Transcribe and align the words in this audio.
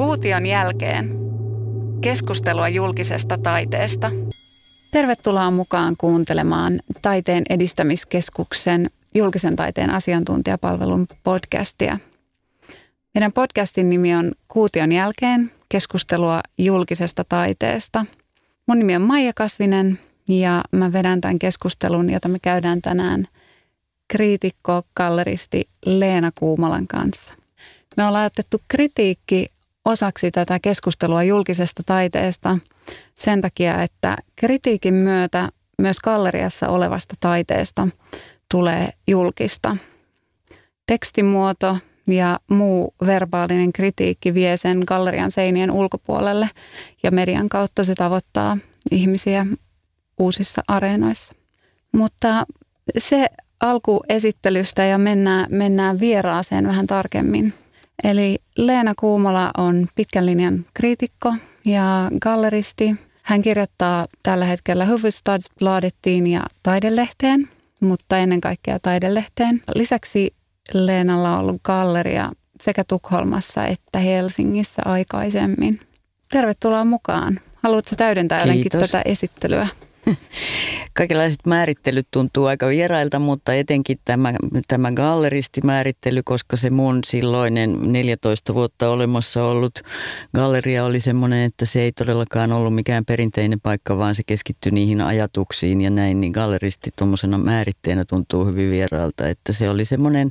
Kuution 0.00 0.46
jälkeen 0.46 1.10
keskustelua 2.00 2.68
julkisesta 2.68 3.38
taiteesta. 3.38 4.10
Tervetuloa 4.92 5.50
mukaan 5.50 5.94
kuuntelemaan 5.98 6.80
Taiteen 7.02 7.44
edistämiskeskuksen 7.50 8.90
julkisen 9.14 9.56
taiteen 9.56 9.90
asiantuntijapalvelun 9.90 11.06
podcastia. 11.24 11.98
Meidän 13.14 13.32
podcastin 13.32 13.90
nimi 13.90 14.14
on 14.14 14.32
Kuution 14.48 14.92
jälkeen 14.92 15.52
keskustelua 15.68 16.40
julkisesta 16.58 17.24
taiteesta. 17.28 18.06
Mun 18.66 18.78
nimi 18.78 18.96
on 18.96 19.02
Maija 19.02 19.32
Kasvinen 19.36 19.98
ja 20.28 20.64
mä 20.72 20.92
vedän 20.92 21.20
tämän 21.20 21.38
keskustelun, 21.38 22.10
jota 22.10 22.28
me 22.28 22.38
käydään 22.38 22.82
tänään 22.82 23.26
kriitikko, 24.08 24.82
galleristi 24.96 25.68
Leena 25.86 26.30
Kuumalan 26.38 26.86
kanssa. 26.86 27.34
Me 27.96 28.06
ollaan 28.06 28.26
otettu 28.26 28.62
kritiikki 28.68 29.46
osaksi 29.90 30.30
tätä 30.30 30.58
keskustelua 30.62 31.22
julkisesta 31.22 31.82
taiteesta 31.86 32.58
sen 33.14 33.40
takia, 33.40 33.82
että 33.82 34.16
kritiikin 34.36 34.94
myötä 34.94 35.48
myös 35.78 36.00
galleriassa 36.00 36.68
olevasta 36.68 37.14
taiteesta 37.20 37.88
tulee 38.50 38.90
julkista. 39.08 39.76
Tekstimuoto 40.86 41.76
ja 42.06 42.38
muu 42.50 42.94
verbaalinen 43.06 43.72
kritiikki 43.72 44.34
vie 44.34 44.56
sen 44.56 44.82
gallerian 44.86 45.30
seinien 45.30 45.70
ulkopuolelle 45.70 46.50
ja 47.02 47.10
median 47.10 47.48
kautta 47.48 47.84
se 47.84 47.94
tavoittaa 47.94 48.58
ihmisiä 48.90 49.46
uusissa 50.18 50.62
areenoissa. 50.68 51.34
Mutta 51.92 52.46
se 52.98 53.26
alkuesittelystä 53.60 54.84
ja 54.84 54.98
mennään, 54.98 55.46
mennään 55.50 56.00
vieraaseen 56.00 56.66
vähän 56.66 56.86
tarkemmin. 56.86 57.54
Eli 58.04 58.38
Leena 58.56 58.94
Kuumola 58.98 59.50
on 59.58 59.86
pitkän 59.94 60.26
linjan 60.26 60.66
kriitikko 60.74 61.34
ja 61.64 62.10
galleristi. 62.20 62.96
Hän 63.22 63.42
kirjoittaa 63.42 64.06
tällä 64.22 64.44
hetkellä 64.44 64.86
Hufvudstadsbladettiin 64.86 66.26
ja 66.26 66.42
taidelehteen, 66.62 67.48
mutta 67.80 68.18
ennen 68.18 68.40
kaikkea 68.40 68.78
taidelehteen. 68.78 69.62
Lisäksi 69.74 70.34
Leenalla 70.74 71.32
on 71.32 71.40
ollut 71.40 71.62
galleria 71.64 72.32
sekä 72.60 72.84
Tukholmassa 72.84 73.66
että 73.66 73.98
Helsingissä 73.98 74.82
aikaisemmin. 74.84 75.80
Tervetuloa 76.30 76.84
mukaan. 76.84 77.40
Haluatko 77.62 77.96
täydentää 77.96 78.40
jotenkin 78.40 78.70
tätä 78.70 79.02
esittelyä? 79.04 79.68
Kaikenlaiset 80.92 81.46
määrittelyt 81.46 82.08
tuntuu 82.10 82.46
aika 82.46 82.68
vierailta, 82.68 83.18
mutta 83.18 83.54
etenkin 83.54 83.98
tämä, 84.04 84.34
tämä 84.68 84.92
galleristimäärittely, 84.92 86.22
koska 86.24 86.56
se 86.56 86.70
mun 86.70 87.00
silloinen 87.06 87.92
14 87.92 88.54
vuotta 88.54 88.90
olemassa 88.90 89.44
ollut 89.44 89.80
galleria 90.34 90.84
oli 90.84 91.00
semmoinen, 91.00 91.44
että 91.44 91.64
se 91.64 91.80
ei 91.80 91.92
todellakaan 91.92 92.52
ollut 92.52 92.74
mikään 92.74 93.04
perinteinen 93.04 93.60
paikka, 93.60 93.98
vaan 93.98 94.14
se 94.14 94.22
keskittyi 94.26 94.72
niihin 94.72 95.00
ajatuksiin 95.00 95.80
ja 95.80 95.90
näin, 95.90 96.20
niin 96.20 96.32
galleristi 96.32 96.90
tuommoisena 96.98 97.38
määritteenä 97.38 98.04
tuntuu 98.04 98.44
hyvin 98.44 98.70
vieraalta, 98.70 99.28
että 99.28 99.52
se 99.52 99.70
oli 99.70 99.84
semmoinen 99.84 100.30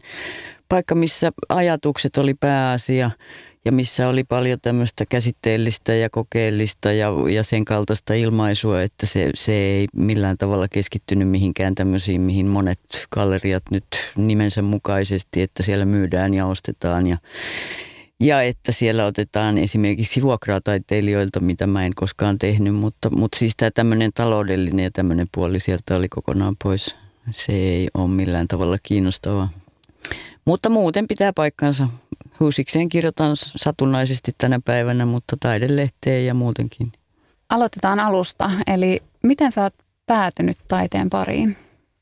paikka, 0.70 0.96
missä 0.96 1.32
ajatukset 1.50 2.18
oli 2.18 2.34
pääasia– 2.34 3.12
ja 3.66 3.72
missä 3.72 4.08
oli 4.08 4.24
paljon 4.24 4.60
tämmöistä 4.62 5.06
käsitteellistä 5.06 5.94
ja 5.96 6.10
kokeellista 6.10 6.92
ja, 6.92 7.10
ja 7.30 7.44
sen 7.44 7.66
kaltaista 7.66 8.14
ilmaisua, 8.14 8.82
että 8.82 9.06
se, 9.06 9.30
se 9.36 9.52
ei 9.52 9.88
millään 9.96 10.38
tavalla 10.38 10.68
keskittynyt 10.68 11.30
mihinkään 11.30 11.76
tämmöisiin, 11.76 12.22
mihin 12.22 12.48
monet 12.48 12.80
galleriat 13.12 13.64
nyt 13.72 13.86
nimensä 14.16 14.62
mukaisesti, 14.62 15.42
että 15.42 15.64
siellä 15.64 15.86
myydään 15.86 16.34
ja 16.34 16.46
ostetaan 16.46 17.08
ja, 17.08 17.18
ja 18.20 18.42
että 18.42 18.72
siellä 18.72 19.06
otetaan 19.06 19.58
esimerkiksi 19.58 20.22
vuokraataiteilijoilta, 20.22 21.40
mitä 21.40 21.68
mä 21.68 21.86
en 21.86 21.96
koskaan 21.96 22.38
tehnyt, 22.38 22.76
mutta, 22.76 23.10
mutta 23.10 23.40
siis 23.40 23.54
tämä 23.58 23.72
tämmöinen 23.72 24.12
taloudellinen 24.14 24.84
ja 24.84 24.92
tämmöinen 24.92 25.28
puoli 25.36 25.60
sieltä 25.60 25.96
oli 25.96 26.10
kokonaan 26.10 26.56
pois. 26.64 26.96
Se 27.32 27.52
ei 27.52 27.88
ole 27.94 28.08
millään 28.08 28.48
tavalla 28.48 28.78
kiinnostavaa. 28.84 29.50
Mutta 30.46 30.70
muuten 30.70 31.08
pitää 31.08 31.34
paikkansa. 31.34 31.88
Huusikseen 32.40 32.90
kirjoitan 32.90 33.32
satunnaisesti 33.36 34.32
tänä 34.38 34.60
päivänä, 34.66 35.06
mutta 35.06 35.36
taidelehteen 35.40 36.26
ja 36.26 36.34
muutenkin. 36.34 36.92
Aloitetaan 37.50 38.00
alusta. 38.00 38.52
Eli 38.68 39.00
miten 39.24 39.52
sä 39.52 39.64
oot 39.64 39.74
päätynyt 40.06 40.58
taiteen 40.68 41.10
pariin? 41.10 41.58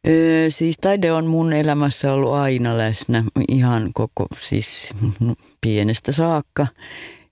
Öö, 0.07 0.49
siis 0.49 0.77
taide 0.81 1.11
on 1.11 1.25
mun 1.25 1.53
elämässä 1.53 2.13
ollut 2.13 2.33
aina 2.33 2.77
läsnä 2.77 3.23
ihan 3.49 3.91
koko, 3.93 4.27
siis 4.39 4.93
pienestä 5.61 6.11
saakka. 6.11 6.67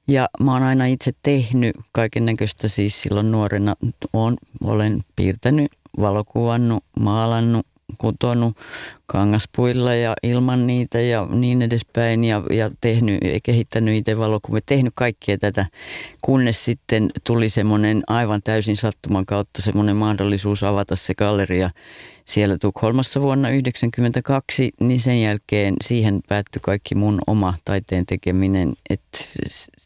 Ja 0.08 0.30
mä 0.40 0.54
oon 0.54 0.64
aina 0.64 0.86
itse 0.86 1.12
tehnyt 1.24 1.76
kaiken 1.92 2.26
näköistä 2.26 2.68
siis 2.68 3.02
silloin 3.02 3.32
nuorena. 3.32 3.76
Oon, 4.14 4.38
olen 4.64 5.02
piirtänyt, 5.16 5.72
valokuvannut, 6.00 6.84
maalannut, 7.00 7.68
kutonut 7.98 8.58
kangaspuilla 9.06 9.96
ja 9.96 10.14
ilman 10.24 10.68
niitä 10.68 11.02
ja 11.02 11.28
niin 11.32 11.62
edespäin 11.62 12.24
ja, 12.24 12.44
ja 12.52 12.72
tehnyt, 12.82 13.20
kehittänyt 13.44 13.96
itse 13.96 14.18
valokuvia, 14.18 14.62
tehnyt 14.66 14.94
kaikkia 14.96 15.38
tätä, 15.38 15.66
kunnes 16.22 16.66
sitten 16.66 17.12
tuli 17.24 17.50
semmoinen 17.50 18.04
aivan 18.08 18.42
täysin 18.44 18.78
sattuman 18.78 19.26
kautta 19.26 19.62
semmoinen 19.62 19.96
mahdollisuus 19.96 20.64
avata 20.64 20.96
se 20.96 21.16
galleria 21.16 21.70
siellä 22.26 22.58
Tukholmassa 22.58 23.22
vuonna 23.22 23.48
1992, 23.48 24.72
niin 24.80 25.00
sen 25.00 25.22
jälkeen 25.22 25.76
siihen 25.84 26.20
päättyi 26.28 26.60
kaikki 26.64 26.96
mun 26.96 27.20
oma 27.28 27.54
taiteen 27.66 28.06
tekeminen, 28.06 28.74
että 28.90 29.18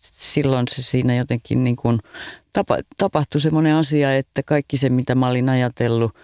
silloin 0.02 0.68
se 0.70 0.82
siinä 0.82 1.16
jotenkin 1.16 1.64
niin 1.64 1.76
kuin 1.76 2.00
tapa, 2.54 2.78
tapahtui 2.98 3.42
semmoinen 3.42 3.76
asia, 3.76 4.16
että 4.16 4.44
kaikki 4.44 4.78
se 4.78 4.90
mitä 4.90 5.16
mä 5.16 5.28
olin 5.28 5.50
ajatellut 5.50 6.16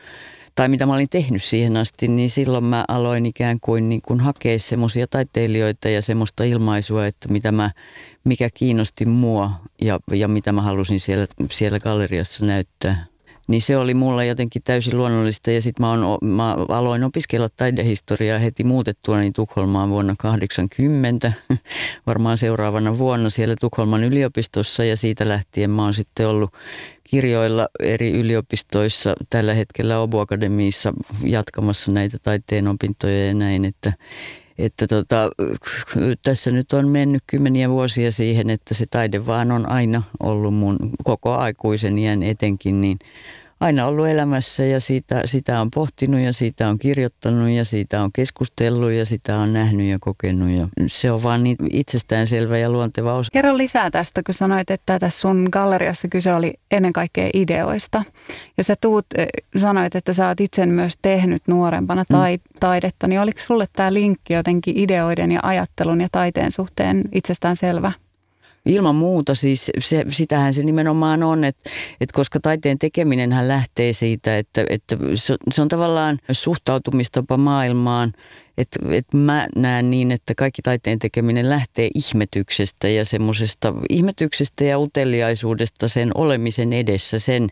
tai 0.55 0.67
mitä 0.69 0.85
mä 0.85 0.93
olin 0.93 1.09
tehnyt 1.09 1.43
siihen 1.43 1.77
asti, 1.77 2.07
niin 2.07 2.29
silloin 2.29 2.63
mä 2.63 2.85
aloin 2.87 3.25
ikään 3.25 3.59
kuin, 3.59 3.89
niin 3.89 4.01
kuin 4.01 4.19
hakea 4.19 4.59
semmoisia 4.59 5.07
taiteilijoita 5.07 5.89
ja 5.89 6.01
semmoista 6.01 6.43
ilmaisua, 6.43 7.05
että 7.05 7.29
mitä 7.29 7.51
mä, 7.51 7.71
mikä 8.23 8.49
kiinnosti 8.53 9.05
mua 9.05 9.51
ja, 9.81 9.99
ja 10.11 10.27
mitä 10.27 10.51
mä 10.51 10.61
halusin 10.61 10.99
siellä, 10.99 11.27
siellä 11.51 11.79
galleriassa 11.79 12.45
näyttää. 12.45 13.05
Niin 13.47 13.61
se 13.61 13.77
oli 13.77 13.93
mulla 13.93 14.23
jotenkin 14.23 14.61
täysin 14.65 14.97
luonnollista 14.97 15.51
ja 15.51 15.61
sitten 15.61 15.85
mä, 15.85 15.97
mä 16.21 16.53
aloin 16.53 17.03
opiskella 17.03 17.49
taidehistoriaa 17.49 18.39
heti 18.39 18.63
muutettua 18.63 19.17
niin 19.17 19.33
Tukholmaan 19.33 19.89
vuonna 19.89 20.15
80, 20.19 21.33
varmaan 22.07 22.37
seuraavana 22.37 22.97
vuonna 22.97 23.29
siellä 23.29 23.55
Tukholman 23.61 24.03
yliopistossa 24.03 24.83
ja 24.83 24.97
siitä 24.97 25.27
lähtien 25.27 25.69
mä 25.69 25.83
oon 25.83 25.93
sitten 25.93 26.27
ollut 26.27 26.53
kirjoilla 27.03 27.67
eri 27.79 28.11
yliopistoissa 28.11 29.15
tällä 29.29 29.53
hetkellä 29.53 29.99
Obu 29.99 30.19
Akademiissa 30.19 30.93
jatkamassa 31.23 31.91
näitä 31.91 32.17
taiteen 32.23 32.67
opintoja 32.67 33.27
ja 33.27 33.33
näin, 33.33 33.65
että, 33.65 33.93
että 34.57 34.87
tota, 34.87 35.29
tässä 36.23 36.51
nyt 36.51 36.73
on 36.73 36.87
mennyt 36.87 37.23
kymmeniä 37.27 37.69
vuosia 37.69 38.11
siihen, 38.11 38.49
että 38.49 38.73
se 38.73 38.85
taide 38.85 39.25
vaan 39.25 39.51
on 39.51 39.69
aina 39.69 40.03
ollut 40.19 40.53
mun 40.53 40.77
koko 41.03 41.35
aikuisen 41.35 41.97
iän 41.99 42.23
etenkin, 42.23 42.81
niin 42.81 42.99
aina 43.59 43.87
ollut 43.87 44.07
elämässä 44.07 44.63
ja 44.63 44.79
siitä, 44.79 45.21
sitä 45.25 45.61
on 45.61 45.71
pohtinut 45.71 46.21
ja 46.21 46.33
siitä 46.33 46.69
on 46.69 46.79
kirjoittanut 46.79 47.49
ja 47.49 47.65
siitä 47.65 48.01
on 48.01 48.11
keskustellut 48.13 48.91
ja 48.91 49.05
sitä 49.05 49.37
on 49.37 49.53
nähnyt 49.53 49.87
ja 49.87 49.97
kokenut. 50.01 50.49
Ja 50.49 50.67
se 50.87 51.11
on 51.11 51.23
vaan 51.23 51.43
niin 51.43 51.57
itsestäänselvä 51.71 52.57
ja 52.57 52.69
luonteva 52.69 53.13
osa. 53.13 53.29
Kerro 53.33 53.57
lisää 53.57 53.91
tästä, 53.91 54.23
kun 54.23 54.33
sanoit, 54.33 54.71
että 54.71 54.99
tässä 54.99 55.19
sun 55.19 55.49
galleriassa 55.51 56.07
kyse 56.07 56.33
oli 56.33 56.53
ennen 56.71 56.93
kaikkea 56.93 57.29
ideoista. 57.33 58.03
Ja 58.57 58.63
sä 58.63 58.75
tuut, 58.81 59.05
eh, 59.17 59.27
sanoit, 59.57 59.95
että 59.95 60.13
sä 60.13 60.27
oot 60.27 60.39
itse 60.39 60.65
myös 60.65 60.93
tehnyt 61.01 61.43
nuorempana 61.47 62.03
mm. 62.09 62.15
tai, 62.15 62.37
mm. 62.37 62.59
taidetta, 62.59 63.07
niin 63.07 63.21
oliko 63.21 63.39
sulle 63.45 63.65
tämä 63.73 63.93
linkki 63.93 64.33
jotenkin 64.33 64.77
ideoiden 64.77 65.31
ja 65.31 65.39
ajattelun 65.43 66.01
ja 66.01 66.07
taiteen 66.11 66.51
suhteen 66.51 67.03
itsestään 67.11 67.55
selvä? 67.55 67.91
Ilman 68.65 68.95
muuta, 68.95 69.35
siis 69.35 69.71
se, 69.79 70.05
sitähän 70.09 70.53
se 70.53 70.63
nimenomaan 70.63 71.23
on, 71.23 71.43
että, 71.43 71.69
että 72.01 72.13
koska 72.13 72.39
taiteen 72.39 72.79
tekeminen 72.79 73.47
lähtee 73.47 73.93
siitä, 73.93 74.37
että, 74.37 74.65
että 74.69 74.97
se, 75.15 75.61
on 75.61 75.67
tavallaan 75.67 76.17
suhtautumistapa 76.31 77.37
maailmaan, 77.37 78.13
että, 78.57 78.79
että 78.91 79.17
mä 79.17 79.47
näen 79.55 79.89
niin, 79.89 80.11
että 80.11 80.35
kaikki 80.35 80.61
taiteen 80.61 80.99
tekeminen 80.99 81.49
lähtee 81.49 81.89
ihmetyksestä 81.95 82.89
ja 82.89 83.05
semmoisesta 83.05 83.73
ihmetyksestä 83.89 84.63
ja 84.63 84.79
uteliaisuudesta 84.79 85.87
sen 85.87 86.11
olemisen 86.15 86.73
edessä, 86.73 87.19
sen, 87.19 87.47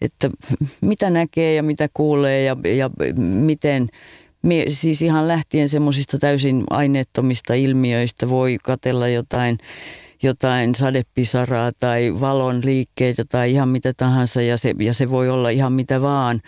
että 0.00 0.30
mitä 0.80 1.10
näkee 1.10 1.54
ja 1.54 1.62
mitä 1.62 1.88
kuulee 1.94 2.42
ja, 2.42 2.56
ja 2.76 2.90
miten 3.16 3.88
siis 4.68 5.02
ihan 5.02 5.28
lähtien 5.28 5.68
semmoisista 5.68 6.18
täysin 6.18 6.64
aineettomista 6.70 7.54
ilmiöistä 7.54 8.28
voi 8.28 8.58
katella 8.62 9.08
jotain 9.08 9.58
jotain 10.22 10.74
sadepisaraa 10.74 11.72
tai 11.72 12.14
valon 12.20 12.60
liikkeitä 12.64 13.24
tai 13.30 13.52
ihan 13.52 13.68
mitä 13.68 13.92
tahansa 13.96 14.42
ja 14.42 14.56
se, 14.56 14.74
ja 14.78 14.94
se 14.94 15.10
voi 15.10 15.28
olla 15.30 15.48
ihan 15.48 15.72
mitä 15.72 16.02
vaan. 16.02 16.40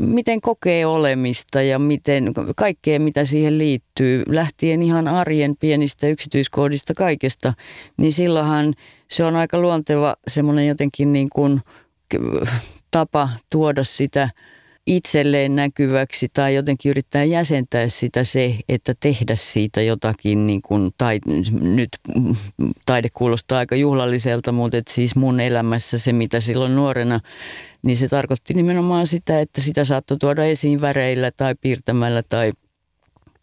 Miten 0.00 0.40
kokee 0.40 0.86
olemista 0.86 1.62
ja 1.62 1.78
miten 1.78 2.32
kaikkea 2.56 3.00
mitä 3.00 3.24
siihen 3.24 3.58
liittyy, 3.58 4.22
lähtien 4.28 4.82
ihan 4.82 5.08
arjen 5.08 5.56
pienistä 5.60 6.06
yksityiskohdista 6.06 6.94
kaikesta, 6.94 7.54
niin 7.96 8.12
silloinhan 8.12 8.74
se 9.08 9.24
on 9.24 9.36
aika 9.36 9.58
luonteva 9.58 10.16
semmoinen 10.28 10.66
jotenkin 10.66 11.12
niin 11.12 11.28
kuin 11.30 11.60
tapa 12.90 13.28
tuoda 13.50 13.84
sitä 13.84 14.28
itselleen 14.86 15.56
näkyväksi 15.56 16.28
tai 16.32 16.54
jotenkin 16.54 16.90
yrittää 16.90 17.24
jäsentää 17.24 17.88
sitä 17.88 18.24
se, 18.24 18.56
että 18.68 18.94
tehdä 19.00 19.34
siitä 19.34 19.82
jotakin, 19.82 20.46
niin 20.46 20.62
kuin, 20.62 20.90
tai 20.98 21.18
nyt 21.60 21.88
taide 22.86 23.08
kuulostaa 23.14 23.58
aika 23.58 23.76
juhlalliselta, 23.76 24.52
mutta 24.52 24.76
et 24.76 24.88
siis 24.88 25.16
mun 25.16 25.40
elämässä 25.40 25.98
se, 25.98 26.12
mitä 26.12 26.40
silloin 26.40 26.76
nuorena, 26.76 27.20
niin 27.82 27.96
se 27.96 28.08
tarkoitti 28.08 28.54
nimenomaan 28.54 29.06
sitä, 29.06 29.40
että 29.40 29.60
sitä 29.60 29.84
saattoi 29.84 30.18
tuoda 30.18 30.44
esiin 30.44 30.80
väreillä 30.80 31.30
tai 31.36 31.54
piirtämällä 31.60 32.22
tai 32.22 32.52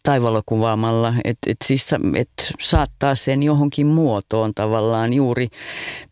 tai 0.04 0.22
valokuvaamalla, 0.22 1.14
että 1.24 1.50
et 1.50 1.56
siis 1.64 1.90
et 2.16 2.52
saattaa 2.60 3.14
sen 3.14 3.42
johonkin 3.42 3.86
muotoon 3.86 4.54
tavallaan 4.54 5.12
juuri 5.12 5.48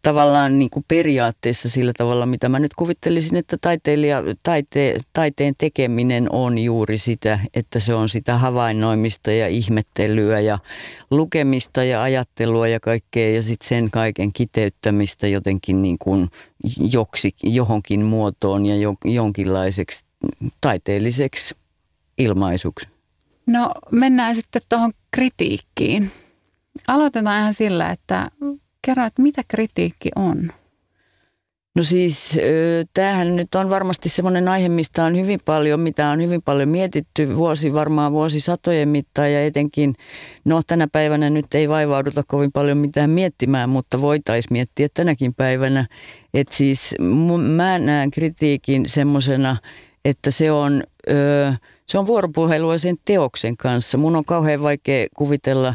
tavallaan 0.03 0.59
niin 0.59 0.71
kuin 0.71 0.85
periaatteessa 0.89 1.69
sillä 1.69 1.93
tavalla, 1.97 2.27
mitä 2.27 2.49
mä 2.49 2.59
nyt 2.59 2.75
kuvittelisin, 2.75 3.37
että 3.37 3.57
taiteilija, 3.61 4.23
taite, 4.43 4.97
taiteen 5.13 5.55
tekeminen 5.59 6.27
on 6.33 6.59
juuri 6.59 6.99
sitä, 6.99 7.39
että 7.55 7.79
se 7.79 7.95
on 7.95 8.09
sitä 8.09 8.39
havainnoimista 8.39 9.33
ja 9.33 9.49
ihmettelyä 9.49 10.41
ja 10.41 10.59
lukemista 11.11 11.85
ja 11.85 12.03
ajattelua 12.03 12.69
ja 12.69 12.81
kaikkea 12.81 13.35
ja 13.35 13.43
sitten 13.43 13.69
sen 13.69 13.91
kaiken 13.91 14.33
kiteyttämistä 14.33 15.29
jotenkin 15.29 15.83
niin 15.83 15.97
kuin 15.99 16.29
joksi, 16.93 17.35
johonkin 17.43 18.05
muotoon 18.05 18.67
ja 18.67 18.77
jo, 18.77 18.95
jonkinlaiseksi 19.05 20.05
taiteelliseksi 20.61 21.55
ilmaisuksi. 22.19 22.92
No 23.47 23.75
mennään 23.91 24.37
sitten 24.37 24.63
tuohon 24.69 24.93
kritiikkiin. 25.11 26.11
Aloitetaan 26.89 27.41
ihan 27.41 27.55
sillä, 27.55 27.91
että 27.91 28.31
kerro, 28.87 29.07
että 29.07 29.23
mitä 29.23 29.43
kritiikki 29.49 30.11
on? 30.17 30.53
No 31.77 31.83
siis 31.83 32.39
tämähän 32.95 33.37
nyt 33.37 33.55
on 33.55 33.71
varmasti 33.71 34.09
semmoinen 34.09 34.49
aihe, 34.49 34.69
mistä 34.69 35.05
on 35.05 35.17
hyvin 35.17 35.41
paljon, 35.45 35.81
mitä 35.81 36.09
on 36.09 36.23
hyvin 36.23 36.43
paljon 36.43 36.69
mietitty 36.69 37.37
vuosi, 37.37 37.73
varmaan 37.73 38.13
vuosisatojen 38.13 38.89
mittaan 38.89 39.33
ja 39.33 39.47
etenkin, 39.47 39.95
no 40.45 40.63
tänä 40.67 40.89
päivänä 40.93 41.31
nyt 41.31 41.55
ei 41.55 41.69
vaivauduta 41.69 42.23
kovin 42.27 42.53
paljon 42.53 42.79
mitään 42.79 43.11
miettimään, 43.11 43.69
mutta 43.69 44.01
voitaisiin 44.01 44.53
miettiä 44.53 44.89
tänäkin 44.95 45.35
päivänä. 45.35 45.87
Että 46.35 46.55
siis 46.55 46.95
mä 47.57 47.79
näen 47.79 48.11
kritiikin 48.11 48.89
semmoisena, 48.89 49.57
että 50.05 50.31
se 50.31 50.53
on... 50.53 50.83
Öö, 51.11 51.53
se 51.87 51.99
on 51.99 52.07
vuoropuhelua 52.07 52.79
sen 52.79 52.97
teoksen 53.05 53.57
kanssa. 53.57 53.99
Mun 53.99 54.17
on 54.17 54.25
kauhean 54.25 54.63
vaikea 54.63 55.07
kuvitella, 55.17 55.75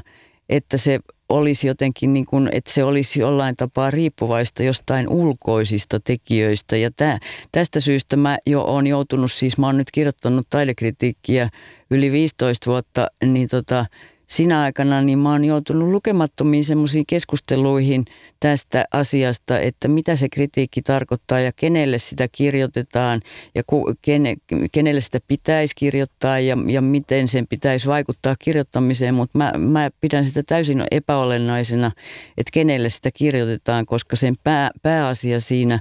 että 0.49 0.77
se 0.77 0.99
olisi 1.29 1.67
jotenkin 1.67 2.13
niin 2.13 2.25
kuin, 2.25 2.49
että 2.51 2.73
se 2.73 2.83
olisi 2.83 3.19
jollain 3.19 3.55
tapaa 3.55 3.91
riippuvaista 3.91 4.63
jostain 4.63 5.09
ulkoisista 5.09 5.99
tekijöistä. 5.99 6.77
Ja 6.77 6.91
tää, 6.91 7.19
tästä 7.51 7.79
syystä 7.79 8.17
mä 8.17 8.37
jo 8.45 8.61
olen 8.61 8.87
joutunut, 8.87 9.31
siis 9.31 9.57
mä 9.57 9.65
oon 9.65 9.77
nyt 9.77 9.91
kirjoittanut 9.91 10.47
taidekritiikkiä 10.49 11.49
yli 11.91 12.11
15 12.11 12.71
vuotta, 12.71 13.07
niin 13.25 13.47
tota, 13.47 13.85
sinä 14.27 14.61
aikana 14.61 15.01
niin 15.01 15.19
mä 15.19 15.31
oon 15.31 15.45
joutunut 15.45 15.89
lukemattomiin 15.89 16.65
semmoisiin 16.65 17.05
keskusteluihin 17.05 18.05
tästä 18.39 18.85
asiasta, 18.91 19.59
että 19.59 19.87
mitä 19.87 20.15
se 20.15 20.29
kritiikki 20.29 20.81
tarkoittaa 20.81 21.39
ja 21.39 21.51
kenelle 21.55 21.99
sitä 21.99 22.27
kirjoitetaan 22.31 23.21
ja 23.55 23.63
ku, 23.67 23.93
kene, 24.01 24.35
kenelle 24.71 25.01
sitä 25.01 25.19
pitäisi 25.27 25.75
kirjoittaa 25.75 26.39
ja, 26.39 26.57
ja 26.67 26.81
miten 26.81 27.27
sen 27.27 27.47
pitäisi 27.47 27.87
vaikuttaa 27.87 28.35
kirjoittamiseen, 28.39 29.13
mutta 29.13 29.37
mä, 29.37 29.51
mä 29.57 29.89
pidän 30.01 30.25
sitä 30.25 30.43
täysin 30.43 30.83
epäolennaisena, 30.91 31.91
että 32.37 32.51
kenelle 32.53 32.89
sitä 32.89 33.09
kirjoitetaan, 33.13 33.85
koska 33.85 34.15
sen 34.15 34.35
pää, 34.43 34.71
pääasia 34.81 35.39
siinä 35.39 35.79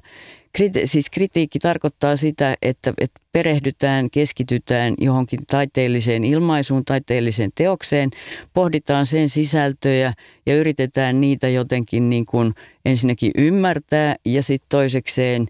Kriti- 0.56 0.86
siis 0.86 1.10
kritiikki 1.10 1.58
tarkoittaa 1.58 2.16
sitä, 2.16 2.56
että, 2.62 2.92
että 2.98 3.20
perehdytään, 3.32 4.10
keskitytään 4.10 4.94
johonkin 4.98 5.40
taiteelliseen 5.46 6.24
ilmaisuun, 6.24 6.84
taiteelliseen 6.84 7.50
teokseen, 7.54 8.10
pohditaan 8.54 9.06
sen 9.06 9.28
sisältöjä 9.28 10.12
ja 10.46 10.56
yritetään 10.56 11.20
niitä 11.20 11.48
jotenkin 11.48 12.10
niin 12.10 12.26
kuin 12.26 12.54
ensinnäkin 12.84 13.32
ymmärtää 13.38 14.16
ja 14.24 14.42
sitten 14.42 14.66
toisekseen 14.68 15.46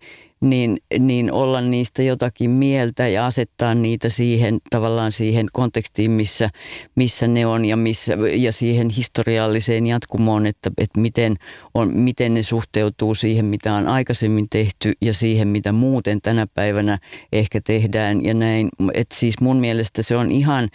niin, 0.50 0.78
niin 0.98 1.32
olla 1.32 1.60
niistä 1.60 2.02
jotakin 2.02 2.50
mieltä 2.50 3.08
ja 3.08 3.26
asettaa 3.26 3.74
niitä 3.74 4.08
siihen 4.08 4.58
tavallaan 4.70 5.12
siihen 5.12 5.46
kontekstiin, 5.52 6.10
missä, 6.10 6.50
missä 6.94 7.28
ne 7.28 7.46
on 7.46 7.64
ja, 7.64 7.76
missä, 7.76 8.16
ja 8.34 8.52
siihen 8.52 8.90
historialliseen 8.90 9.86
jatkumoon, 9.86 10.46
että, 10.46 10.70
että 10.78 11.00
miten, 11.00 11.36
on, 11.74 11.96
miten 11.96 12.34
ne 12.34 12.42
suhteutuu 12.42 13.14
siihen, 13.14 13.44
mitä 13.44 13.74
on 13.74 13.88
aikaisemmin 13.88 14.46
tehty 14.50 14.92
ja 15.00 15.14
siihen, 15.14 15.48
mitä 15.48 15.72
muuten 15.72 16.20
tänä 16.20 16.46
päivänä 16.54 16.98
ehkä 17.32 17.60
tehdään 17.60 18.24
ja 18.24 18.34
näin. 18.34 18.68
Et 18.94 19.12
siis 19.12 19.40
mun 19.40 19.56
mielestä 19.56 20.02
se 20.02 20.16
on 20.16 20.32
ihan 20.32 20.68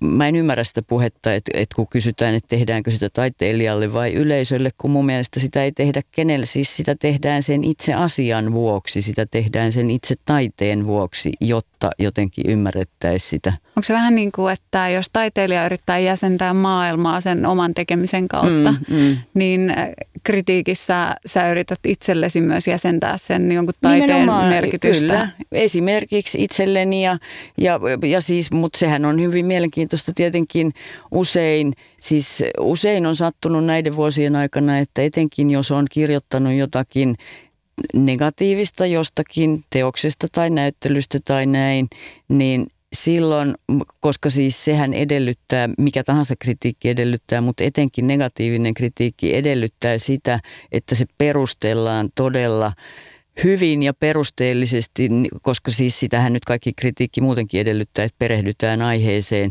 mä 0.00 0.28
en 0.28 0.36
ymmärrä 0.36 0.64
sitä 0.64 0.82
puhetta, 0.82 1.34
että, 1.34 1.50
että 1.54 1.76
kun 1.76 1.86
kysytään, 1.88 2.34
että 2.34 2.48
tehdäänkö 2.48 2.90
sitä 2.90 3.08
taiteilijalle 3.12 3.92
vai 3.92 4.12
yleisölle, 4.12 4.70
kun 4.78 4.90
mun 4.90 5.06
mielestä 5.06 5.40
sitä 5.40 5.64
ei 5.64 5.72
tehdä 5.72 6.02
kenelle. 6.12 6.46
Siis 6.46 6.76
sitä 6.76 6.94
tehdään 6.94 7.42
sen 7.42 7.64
itse 7.64 7.94
asian 7.94 8.52
vuoksi, 8.52 9.02
sitä 9.02 9.26
tehdään 9.26 9.72
sen 9.72 9.90
itse 9.90 10.14
taiteen 10.24 10.86
vuoksi, 10.86 11.32
jotta 11.40 11.90
jotenkin 11.98 12.50
ymmärrettäisiin 12.50 13.30
sitä. 13.30 13.52
Onko 13.68 13.82
se 13.82 13.94
vähän 13.94 14.14
niin 14.14 14.32
kuin, 14.32 14.52
että 14.52 14.88
jos 14.88 15.06
taiteilija 15.12 15.66
yrittää 15.66 15.98
jäsentää 15.98 16.54
maailmaa 16.54 17.20
sen 17.20 17.46
oman 17.46 17.74
tekemisen 17.74 18.28
kautta, 18.28 18.72
mm, 18.72 18.96
mm. 18.96 19.16
niin 19.34 19.70
äh, 19.78 19.88
kritiikissä 20.22 21.16
sä 21.26 21.50
yrität 21.50 21.78
itsellesi 21.86 22.40
myös 22.40 22.66
jäsentää 22.66 23.18
sen 23.18 23.52
jonkun 23.52 23.74
taiteen 23.80 24.08
Nimenomaan, 24.08 24.48
merkitystä? 24.48 25.06
Kyllä, 25.06 25.28
esimerkiksi 25.52 26.44
itselleni 26.44 27.04
ja, 27.04 27.18
ja, 27.58 27.80
ja 28.06 28.20
siis, 28.20 28.52
mutta 28.52 28.78
sehän 28.78 29.04
on 29.04 29.20
hyvin 29.20 29.46
mielenkiintoista 29.46 29.77
tietenkin 30.14 30.72
usein, 31.10 31.72
siis 32.00 32.42
usein 32.60 33.06
on 33.06 33.16
sattunut 33.16 33.64
näiden 33.64 33.96
vuosien 33.96 34.36
aikana, 34.36 34.78
että 34.78 35.02
etenkin 35.02 35.50
jos 35.50 35.70
on 35.70 35.86
kirjoittanut 35.90 36.52
jotakin 36.52 37.16
negatiivista 37.94 38.86
jostakin 38.86 39.64
teoksesta 39.70 40.26
tai 40.32 40.50
näyttelystä 40.50 41.18
tai 41.24 41.46
näin, 41.46 41.88
niin 42.28 42.66
silloin, 42.92 43.54
koska 44.00 44.30
siis 44.30 44.64
sehän 44.64 44.94
edellyttää, 44.94 45.68
mikä 45.78 46.04
tahansa 46.04 46.34
kritiikki 46.38 46.88
edellyttää, 46.88 47.40
mutta 47.40 47.64
etenkin 47.64 48.06
negatiivinen 48.06 48.74
kritiikki 48.74 49.36
edellyttää 49.36 49.98
sitä, 49.98 50.40
että 50.72 50.94
se 50.94 51.06
perustellaan 51.18 52.08
todella 52.14 52.72
hyvin 53.44 53.82
ja 53.82 53.94
perusteellisesti, 53.94 55.08
koska 55.42 55.70
siis 55.70 56.00
sitähän 56.00 56.32
nyt 56.32 56.44
kaikki 56.44 56.72
kritiikki 56.72 57.20
muutenkin 57.20 57.60
edellyttää, 57.60 58.04
että 58.04 58.16
perehdytään 58.18 58.82
aiheeseen 58.82 59.50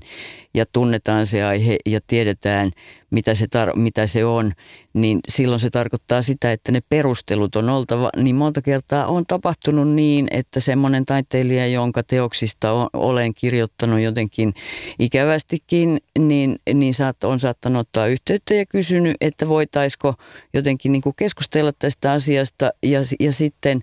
ja 0.58 0.66
tunnetaan 0.74 1.26
se 1.26 1.44
aihe 1.44 1.78
ja 1.86 2.00
tiedetään, 2.08 2.72
mitä 3.12 3.36
se, 3.36 3.46
tar- 3.46 3.80
mitä 3.80 4.08
se 4.08 4.26
on, 4.26 4.52
niin 4.94 5.20
silloin 5.28 5.60
se 5.60 5.70
tarkoittaa 5.70 6.22
sitä, 6.22 6.52
että 6.52 6.72
ne 6.72 6.82
perustelut 6.90 7.56
on 7.56 7.70
oltava. 7.70 8.10
Niin 8.18 8.36
monta 8.36 8.62
kertaa 8.62 9.08
on 9.08 9.26
tapahtunut 9.26 9.88
niin, 9.88 10.28
että 10.32 10.60
semmoinen 10.60 11.06
taiteilija, 11.06 11.68
jonka 11.68 12.04
teoksista 12.04 12.72
on, 12.72 12.88
olen 12.94 13.34
kirjoittanut 13.34 14.00
jotenkin 14.00 14.54
ikävästikin, 15.00 15.98
niin, 16.20 16.60
niin 16.74 16.94
saat, 16.94 17.24
on 17.24 17.40
saattanut 17.40 17.80
ottaa 17.80 18.08
yhteyttä 18.08 18.54
ja 18.54 18.66
kysynyt, 18.66 19.16
että 19.22 19.48
voitaisiko 19.48 20.14
jotenkin 20.54 20.92
niin 20.92 21.02
kuin 21.02 21.16
keskustella 21.16 21.72
tästä 21.80 22.12
asiasta 22.12 22.72
ja, 22.84 23.00
ja 23.20 23.32
sitten 23.32 23.82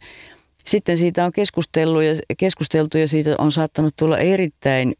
sitten 0.66 0.98
siitä 0.98 1.24
on 1.24 1.32
keskusteltu 1.32 2.00
ja, 2.00 2.14
keskusteltu 2.38 2.98
ja 2.98 3.08
siitä 3.08 3.34
on 3.38 3.52
saattanut 3.52 3.96
tulla 3.96 4.18
erittäin 4.18 4.94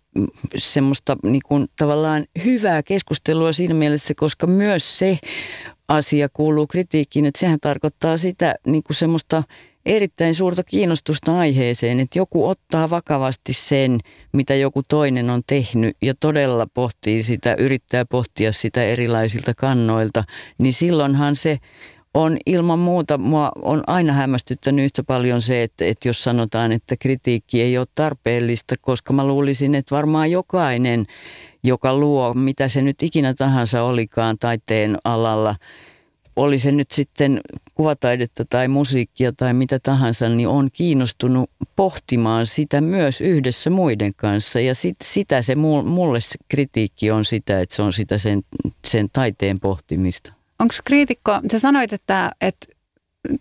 semmoista 0.56 1.16
niin 1.22 1.42
kuin, 1.44 1.66
tavallaan 1.78 2.24
hyvää 2.44 2.82
keskustelua 2.82 3.52
siinä 3.52 3.74
mielessä, 3.74 4.14
koska 4.16 4.46
myös 4.46 4.98
se 4.98 5.18
asia 5.88 6.28
kuuluu 6.32 6.66
kritiikkiin, 6.66 7.26
että 7.26 7.40
sehän 7.40 7.60
tarkoittaa 7.60 8.18
sitä 8.18 8.54
niin 8.66 8.82
kuin 8.82 8.96
semmoista 8.96 9.42
erittäin 9.86 10.34
suurta 10.34 10.64
kiinnostusta 10.64 11.38
aiheeseen, 11.38 12.00
että 12.00 12.18
joku 12.18 12.48
ottaa 12.48 12.90
vakavasti 12.90 13.52
sen, 13.52 13.98
mitä 14.32 14.54
joku 14.54 14.82
toinen 14.88 15.30
on 15.30 15.42
tehnyt 15.46 15.96
ja 16.02 16.14
todella 16.20 16.66
pohtii 16.74 17.22
sitä, 17.22 17.54
yrittää 17.58 18.04
pohtia 18.04 18.52
sitä 18.52 18.82
erilaisilta 18.82 19.54
kannoilta, 19.54 20.24
niin 20.58 20.72
silloinhan 20.72 21.36
se 21.36 21.58
on 22.14 22.36
ilman 22.46 22.78
muuta, 22.78 23.18
mua 23.18 23.52
on 23.62 23.82
aina 23.86 24.12
hämmästyttänyt 24.12 24.84
yhtä 24.84 25.02
paljon 25.02 25.42
se, 25.42 25.62
että, 25.62 25.84
että 25.84 26.08
jos 26.08 26.24
sanotaan, 26.24 26.72
että 26.72 26.96
kritiikki 26.96 27.62
ei 27.62 27.78
ole 27.78 27.86
tarpeellista, 27.94 28.74
koska 28.80 29.12
mä 29.12 29.26
luulisin, 29.26 29.74
että 29.74 29.94
varmaan 29.94 30.30
jokainen, 30.30 31.06
joka 31.62 31.96
luo, 31.96 32.34
mitä 32.34 32.68
se 32.68 32.82
nyt 32.82 33.02
ikinä 33.02 33.34
tahansa 33.34 33.82
olikaan 33.82 34.38
taiteen 34.38 34.98
alalla, 35.04 35.54
oli 36.36 36.58
se 36.58 36.72
nyt 36.72 36.90
sitten 36.90 37.40
kuvataidetta 37.74 38.44
tai 38.44 38.68
musiikkia 38.68 39.32
tai 39.32 39.54
mitä 39.54 39.78
tahansa, 39.78 40.28
niin 40.28 40.48
on 40.48 40.68
kiinnostunut 40.72 41.50
pohtimaan 41.76 42.46
sitä 42.46 42.80
myös 42.80 43.20
yhdessä 43.20 43.70
muiden 43.70 44.14
kanssa. 44.14 44.60
Ja 44.60 44.74
sit, 44.74 44.96
sitä 45.02 45.42
se 45.42 45.54
mulle 45.54 46.20
se 46.20 46.38
kritiikki 46.48 47.10
on 47.10 47.24
sitä, 47.24 47.60
että 47.60 47.76
se 47.76 47.82
on 47.82 47.92
sitä 47.92 48.18
sen, 48.18 48.42
sen 48.86 49.08
taiteen 49.12 49.60
pohtimista. 49.60 50.43
Onko 50.64 50.74
kriitikko, 50.84 51.40
sä 51.52 51.58
sanoit, 51.58 51.92
että, 51.92 52.32
että 52.40 52.66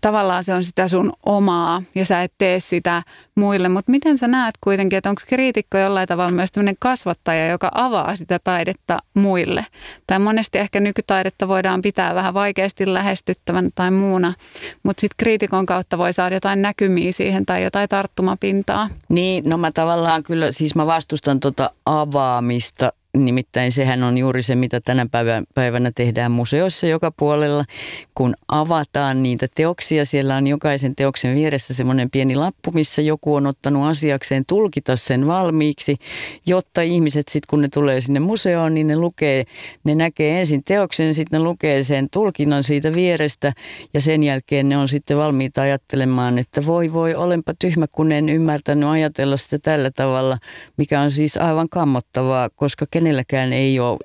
tavallaan 0.00 0.44
se 0.44 0.54
on 0.54 0.64
sitä 0.64 0.88
sun 0.88 1.12
omaa 1.26 1.82
ja 1.94 2.04
sä 2.04 2.22
et 2.22 2.32
tee 2.38 2.60
sitä 2.60 3.02
muille, 3.34 3.68
mutta 3.68 3.90
miten 3.90 4.18
sä 4.18 4.28
näet 4.28 4.54
kuitenkin, 4.60 4.96
että 4.96 5.10
onko 5.10 5.22
kriitikko 5.26 5.78
jollain 5.78 6.08
tavalla 6.08 6.30
myös 6.30 6.52
tämmöinen 6.52 6.76
kasvattaja, 6.78 7.46
joka 7.46 7.70
avaa 7.74 8.16
sitä 8.16 8.38
taidetta 8.44 8.98
muille? 9.14 9.66
Tai 10.06 10.18
monesti 10.18 10.58
ehkä 10.58 10.80
nykytaidetta 10.80 11.48
voidaan 11.48 11.82
pitää 11.82 12.14
vähän 12.14 12.34
vaikeasti 12.34 12.92
lähestyttävän 12.92 13.70
tai 13.74 13.90
muuna, 13.90 14.34
mutta 14.82 15.00
sitten 15.00 15.16
kriitikon 15.16 15.66
kautta 15.66 15.98
voi 15.98 16.12
saada 16.12 16.36
jotain 16.36 16.62
näkymiä 16.62 17.12
siihen 17.12 17.46
tai 17.46 17.62
jotain 17.62 17.88
tarttumapintaa. 17.88 18.88
Niin, 19.08 19.48
no 19.48 19.58
mä 19.58 19.72
tavallaan 19.72 20.22
kyllä, 20.22 20.52
siis 20.52 20.74
mä 20.74 20.86
vastustan 20.86 21.40
tota 21.40 21.70
avaamista 21.86 22.92
Nimittäin 23.16 23.72
sehän 23.72 24.02
on 24.02 24.18
juuri 24.18 24.42
se, 24.42 24.54
mitä 24.54 24.80
tänä 24.80 25.06
päivänä 25.54 25.92
tehdään 25.94 26.32
museoissa 26.32 26.86
joka 26.86 27.10
puolella. 27.10 27.64
Kun 28.14 28.34
avataan 28.48 29.22
niitä 29.22 29.46
teoksia, 29.54 30.04
siellä 30.04 30.36
on 30.36 30.46
jokaisen 30.46 30.96
teoksen 30.96 31.34
vieressä 31.34 31.74
semmoinen 31.74 32.10
pieni 32.10 32.36
lappu, 32.36 32.70
missä 32.72 33.02
joku 33.02 33.34
on 33.34 33.46
ottanut 33.46 33.86
asiakseen 33.86 34.44
tulkita 34.48 34.96
sen 34.96 35.26
valmiiksi, 35.26 35.96
jotta 36.46 36.82
ihmiset 36.82 37.28
sitten 37.28 37.46
kun 37.50 37.62
ne 37.62 37.68
tulee 37.68 38.00
sinne 38.00 38.20
museoon, 38.20 38.74
niin 38.74 38.86
ne 38.86 38.96
lukee, 38.96 39.44
ne 39.84 39.94
näkee 39.94 40.40
ensin 40.40 40.64
teoksen, 40.64 41.14
sitten 41.14 41.40
ne 41.40 41.44
lukee 41.44 41.82
sen 41.82 42.08
tulkinnan 42.10 42.62
siitä 42.62 42.94
vierestä 42.94 43.52
ja 43.94 44.00
sen 44.00 44.22
jälkeen 44.22 44.68
ne 44.68 44.76
on 44.76 44.88
sitten 44.88 45.16
valmiita 45.16 45.62
ajattelemaan, 45.62 46.38
että 46.38 46.66
voi 46.66 46.92
voi, 46.92 47.14
olenpa 47.14 47.52
tyhmä, 47.58 47.86
kun 47.86 48.12
en 48.12 48.28
ymmärtänyt 48.28 48.88
ajatella 48.88 49.36
sitä 49.36 49.58
tällä 49.58 49.90
tavalla, 49.90 50.38
mikä 50.76 51.00
on 51.00 51.10
siis 51.10 51.36
aivan 51.36 51.68
kammottavaa, 51.68 52.50
koska 52.50 52.86
kenelläkään 53.04 53.52
ei 53.52 53.80
ole 53.80 53.98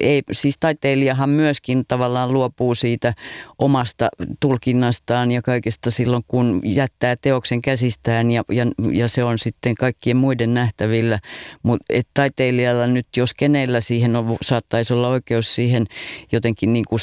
ei, 0.00 0.22
siis 0.32 0.56
taiteilijahan 0.60 1.30
myöskin 1.30 1.84
tavallaan 1.88 2.32
luopuu 2.32 2.74
siitä 2.74 3.14
omasta 3.58 4.08
tulkinnastaan 4.40 5.30
ja 5.30 5.42
kaikesta 5.42 5.90
silloin, 5.90 6.22
kun 6.28 6.60
jättää 6.64 7.16
teoksen 7.16 7.62
käsistään 7.62 8.30
ja, 8.30 8.44
ja, 8.52 8.66
ja 8.92 9.08
se 9.08 9.24
on 9.24 9.38
sitten 9.38 9.74
kaikkien 9.74 10.16
muiden 10.16 10.54
nähtävillä. 10.54 11.18
Mutta 11.62 11.94
taiteilijalla 12.14 12.86
nyt, 12.86 13.06
jos 13.16 13.34
kenellä 13.34 13.80
siihen 13.80 14.16
on, 14.16 14.36
saattaisi 14.42 14.92
olla 14.92 15.08
oikeus 15.08 15.54
siihen 15.54 15.86
jotenkin 16.32 16.72
niin 16.72 16.84
kuin 16.88 17.00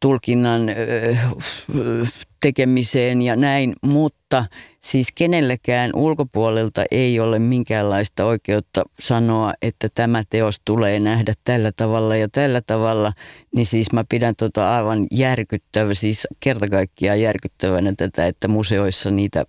tulkinnan 0.00 0.62
tekemiseen 2.40 3.22
ja 3.22 3.36
näin, 3.36 3.74
mutta 3.82 4.44
siis 4.80 5.08
kenellekään 5.14 5.90
ulkopuolelta 5.94 6.84
ei 6.90 7.20
ole 7.20 7.38
minkäänlaista 7.38 8.24
oikeutta 8.24 8.84
sanoa, 9.00 9.52
että 9.62 9.88
tämä 9.94 10.22
teos 10.30 10.60
tulee 10.64 11.00
nähdä 11.00 11.34
tällä 11.44 11.72
tavalla 11.76 12.16
ja 12.16 12.28
tällä 12.28 12.60
tavalla, 12.66 13.12
niin 13.54 13.66
siis 13.66 13.92
mä 13.92 14.04
pidän 14.08 14.36
tota 14.36 14.76
aivan 14.76 15.06
järkyttävä, 15.10 15.94
siis 15.94 16.26
kertakaikkiaan 16.40 17.20
järkyttävänä 17.20 17.92
tätä, 17.96 18.26
että 18.26 18.48
museoissa 18.48 19.10
niitä 19.10 19.44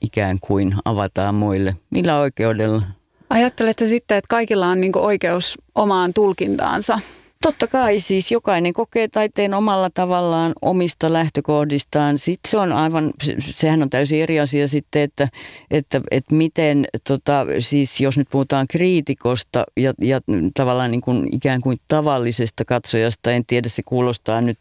ikään 0.00 0.38
kuin 0.40 0.74
avataan 0.84 1.34
muille. 1.34 1.76
Millä 1.90 2.18
oikeudella? 2.18 2.82
Ajattelette 3.30 3.86
sitten, 3.86 4.18
että 4.18 4.28
kaikilla 4.28 4.66
on 4.66 4.80
niin 4.80 4.98
oikeus 4.98 5.58
omaan 5.74 6.14
tulkintaansa 6.14 6.98
Totta 7.42 7.66
kai 7.66 8.00
siis 8.00 8.32
jokainen 8.32 8.72
kokee 8.72 9.08
taiteen 9.08 9.54
omalla 9.54 9.90
tavallaan 9.90 10.52
omista 10.62 11.12
lähtökohdistaan. 11.12 12.18
Sitten 12.18 12.50
se 12.50 12.56
on 12.56 12.72
aivan, 12.72 13.12
sehän 13.40 13.82
on 13.82 13.90
täysin 13.90 14.22
eri 14.22 14.40
asia 14.40 14.68
sitten, 14.68 15.02
että, 15.02 15.28
että, 15.70 16.00
että 16.10 16.34
miten, 16.34 16.86
tota, 17.08 17.46
siis 17.58 18.00
jos 18.00 18.18
nyt 18.18 18.28
puhutaan 18.30 18.66
kriitikosta 18.68 19.64
ja, 19.76 19.94
ja 20.00 20.20
tavallaan 20.54 20.90
niin 20.90 21.00
kuin 21.00 21.34
ikään 21.34 21.60
kuin 21.60 21.76
tavallisesta 21.88 22.64
katsojasta, 22.64 23.32
en 23.32 23.46
tiedä 23.46 23.68
se 23.68 23.82
kuulostaa 23.82 24.40
nyt 24.40 24.58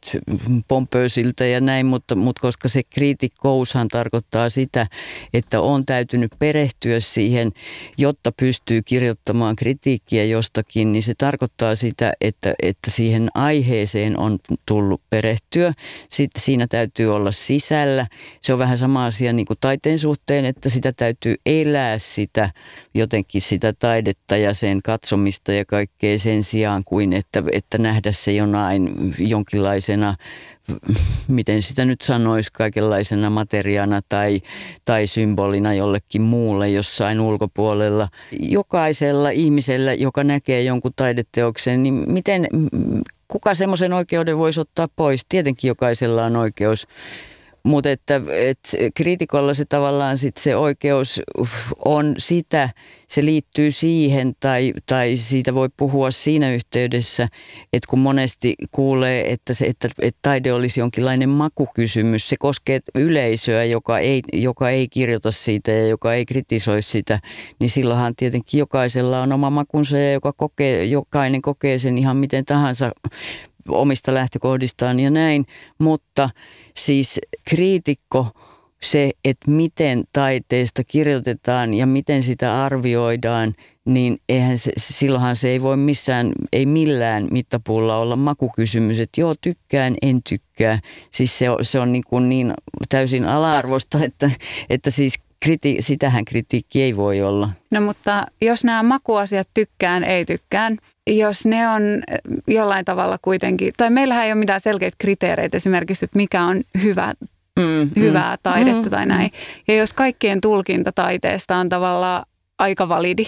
pompöösiltä 0.68 1.46
ja 1.46 1.62
näin, 1.62 1.86
mutta, 1.86 2.16
mutta 2.16 2.42
koska 2.42 2.68
se 2.68 2.84
kriitikkoushan 2.84 3.88
tarkoittaa 3.88 4.50
sitä, 4.50 4.88
että 5.34 5.62
on 5.62 5.86
täytynyt 5.86 6.32
perehtyä 6.40 7.00
siihen, 7.00 7.52
jotta 7.98 8.32
pystyy 8.32 8.82
kirjoittamaan 8.82 9.56
kritiikkiä 9.56 10.26
jostakin, 10.26 10.92
niin 10.92 11.04
se 11.04 11.14
tarkoittaa 11.18 11.76
sitä, 11.76 12.14
että 12.22 12.54
siihen 12.88 13.30
aiheeseen 13.34 14.20
on 14.20 14.40
tullut 14.66 15.02
perehtyä. 15.10 15.74
Sitten 16.10 16.42
siinä 16.42 16.68
täytyy 16.68 17.16
olla 17.16 17.32
sisällä. 17.32 18.08
Se 18.42 18.54
on 18.54 18.60
vähän 18.60 18.78
sama 18.78 19.06
asia 19.06 19.34
niin 19.34 19.46
kuin 19.46 19.58
taiteen 19.62 20.00
suhteen, 20.00 20.46
että 20.46 20.70
sitä 20.70 20.94
täytyy 20.94 21.36
elää 21.46 21.98
sitä 21.98 22.50
jotenkin 22.94 23.42
sitä 23.42 23.74
taidetta 23.74 24.38
ja 24.38 24.54
sen 24.54 24.82
katsomista 24.82 25.54
ja 25.54 25.66
kaikkea 25.66 26.20
sen 26.20 26.44
sijaan 26.44 26.84
kuin, 26.84 27.14
että, 27.14 27.44
että 27.52 27.78
nähdä 27.78 28.12
se 28.12 28.32
jonain 28.32 29.14
jonkinlaisena 29.18 30.16
miten 31.28 31.64
sitä 31.64 31.86
nyt 31.86 32.02
sanoisi, 32.02 32.52
kaikenlaisena 32.54 33.30
materiaana 33.30 34.02
tai, 34.10 34.42
tai 34.86 35.08
symbolina 35.08 35.74
jollekin 35.74 36.22
muulle 36.22 36.70
jossain 36.70 37.20
ulkopuolella. 37.20 38.08
Jokaisella 38.40 39.30
ihmisellä, 39.30 39.94
joka 39.94 40.24
näkee 40.24 40.62
jonkun 40.62 40.92
taideteoksen, 40.96 41.84
niin 41.84 41.94
miten, 42.08 42.48
kuka 43.28 43.56
semmoisen 43.56 43.94
oikeuden 43.94 44.38
voisi 44.38 44.62
ottaa 44.62 44.88
pois? 44.96 45.26
Tietenkin 45.30 45.68
jokaisella 45.68 46.26
on 46.26 46.36
oikeus 46.36 46.88
mutta 47.66 47.92
että, 47.92 48.22
että 48.30 48.70
kriitikolla 48.94 49.54
se 49.54 49.66
tavallaan 49.66 50.18
sit 50.18 50.38
se 50.38 50.56
oikeus 50.56 51.22
on 51.86 52.16
sitä, 52.18 52.70
se 53.08 53.26
liittyy 53.26 53.72
siihen 53.72 54.36
tai, 54.40 54.74
tai 54.86 55.18
siitä 55.18 55.54
voi 55.54 55.70
puhua 55.78 56.12
siinä 56.12 56.52
yhteydessä, 56.52 57.28
että 57.74 57.88
kun 57.90 58.00
monesti 58.00 58.56
kuulee, 58.72 59.32
että, 59.32 59.54
se, 59.54 59.66
että, 59.66 59.90
että 60.00 60.20
taide 60.22 60.54
olisi 60.54 60.80
jonkinlainen 60.80 61.30
makukysymys, 61.30 62.30
se 62.30 62.36
koskee 62.40 62.80
yleisöä, 62.96 63.64
joka 63.64 64.00
ei, 64.00 64.22
joka 64.34 64.70
ei 64.70 64.88
kirjoita 64.88 65.32
siitä 65.32 65.72
ja 65.72 65.88
joka 65.88 66.14
ei 66.14 66.26
kritisoi 66.26 66.82
sitä, 66.82 67.20
niin 67.60 67.70
silloinhan 67.70 68.16
tietenkin 68.16 68.58
jokaisella 68.58 69.22
on 69.22 69.32
oma 69.32 69.50
makunsa 69.50 69.98
ja 69.98 70.12
joka 70.12 70.34
kokee, 70.34 70.86
jokainen 70.86 71.42
kokee 71.42 71.78
sen 71.78 71.98
ihan 71.98 72.18
miten 72.18 72.46
tahansa 72.46 72.92
omista 73.70 74.14
lähtökohdistaan 74.14 75.00
ja 75.00 75.10
näin, 75.10 75.46
mutta 75.80 76.30
siis 76.78 77.20
kriitikko 77.50 78.28
se, 78.82 79.12
että 79.26 79.52
miten 79.52 80.04
taiteesta 80.14 80.84
kirjoitetaan 80.84 81.74
ja 81.74 81.86
miten 81.86 82.24
sitä 82.24 82.64
arvioidaan, 82.64 83.54
niin 83.86 84.18
eihän 84.30 84.58
se, 84.58 84.72
silloinhan 84.78 85.36
se 85.36 85.50
ei 85.50 85.62
voi 85.62 85.78
missään, 85.78 86.32
ei 86.54 86.66
millään 86.66 87.28
mittapuulla 87.32 87.98
olla 87.98 88.16
makukysymys, 88.16 89.00
että 89.00 89.22
joo 89.22 89.36
tykkään, 89.42 89.96
en 90.02 90.24
tykkää. 90.30 90.80
Siis 91.12 91.40
se 91.40 91.50
on, 91.50 91.58
se 91.62 91.80
on 91.80 91.92
niin, 91.92 92.04
kuin 92.08 92.30
niin 92.30 92.54
täysin 92.90 93.26
ala-arvosta, 93.26 94.04
että, 94.04 94.32
että 94.70 94.90
siis 94.90 95.16
kriti, 95.46 95.78
sitähän 95.80 96.26
kritiikki 96.26 96.82
ei 96.82 96.98
voi 96.98 97.22
olla. 97.22 97.50
No 97.72 97.82
mutta 97.82 98.26
jos 98.42 98.64
nämä 98.64 98.84
makuasiat 98.84 99.48
tykkään, 99.54 100.04
ei 100.04 100.26
tykkään, 100.26 100.78
jos 101.08 101.46
ne 101.46 101.70
on 101.70 101.82
jollain 102.48 102.86
tavalla 102.86 103.18
kuitenkin, 103.22 103.74
tai 103.78 103.90
meillähän 103.90 104.26
ei 104.26 104.32
ole 104.32 104.40
mitään 104.40 104.62
selkeitä 104.62 104.96
kriteereitä 105.00 105.58
esimerkiksi, 105.58 106.06
että 106.06 106.18
mikä 106.18 106.44
on 106.44 106.62
hyvä, 106.84 107.14
mm, 107.60 107.90
hyvää 107.96 108.36
mm, 108.36 108.40
taidetta 108.44 108.84
mm, 108.84 108.90
tai 108.90 109.06
näin. 109.06 109.32
Ja 109.68 109.76
jos 109.76 109.94
kaikkien 109.94 110.42
tulkinta 110.42 110.92
taiteesta 110.92 111.56
on 111.56 111.70
tavallaan 111.70 112.26
aika 112.60 112.90
validi, 112.90 113.28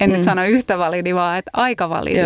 en 0.00 0.10
mm. 0.10 0.16
nyt 0.16 0.24
sano 0.24 0.44
yhtä 0.44 0.78
validi, 0.78 1.14
vaan 1.14 1.38
että 1.38 1.50
aika 1.52 1.88
validi 1.88 2.18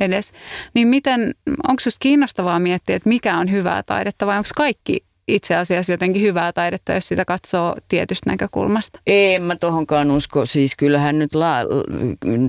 edes, 0.00 0.32
niin 0.74 0.88
miten, 0.88 1.34
onko 1.68 1.80
sinusta 1.80 1.98
kiinnostavaa 2.00 2.58
miettiä, 2.58 2.96
että 2.96 3.08
mikä 3.08 3.38
on 3.38 3.50
hyvää 3.50 3.82
taidetta 3.82 4.26
vai 4.26 4.36
onko 4.36 4.50
kaikki 4.56 5.07
itse 5.28 5.56
asiassa 5.56 5.92
jotenkin 5.92 6.22
hyvää 6.22 6.52
taidetta, 6.52 6.92
jos 6.92 7.08
sitä 7.08 7.24
katsoo 7.24 7.74
tietystä 7.88 8.30
näkökulmasta? 8.30 9.00
En 9.06 9.42
mä 9.42 9.56
tohonkaan 9.56 10.10
usko. 10.10 10.46
Siis 10.46 10.76
kyllähän 10.76 11.18
nyt 11.18 11.34
la- 11.34 11.64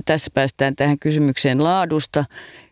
tässä 0.04 0.30
päästään 0.34 0.76
tähän 0.76 0.98
kysymykseen 0.98 1.64
laadusta 1.64 2.24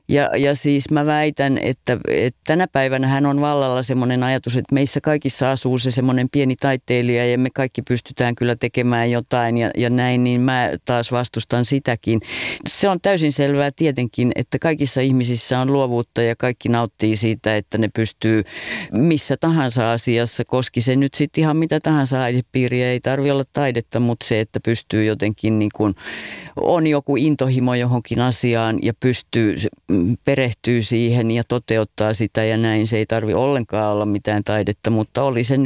ja, 0.09 0.31
ja 0.37 0.55
siis 0.55 0.91
mä 0.91 1.07
väitän, 1.07 1.59
että, 1.59 1.99
että 2.09 2.41
tänä 2.47 2.67
päivänä 2.67 3.07
hän 3.07 3.27
on 3.27 3.41
vallalla 3.41 3.83
semmoinen 3.83 4.23
ajatus, 4.23 4.57
että 4.57 4.75
meissä 4.75 5.01
kaikissa 5.01 5.51
asuu 5.51 5.79
se 5.79 5.91
semmoinen 5.91 6.29
pieni 6.33 6.57
taiteilija 6.57 7.27
ja 7.27 7.39
me 7.39 7.49
kaikki 7.55 7.83
pystytään 7.83 8.35
kyllä 8.35 8.57
tekemään 8.57 9.11
jotain 9.11 9.59
ja, 9.59 9.71
ja 9.77 9.91
näin, 9.91 10.25
niin 10.25 10.41
mä 10.41 10.71
taas 10.85 11.13
vastustan 11.13 11.65
sitäkin. 11.65 12.21
Se 12.69 12.89
on 12.89 13.01
täysin 13.01 13.33
selvää 13.33 13.71
tietenkin, 13.71 14.33
että 14.37 14.59
kaikissa 14.59 15.01
ihmisissä 15.01 15.61
on 15.61 15.73
luovuutta 15.73 16.23
ja 16.23 16.37
kaikki 16.37 16.69
nauttii 16.69 17.17
siitä, 17.17 17.57
että 17.57 17.79
ne 17.79 17.89
pystyy 17.95 18.43
missä 18.93 19.37
tahansa 19.41 19.93
asiassa, 19.93 20.45
koski 20.45 20.81
se 20.81 20.97
nyt 20.97 21.15
sitten 21.15 21.43
ihan 21.43 21.57
mitä 21.57 21.81
tahansa 21.81 22.23
aihepiiriä, 22.23 22.91
ei 22.91 23.01
tarvi 23.01 23.31
olla 23.31 23.45
taidetta, 23.53 24.01
mutta 24.01 24.27
se, 24.27 24.41
että 24.41 24.61
pystyy 24.65 25.05
jotenkin 25.05 25.59
niin 25.59 25.71
kuin, 25.75 25.95
on 26.57 26.87
joku 26.87 27.17
intohimo 27.17 27.75
johonkin 27.75 28.21
asiaan 28.21 28.79
ja 28.83 28.93
pystyy 29.01 29.57
perehtyy 30.25 30.83
siihen 30.83 31.31
ja 31.31 31.43
toteuttaa 31.49 32.15
sitä 32.15 32.45
ja 32.45 32.57
näin. 32.57 32.87
Se 32.87 32.97
ei 32.97 33.07
tarvi 33.07 33.35
ollenkaan 33.35 33.93
olla 33.93 34.07
mitään 34.07 34.45
taidetta, 34.45 34.91
mutta 34.91 35.23
oli 35.23 35.45
se, 35.45 35.57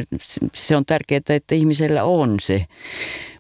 se 0.55 0.77
on 0.77 0.87
tärkeää, 0.87 1.21
että 1.29 1.55
ihmisellä 1.55 2.05
on 2.05 2.37
se. 2.41 2.65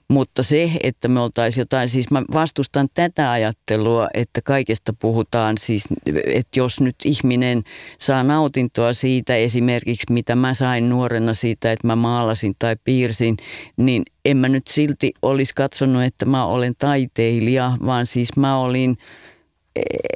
Mutta 0.09 0.43
se, 0.43 0.71
että 0.83 1.09
me 1.09 1.21
oltaisiin 1.21 1.63
jotain, 1.63 1.89
siis 1.89 2.11
mä 2.11 2.23
vastustan 2.33 2.89
tätä 2.95 3.31
ajattelua, 3.31 4.09
että 4.15 4.41
kaikesta 4.43 4.93
puhutaan 4.93 5.59
siis, 5.59 5.85
että 6.27 6.59
jos 6.59 6.81
nyt 6.81 6.97
ihminen 7.05 7.63
saa 7.99 8.23
nautintoa 8.23 8.93
siitä 8.93 9.37
esimerkiksi, 9.37 10.13
mitä 10.13 10.37
mä 10.37 10.55
sain 10.55 10.89
nuorena 10.89 11.35
siitä, 11.35 11.73
että 11.73 11.87
mä 11.87 11.97
maalasin 11.97 12.55
tai 12.59 12.77
piirsin, 12.85 13.37
niin 13.77 14.03
en 14.25 14.37
mä 14.37 14.49
nyt 14.49 14.67
silti 14.69 15.13
olisi 15.23 15.55
katsonut, 15.55 16.03
että 16.03 16.27
mä 16.27 16.47
olen 16.47 16.75
taiteilija, 16.79 17.77
vaan 17.87 18.07
siis 18.07 18.37
mä 18.37 18.59
olin 18.59 18.97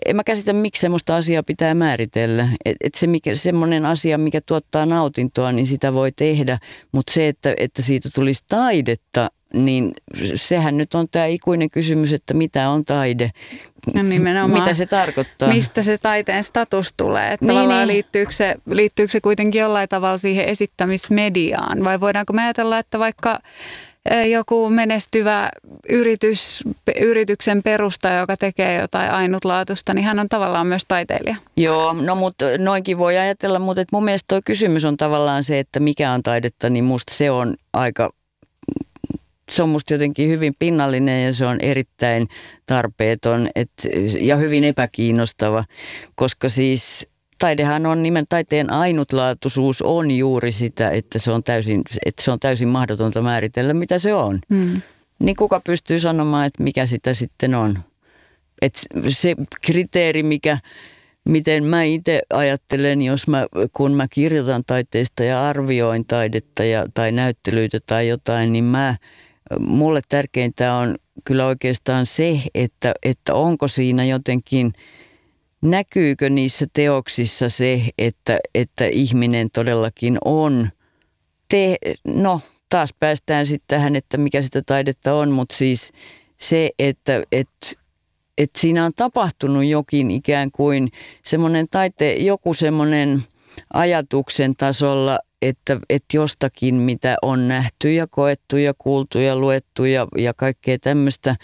en 0.07 0.17
mä 0.17 0.25
käsitä, 0.25 0.53
miksi 0.53 0.81
semmoista 0.81 1.17
asiaa 1.17 1.43
pitää 1.43 1.75
määritellä. 1.75 2.49
Et, 2.65 2.77
et 2.81 2.95
se 2.95 3.07
mikä, 3.07 3.35
semmoinen 3.35 3.87
asia, 3.87 4.19
mikä 4.19 4.41
tuottaa 4.41 4.87
nautintoa, 4.87 5.53
niin 5.53 5.67
sitä 5.67 5.95
voi 5.95 6.13
tehdä, 6.13 6.59
mutta 6.93 7.13
se, 7.13 7.29
että, 7.29 7.55
että 7.57 7.83
siitä 7.83 8.09
tulisi 8.15 8.45
taidetta, 8.49 9.31
niin 9.55 9.93
sehän 10.35 10.77
nyt 10.77 10.95
on 10.95 11.07
tämä 11.11 11.27
ikuinen 11.27 11.71
kysymys, 11.71 12.13
että 12.13 12.35
mitä 12.35 12.71
on 12.71 12.85
taide, 12.85 13.31
ja 13.95 14.49
mitä 14.49 14.75
se 14.75 14.87
tarkoittaa. 14.87 15.49
Mistä 15.49 15.83
se 15.83 15.99
taiteen 15.99 16.45
status 16.45 16.95
tulee, 16.97 17.33
että 17.33 17.47
niin, 17.47 17.55
tavallaan 17.55 17.89
niin. 17.89 17.95
Liittyykö, 17.95 18.33
se, 18.33 18.55
liittyykö 18.71 19.13
se 19.13 19.21
kuitenkin 19.21 19.61
jollain 19.61 19.89
tavalla 19.89 20.19
siihen 20.19 20.45
esittämismediaan 20.45 21.85
vai 21.85 22.01
voidaanko 22.01 22.33
me 22.33 22.43
ajatella, 22.43 22.79
että 22.79 22.99
vaikka 22.99 23.39
joku 24.31 24.71
menestyvä 24.71 25.51
yritys, 25.89 26.65
yrityksen 27.01 27.63
perustaja, 27.63 28.19
joka 28.19 28.37
tekee 28.37 28.81
jotain 28.81 29.11
ainutlaatuista, 29.11 29.95
niin 29.95 30.05
hän 30.05 30.19
on 30.19 30.29
tavallaan 30.29 30.67
myös 30.67 30.83
taiteilija. 30.89 31.37
Joo, 31.57 31.93
no 31.93 32.15
mutta 32.15 32.45
noinkin 32.59 32.99
voi 32.99 33.19
ajatella, 33.19 33.59
mutta 33.59 33.83
et 33.83 33.93
mun 33.93 34.05
mielestä 34.05 34.25
tuo 34.29 34.41
kysymys 34.45 34.85
on 34.85 34.97
tavallaan 34.97 35.45
se, 35.45 35.59
että 35.59 35.81
mikä 35.81 36.13
on 36.13 36.23
taidetta, 36.23 36.71
niin 36.71 36.85
musta 36.85 37.15
se 37.15 37.31
on 37.31 37.57
aika 37.73 38.11
se 39.51 39.63
on 39.63 39.69
musta 39.69 39.95
jotenkin 39.95 40.29
hyvin 40.29 40.55
pinnallinen 40.59 41.25
ja 41.25 41.33
se 41.33 41.47
on 41.47 41.61
erittäin 41.61 42.29
tarpeeton 42.67 43.49
et, 43.55 43.71
ja 44.21 44.37
hyvin 44.37 44.65
epäkiinnostava, 44.65 45.65
koska 46.15 46.49
siis 46.49 47.09
taidehan 47.39 47.87
on 47.87 48.03
nimen 48.03 48.27
taiteen 48.29 48.73
ainutlaatuisuus 48.73 49.83
on 49.83 50.11
juuri 50.11 50.53
sitä, 50.53 50.91
että 50.91 51.19
se 51.19 51.31
on 51.31 51.43
täysin, 51.43 51.83
että 52.07 52.23
se 52.23 52.31
on 52.31 52.41
täysin 52.41 52.69
mahdotonta 52.69 53.23
määritellä, 53.23 53.75
mitä 53.75 53.99
se 53.99 54.15
on. 54.15 54.41
Mm. 54.49 54.83
Niin 55.19 55.37
kuka 55.37 55.61
pystyy 55.61 56.01
sanomaan, 56.01 56.47
että 56.47 56.63
mikä 56.63 56.87
sitä 56.87 57.15
sitten 57.15 57.55
on? 57.55 57.79
Et 58.63 58.87
se 59.09 59.35
kriteeri, 59.67 60.23
mikä, 60.23 60.59
miten 61.29 61.65
mä 61.65 61.83
itse 61.83 62.23
ajattelen, 62.33 63.03
jos 63.03 63.29
mä, 63.29 63.47
kun 63.73 63.93
mä 63.93 64.07
kirjoitan 64.11 64.63
taiteesta 64.67 65.25
ja 65.25 65.49
arvioin 65.49 66.05
taidetta 66.07 66.65
ja, 66.65 66.87
tai 66.95 67.13
näyttelyitä 67.13 67.79
tai 67.87 68.09
jotain, 68.09 68.53
niin 68.53 68.65
mä, 68.65 68.97
mulle 69.61 70.01
tärkeintä 70.09 70.75
on 70.75 70.97
kyllä 71.25 71.47
oikeastaan 71.47 72.07
se, 72.07 72.43
että, 72.55 72.95
että 73.03 73.35
onko 73.35 73.69
siinä 73.69 74.05
jotenkin– 74.05 74.73
näkyykö 75.71 76.31
niissä 76.31 76.67
teoksissa 76.73 77.49
se, 77.49 77.83
että, 77.99 78.39
että 78.55 78.87
ihminen 78.87 79.49
todellakin 79.53 80.19
on, 80.25 80.69
te, 81.49 81.77
no 82.05 82.41
taas 82.69 82.95
päästään 83.01 83.47
sitten 83.47 83.79
tähän, 83.79 83.97
että 83.97 84.17
mikä 84.17 84.43
sitä 84.43 84.63
taidetta 84.67 85.15
on, 85.15 85.31
mutta 85.31 85.57
siis 85.57 85.93
se, 86.41 86.71
että, 86.79 87.23
että 87.33 87.67
että 88.39 88.61
siinä 88.61 88.85
on 88.85 88.93
tapahtunut 88.97 89.65
jokin 89.65 90.11
ikään 90.11 90.51
kuin 90.51 90.89
semmoinen 91.25 91.67
taite, 91.71 92.13
joku 92.13 92.55
semmoinen 92.55 93.23
ajatuksen 93.75 94.57
tasolla, 94.57 95.19
että, 95.43 95.81
että 95.91 96.17
jostakin, 96.17 96.75
mitä 96.75 97.17
on 97.23 97.49
nähty 97.49 97.93
ja 97.93 98.07
koettu 98.07 98.57
ja 98.57 98.75
kuultu 98.79 99.19
ja 99.19 99.37
luettu 99.37 99.85
ja, 99.85 100.07
ja 100.19 100.35
kaikkea 100.35 100.79
tämmöistä, 100.79 101.37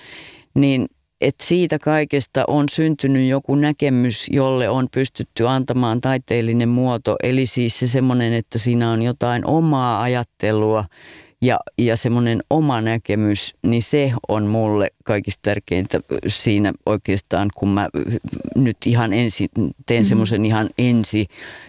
niin 0.54 0.88
että 1.22 1.44
siitä 1.46 1.78
kaikesta 1.78 2.44
on 2.48 2.68
syntynyt 2.68 3.28
joku 3.28 3.54
näkemys, 3.54 4.26
jolle 4.30 4.68
on 4.68 4.88
pystytty 4.94 5.48
antamaan 5.48 6.00
taiteellinen 6.00 6.68
muoto. 6.68 7.16
Eli 7.22 7.46
siis 7.46 7.78
se 7.78 7.86
semmoinen, 7.86 8.32
että 8.32 8.58
siinä 8.58 8.90
on 8.90 9.02
jotain 9.02 9.46
omaa 9.46 10.02
ajattelua 10.02 10.84
ja, 11.42 11.58
ja 11.78 11.96
semmoinen 11.96 12.42
oma 12.50 12.80
näkemys, 12.80 13.54
niin 13.62 13.82
se 13.82 14.12
on 14.28 14.46
mulle 14.46 14.90
kaikista 15.04 15.40
tärkeintä 15.42 16.00
siinä 16.26 16.72
oikeastaan, 16.86 17.48
kun 17.54 17.68
mä 17.68 17.88
nyt 18.56 18.76
ihan 18.86 19.12
ensin 19.12 19.48
teen 19.54 19.72
mm-hmm. 19.88 20.04
semmoisen 20.04 20.44
ihan 20.44 20.70
ensi, 20.78 21.26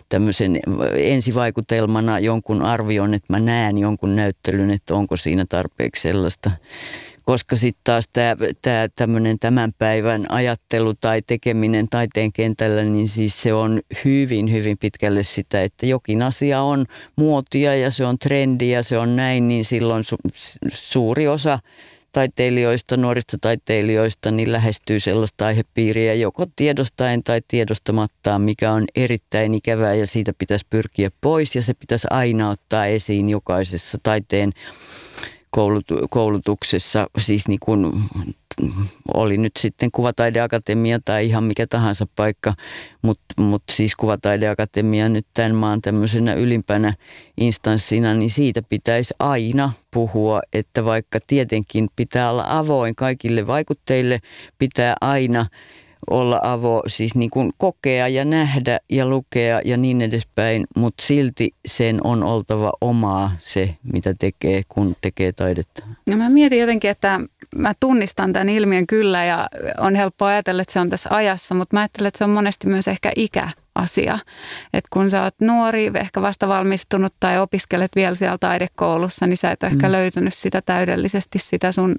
tämmöisen 0.10 0.60
ensivaikutelmana 0.98 2.20
jonkun 2.20 2.62
arvion, 2.62 3.14
että 3.14 3.34
mä 3.34 3.40
näen 3.40 3.78
jonkun 3.78 4.16
näyttelyn, 4.16 4.70
että 4.70 4.96
onko 4.96 5.18
siinä 5.18 5.46
tarpeeksi 5.50 6.02
sellaista 6.02 6.52
koska 7.26 7.56
sitten 7.56 7.82
taas 7.84 8.06
tämä 8.14 8.36
tää, 8.62 8.88
tämmöinen 8.96 9.40
tämän 9.40 9.72
päivän 9.78 10.26
ajattelu 10.30 10.94
tai 10.94 11.22
tekeminen 11.28 11.90
taiteen 11.90 12.34
kentällä, 12.34 12.84
niin 12.84 13.08
siis 13.08 13.42
se 13.42 13.54
on 13.54 13.82
hyvin, 14.06 14.52
hyvin 14.52 14.78
pitkälle 14.78 15.24
sitä, 15.24 15.62
että 15.62 15.86
jokin 15.86 16.22
asia 16.22 16.62
on 16.62 16.86
muotia 17.16 17.76
ja 17.76 17.92
se 17.92 18.06
on 18.06 18.20
trendi 18.20 18.70
ja 18.70 18.84
se 18.84 18.98
on 18.98 19.16
näin, 19.16 19.48
niin 19.48 19.66
silloin 19.66 20.04
su- 20.04 20.32
suuri 20.72 21.28
osa 21.28 21.60
taiteilijoista, 22.14 22.98
nuorista 22.98 23.38
taiteilijoista, 23.42 24.32
niin 24.32 24.52
lähestyy 24.52 25.00
sellaista 25.00 25.46
aihepiiriä 25.46 26.14
joko 26.14 26.46
tiedostaen 26.56 27.24
tai 27.24 27.42
tiedostamattaan, 27.48 28.42
mikä 28.42 28.72
on 28.72 28.86
erittäin 28.96 29.54
ikävää 29.54 29.94
ja 29.94 30.08
siitä 30.08 30.34
pitäisi 30.38 30.66
pyrkiä 30.70 31.10
pois 31.22 31.56
ja 31.56 31.62
se 31.62 31.74
pitäisi 31.74 32.08
aina 32.10 32.50
ottaa 32.50 32.86
esiin 32.86 33.30
jokaisessa 33.30 33.98
taiteen 34.04 34.52
koulutuksessa, 36.10 37.08
siis 37.18 37.48
niin 37.48 37.60
kuin 37.60 37.94
oli 39.14 39.38
nyt 39.38 39.52
sitten 39.58 39.92
kuvataideakatemia 39.92 41.00
tai 41.06 41.26
ihan 41.26 41.44
mikä 41.44 41.68
tahansa 41.68 42.08
paikka, 42.16 42.54
mutta 43.02 43.24
mut 43.38 43.64
siis 43.72 43.96
kuvataideakatemia 43.96 45.10
nyt 45.10 45.28
tämän 45.34 45.56
maan 45.56 45.82
tämmöisenä 45.82 46.34
ylimpänä 46.34 46.94
instanssina, 47.38 48.14
niin 48.14 48.30
siitä 48.30 48.62
pitäisi 48.70 49.14
aina 49.20 49.74
puhua, 49.94 50.42
että 50.54 50.86
vaikka 50.86 51.20
tietenkin 51.28 51.88
pitää 51.96 52.30
olla 52.30 52.46
avoin 52.48 52.96
kaikille 52.96 53.48
vaikutteille, 53.48 54.20
pitää 54.58 54.96
aina 55.02 55.46
olla 56.10 56.40
avo, 56.44 56.84
siis 56.88 57.16
niin 57.16 57.30
kuin 57.30 57.52
kokea 57.58 58.08
ja 58.08 58.26
nähdä 58.26 58.80
ja 58.90 59.06
lukea 59.06 59.62
ja 59.66 59.78
niin 59.78 60.02
edespäin, 60.02 60.66
mutta 60.76 61.04
silti 61.04 61.56
sen 61.66 62.00
on 62.04 62.24
oltava 62.24 62.72
omaa 62.82 63.32
se, 63.40 63.76
mitä 63.94 64.14
tekee, 64.20 64.62
kun 64.70 64.96
tekee 65.02 65.32
taidetta. 65.32 65.84
No 66.08 66.18
mä 66.18 66.30
mietin 66.30 66.60
jotenkin, 66.60 66.90
että 66.90 67.20
mä 67.56 67.74
tunnistan 67.80 68.34
tämän 68.34 68.50
ilmiön 68.50 68.88
kyllä 68.88 69.26
ja 69.26 69.50
on 69.78 69.96
helppo 69.96 70.26
ajatella, 70.26 70.62
että 70.62 70.74
se 70.74 70.80
on 70.80 70.90
tässä 70.90 71.10
ajassa, 71.14 71.56
mutta 71.56 71.76
mä 71.76 71.82
ajattelen, 71.82 72.08
että 72.08 72.18
se 72.18 72.24
on 72.24 72.30
monesti 72.30 72.68
myös 72.68 72.88
ehkä 72.88 73.12
ikä 73.16 73.50
asia. 73.76 74.20
Että 74.74 74.88
kun 74.94 75.10
sä 75.10 75.24
oot 75.24 75.36
nuori, 75.42 75.92
ehkä 75.96 76.22
vasta 76.22 76.48
valmistunut 76.48 77.14
tai 77.20 77.40
opiskelet 77.40 77.92
vielä 77.96 78.16
siellä 78.16 78.38
taidekoulussa, 78.38 79.28
niin 79.28 79.38
sä 79.38 79.52
et 79.52 79.64
ole 79.64 79.72
mm. 79.72 79.78
ehkä 79.78 79.92
löytänyt 79.92 80.34
sitä 80.34 80.62
täydellisesti, 80.66 81.40
sitä 81.40 81.72
sun 81.72 81.96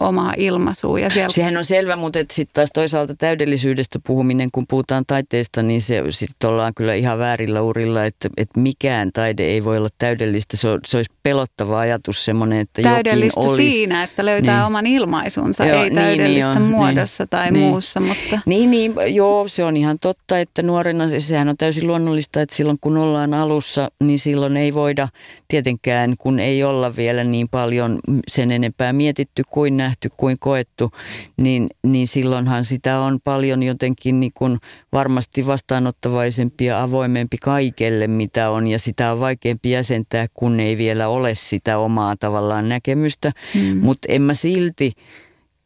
omaa 0.00 0.34
ilmaisua. 0.36 0.98
Ja 0.98 1.10
siellä... 1.10 1.28
Sehän 1.28 1.56
on 1.56 1.64
selvä, 1.64 1.96
mutta 1.96 2.18
sitten 2.18 2.54
taas 2.54 2.70
toisaalta 2.74 3.14
täydellisyydestä 3.14 3.98
puhuminen, 4.06 4.48
kun 4.52 4.64
puhutaan 4.68 5.04
taiteesta, 5.06 5.62
niin 5.62 5.82
se 5.82 6.02
sitten 6.10 6.50
ollaan 6.50 6.74
kyllä 6.74 6.94
ihan 6.94 7.18
väärillä 7.18 7.62
urilla, 7.62 8.04
että, 8.04 8.28
että 8.36 8.60
mikään 8.60 9.12
taide 9.12 9.44
ei 9.44 9.64
voi 9.64 9.76
olla 9.76 9.88
täydellistä. 9.98 10.56
Se, 10.56 10.68
on, 10.68 10.80
se 10.86 10.96
olisi 10.96 11.12
pelottava 11.22 11.78
ajatus 11.78 12.24
semmoinen, 12.24 12.60
että 12.60 12.82
Täydellistä 12.82 13.40
jokin 13.40 13.52
olisi... 13.52 13.70
siinä, 13.70 14.02
että 14.02 14.24
löytää 14.24 14.56
niin. 14.56 14.66
oman 14.66 14.86
ilmaisunsa, 14.86 15.64
joo, 15.64 15.82
ei 15.82 15.90
niin, 15.90 15.94
täydellistä 15.94 16.50
niin, 16.50 16.62
niin, 16.62 16.70
muodossa 16.70 17.24
niin, 17.24 17.28
tai 17.28 17.50
niin, 17.50 17.64
muussa. 17.64 18.00
Mutta... 18.00 18.40
Niin, 18.46 18.70
niin, 18.70 18.94
joo, 19.06 19.48
se 19.48 19.64
on 19.64 19.76
ihan 19.76 19.98
totta, 19.98 20.38
että 20.38 20.62
nuorena 20.62 21.08
sehän 21.20 21.48
on 21.48 21.56
täysin 21.56 21.86
luonnollista, 21.86 22.40
että 22.40 22.56
silloin 22.56 22.78
kun 22.80 22.96
ollaan 22.96 23.34
alussa, 23.34 23.90
niin 24.00 24.18
silloin 24.18 24.56
ei 24.56 24.74
voida 24.74 25.08
tietenkään, 25.48 26.14
kun 26.18 26.38
ei 26.38 26.64
olla 26.64 26.96
vielä 26.96 27.24
niin 27.24 27.48
paljon 27.48 27.98
sen 28.28 28.50
enempää 28.50 28.92
mietitty 28.92 29.42
kuin 29.50 29.76
nähty 29.76 30.08
kuin 30.16 30.36
koettu, 30.38 30.90
niin, 31.36 31.66
niin 31.86 32.06
silloinhan 32.06 32.64
sitä 32.64 32.98
on 32.98 33.18
paljon 33.24 33.62
jotenkin 33.62 34.20
niin 34.20 34.32
kuin 34.34 34.58
varmasti 34.92 35.46
vastaanottavaisempi 35.46 36.64
ja 36.64 36.82
avoimempi 36.82 37.36
kaikelle, 37.38 38.06
mitä 38.06 38.50
on, 38.50 38.66
ja 38.66 38.78
sitä 38.78 39.12
on 39.12 39.20
vaikeampi 39.20 39.70
jäsentää, 39.70 40.26
kun 40.34 40.60
ei 40.60 40.78
vielä 40.78 41.08
ole 41.08 41.34
sitä 41.34 41.78
omaa 41.78 42.16
tavallaan 42.16 42.68
näkemystä, 42.68 43.32
mm. 43.54 43.76
mutta 43.76 44.08
en 44.10 44.22
mä 44.22 44.34
silti 44.34 44.92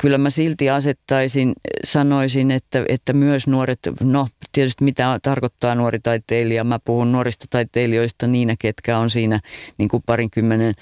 kyllä 0.01 0.19
mä 0.19 0.31
silti 0.31 0.71
asettaisin, 0.71 1.53
sanoisin, 1.85 2.51
että, 2.51 2.85
että 2.89 3.13
myös 3.13 3.47
nuoret, 3.47 3.79
no 4.01 4.29
tietysti 4.53 4.85
mitä 4.85 5.19
tarkoittaa 5.23 5.75
nuori 5.75 5.99
taiteilija, 6.01 6.65
mä 6.65 6.79
puhun 6.85 7.13
nuorista 7.13 7.45
taiteilijoista 7.51 8.27
niinä, 8.27 8.55
ketkä 8.59 8.99
on 8.99 9.11
siinä 9.11 9.41
niin 9.79 9.89
kuin 9.89 10.03
parinkymmenen 10.07 10.75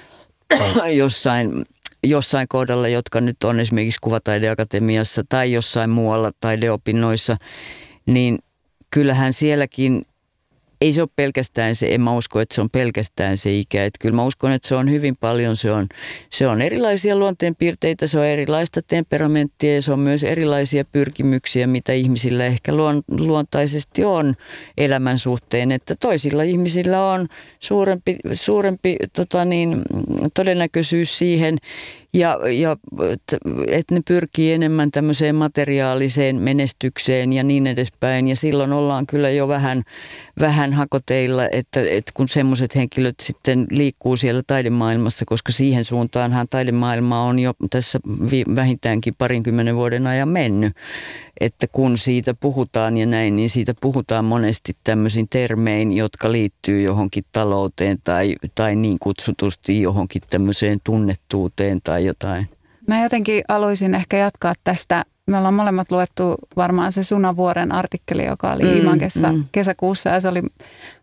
jossain, 0.94 1.64
jossain 2.04 2.48
kohdalla, 2.48 2.88
jotka 2.88 3.20
nyt 3.20 3.44
on 3.44 3.60
esimerkiksi 3.60 3.98
kuvataideakatemiassa 4.02 5.24
tai 5.28 5.52
jossain 5.52 5.90
muualla 5.90 6.32
taideopinnoissa, 6.40 7.36
niin 8.06 8.38
kyllähän 8.90 9.32
sielläkin 9.32 10.04
ei 10.80 10.92
se 10.92 11.02
ole 11.02 11.08
pelkästään 11.16 11.76
se, 11.76 11.94
en 11.94 12.00
mä 12.00 12.16
usko, 12.16 12.40
että 12.40 12.54
se 12.54 12.60
on 12.60 12.70
pelkästään 12.70 13.36
se 13.36 13.58
ikä. 13.58 13.84
Että 13.84 13.98
kyllä 14.00 14.16
mä 14.16 14.24
uskon, 14.24 14.52
että 14.52 14.68
se 14.68 14.74
on 14.74 14.90
hyvin 14.90 15.16
paljon, 15.16 15.56
se 15.56 15.72
on, 15.72 15.86
se 16.30 16.46
on 16.46 16.62
erilaisia 16.62 17.16
luonteenpiirteitä, 17.16 18.06
se 18.06 18.18
on 18.18 18.24
erilaista 18.26 18.80
temperamenttia 18.82 19.74
ja 19.74 19.82
se 19.82 19.92
on 19.92 19.98
myös 19.98 20.24
erilaisia 20.24 20.84
pyrkimyksiä, 20.84 21.66
mitä 21.66 21.92
ihmisillä 21.92 22.46
ehkä 22.46 22.74
luon, 22.74 23.02
luontaisesti 23.10 24.04
on 24.04 24.34
elämän 24.78 25.18
suhteen. 25.18 25.72
Että 25.72 25.94
toisilla 26.00 26.42
ihmisillä 26.42 27.06
on 27.06 27.26
suurempi, 27.60 28.16
suurempi 28.32 28.96
tota 29.12 29.44
niin, 29.44 29.82
todennäköisyys 30.34 31.18
siihen 31.18 31.58
ja, 32.16 32.38
ja 32.50 32.76
että 33.66 33.94
ne 33.94 34.00
pyrkii 34.08 34.52
enemmän 34.52 34.90
tämmöiseen 34.90 35.34
materiaaliseen 35.34 36.36
menestykseen 36.36 37.32
ja 37.32 37.42
niin 37.42 37.66
edespäin. 37.66 38.28
Ja 38.28 38.36
silloin 38.36 38.72
ollaan 38.72 39.06
kyllä 39.06 39.30
jo 39.30 39.48
vähän, 39.48 39.82
vähän 40.40 40.72
hakoteilla, 40.72 41.48
että, 41.52 41.80
että 41.90 42.12
kun 42.14 42.28
semmoiset 42.28 42.74
henkilöt 42.74 43.14
sitten 43.22 43.66
liikkuu 43.70 44.16
siellä 44.16 44.42
taidemaailmassa, 44.46 45.24
koska 45.24 45.52
siihen 45.52 45.84
suuntaanhan 45.84 46.46
taidemaailma 46.50 47.22
on 47.22 47.38
jo 47.38 47.54
tässä 47.70 47.98
vähintäänkin 48.54 49.14
parinkymmenen 49.18 49.76
vuoden 49.76 50.06
ajan 50.06 50.28
mennyt 50.28 50.72
että 51.40 51.66
kun 51.72 51.98
siitä 51.98 52.34
puhutaan 52.34 52.96
ja 52.96 53.06
näin, 53.06 53.36
niin 53.36 53.50
siitä 53.50 53.74
puhutaan 53.80 54.24
monesti 54.24 54.76
tämmöisin 54.84 55.28
termein, 55.30 55.92
jotka 55.92 56.32
liittyy 56.32 56.82
johonkin 56.82 57.24
talouteen 57.32 57.98
tai, 58.04 58.36
tai 58.54 58.76
niin 58.76 58.98
kutsutusti 58.98 59.82
johonkin 59.82 60.22
tämmöiseen 60.30 60.78
tunnettuuteen 60.84 61.80
tai 61.84 62.05
jotain. 62.06 62.48
Mä 62.88 63.02
jotenkin 63.02 63.44
aloisin 63.48 63.94
ehkä 63.94 64.16
jatkaa 64.16 64.54
tästä. 64.64 65.04
Me 65.26 65.36
ollaan 65.36 65.54
molemmat 65.54 65.90
luettu 65.90 66.34
varmaan 66.56 66.92
se 66.92 67.04
Sunavuoren 67.04 67.72
artikkeli, 67.72 68.24
joka 68.24 68.52
oli 68.52 68.62
mm, 68.62 68.80
Iman 68.80 68.98
kesä, 68.98 69.32
mm. 69.32 69.44
kesäkuussa 69.52 70.10
ja 70.10 70.20
se 70.20 70.28
oli 70.28 70.42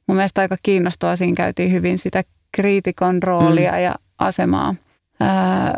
mun 0.07 0.15
mielestä 0.15 0.41
aika 0.41 0.57
kiinnostavaa. 0.63 1.15
Siinä 1.15 1.35
käytiin 1.35 1.71
hyvin 1.71 1.97
sitä 1.97 2.23
kriitikon 2.51 3.23
roolia 3.23 3.71
mm. 3.71 3.79
ja 3.79 3.95
asemaa 4.17 4.75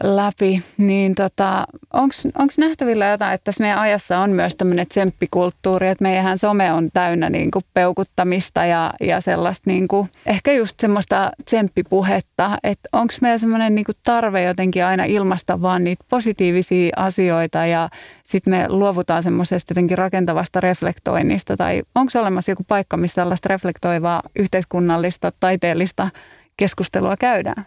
läpi, 0.03 0.61
niin 0.77 1.15
tota, 1.15 1.65
onko 1.93 2.53
nähtävillä 2.57 3.07
jotain, 3.07 3.33
että 3.33 3.43
tässä 3.45 3.63
meidän 3.63 3.79
ajassa 3.79 4.19
on 4.19 4.29
myös 4.29 4.55
tämmöinen 4.55 4.87
tsemppikulttuuri, 4.87 5.87
että 5.87 6.03
meidän 6.03 6.37
some 6.37 6.73
on 6.73 6.89
täynnä 6.93 7.29
niin 7.29 7.51
kuin 7.51 7.65
peukuttamista 7.73 8.65
ja, 8.65 8.93
ja 9.01 9.21
sellaista 9.21 9.69
niin 9.69 9.87
kuin, 9.87 10.09
ehkä 10.25 10.51
just 10.51 10.79
semmoista 10.79 11.31
tsemppipuhetta, 11.45 12.57
että 12.63 12.89
onko 12.93 13.13
meillä 13.21 13.37
semmoinen 13.37 13.75
niin 13.75 13.85
tarve 14.03 14.43
jotenkin 14.43 14.85
aina 14.85 15.03
ilmasta 15.03 15.61
vaan 15.61 15.83
niitä 15.83 16.05
positiivisia 16.09 16.93
asioita 16.95 17.65
ja 17.65 17.89
sitten 18.23 18.53
me 18.53 18.69
luovutaan 18.69 19.23
semmoisesta 19.23 19.71
jotenkin 19.71 19.97
rakentavasta 19.97 20.59
reflektoinnista 20.59 21.57
tai 21.57 21.83
onko 21.95 22.11
olemassa 22.19 22.51
joku 22.51 22.63
paikka, 22.67 22.97
missä 22.97 23.15
tällaista 23.15 23.49
reflektoivaa 23.49 24.21
yhteiskunnallista, 24.35 25.31
taiteellista 25.39 26.09
keskustelua 26.57 27.17
käydään? 27.17 27.65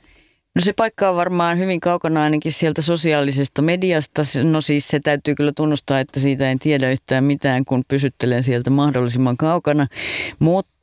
No 0.55 0.63
se 0.63 0.73
paikka 0.73 1.11
on 1.11 1.17
varmaan 1.17 1.59
hyvin 1.59 1.81
kaukana 1.81 2.23
ainakin 2.23 2.53
sieltä 2.53 2.83
sosiaalisesta 2.83 3.63
mediasta. 3.63 4.23
No 4.43 4.61
siis 4.61 4.89
se 4.89 5.01
täytyy 5.01 5.35
kyllä 5.35 5.53
tunnustaa, 5.57 6.01
että 6.01 6.21
siitä 6.21 6.51
en 6.51 6.59
tiedä 6.59 6.91
yhtään 6.91 7.25
mitään, 7.25 7.65
kun 7.65 7.83
pysyttelen 7.89 8.43
sieltä 8.43 8.71
mahdollisimman 8.71 9.37
kaukana. 9.37 9.87
Mutta 10.39 10.78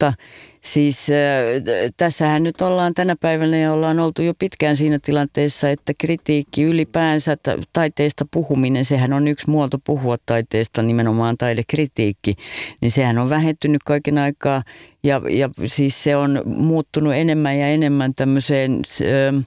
Siis 0.62 1.08
äh, 1.10 1.91
tässähän 1.97 2.43
nyt 2.43 2.62
ollaan 2.62 2.93
tänä 2.93 3.15
päivänä 3.15 3.58
ja 3.58 3.73
ollaan 3.73 3.99
oltu 3.99 4.21
jo 4.21 4.34
pitkään 4.39 4.77
siinä 4.77 4.99
tilanteessa, 4.99 5.69
että 5.69 5.93
kritiikki 5.97 6.63
ylipäänsä, 6.63 7.38
taiteesta 7.73 8.25
puhuminen, 8.31 8.86
sehän 8.86 9.13
on 9.13 9.27
yksi 9.27 9.49
muoto 9.49 9.77
puhua 9.84 10.15
taiteesta, 10.25 10.81
nimenomaan 10.81 11.38
taidekritiikki, 11.38 12.36
niin 12.81 12.91
sehän 12.91 13.17
on 13.17 13.29
vähentynyt 13.29 13.84
kaiken 13.86 14.17
aikaa 14.17 14.63
ja, 15.03 15.21
ja 15.29 15.49
siis 15.65 16.03
se 16.03 16.15
on 16.15 16.41
muuttunut 16.45 17.13
enemmän 17.13 17.58
ja 17.58 17.67
enemmän 17.67 18.15
tämmöiseen, 18.15 18.81
äh, 19.01 19.45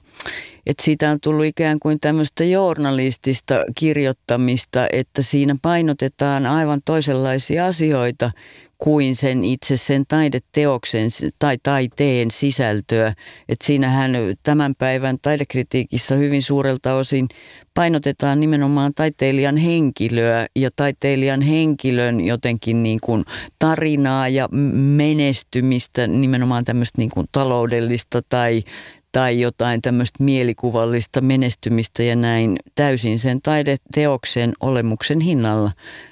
että 0.65 0.83
siitä 0.83 1.11
on 1.11 1.19
tullut 1.23 1.45
ikään 1.45 1.79
kuin 1.79 1.99
tämmöistä 1.99 2.43
journalistista 2.43 3.63
kirjoittamista, 3.75 4.87
että 4.91 5.21
siinä 5.21 5.55
painotetaan 5.61 6.45
aivan 6.45 6.81
toisenlaisia 6.85 7.65
asioita 7.65 8.31
kuin 8.79 9.15
sen 9.15 9.43
itse 9.43 9.77
sen 9.77 10.03
taideteoksen 10.07 11.09
tai 11.39 11.57
taiteen 11.63 12.31
sisältöä. 12.31 13.13
Et 13.49 13.61
siinähän 13.63 14.11
tämän 14.43 14.75
päivän 14.77 15.17
taidekritiikissä 15.21 16.15
hyvin 16.15 16.43
suurelta 16.43 16.93
osin 16.93 17.27
painotetaan 17.73 18.39
nimenomaan 18.39 18.93
taiteilijan 18.95 19.57
henkilöä 19.57 20.47
ja 20.55 20.69
taiteilijan 20.75 21.41
henkilön 21.41 22.21
jotenkin 22.21 22.83
niin 22.83 22.99
kuin 23.01 23.25
tarinaa 23.59 24.27
ja 24.27 24.47
menestymistä, 24.73 26.07
nimenomaan 26.07 26.65
tämmöistä 26.65 26.97
niin 26.97 27.09
kuin 27.09 27.27
taloudellista 27.31 28.21
tai, 28.29 28.63
tai 29.11 29.39
jotain 29.41 29.81
tämmöistä 29.81 30.23
mielikuvallista 30.23 31.21
menestymistä 31.21 32.03
ja 32.03 32.15
näin 32.15 32.57
täysin 32.75 33.19
sen 33.19 33.41
taideteoksen 33.41 34.53
olemuksen 34.59 35.19
hinnalla. 35.19 35.71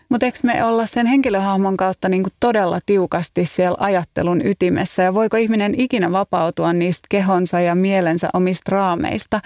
Mutta 0.10 0.26
eikö 0.26 0.40
me 0.44 0.64
olla 0.64 0.86
sen 0.86 1.06
henkilöhahmon 1.06 1.78
kautta 1.78 2.10
niin 2.10 2.26
todella 2.40 2.80
tiukasti 2.86 3.46
siellä 3.46 3.78
ajattelun 3.80 4.46
ytimessä 4.46 5.04
ja 5.04 5.14
voiko 5.14 5.38
ihminen 5.38 5.74
ikinä 5.78 6.12
vapautua 6.12 6.74
niistä 6.74 7.08
kehonsa 7.10 7.60
ja 7.60 7.76
mielensä 7.76 8.30
omista 8.34 8.72
raameista? 8.72 9.42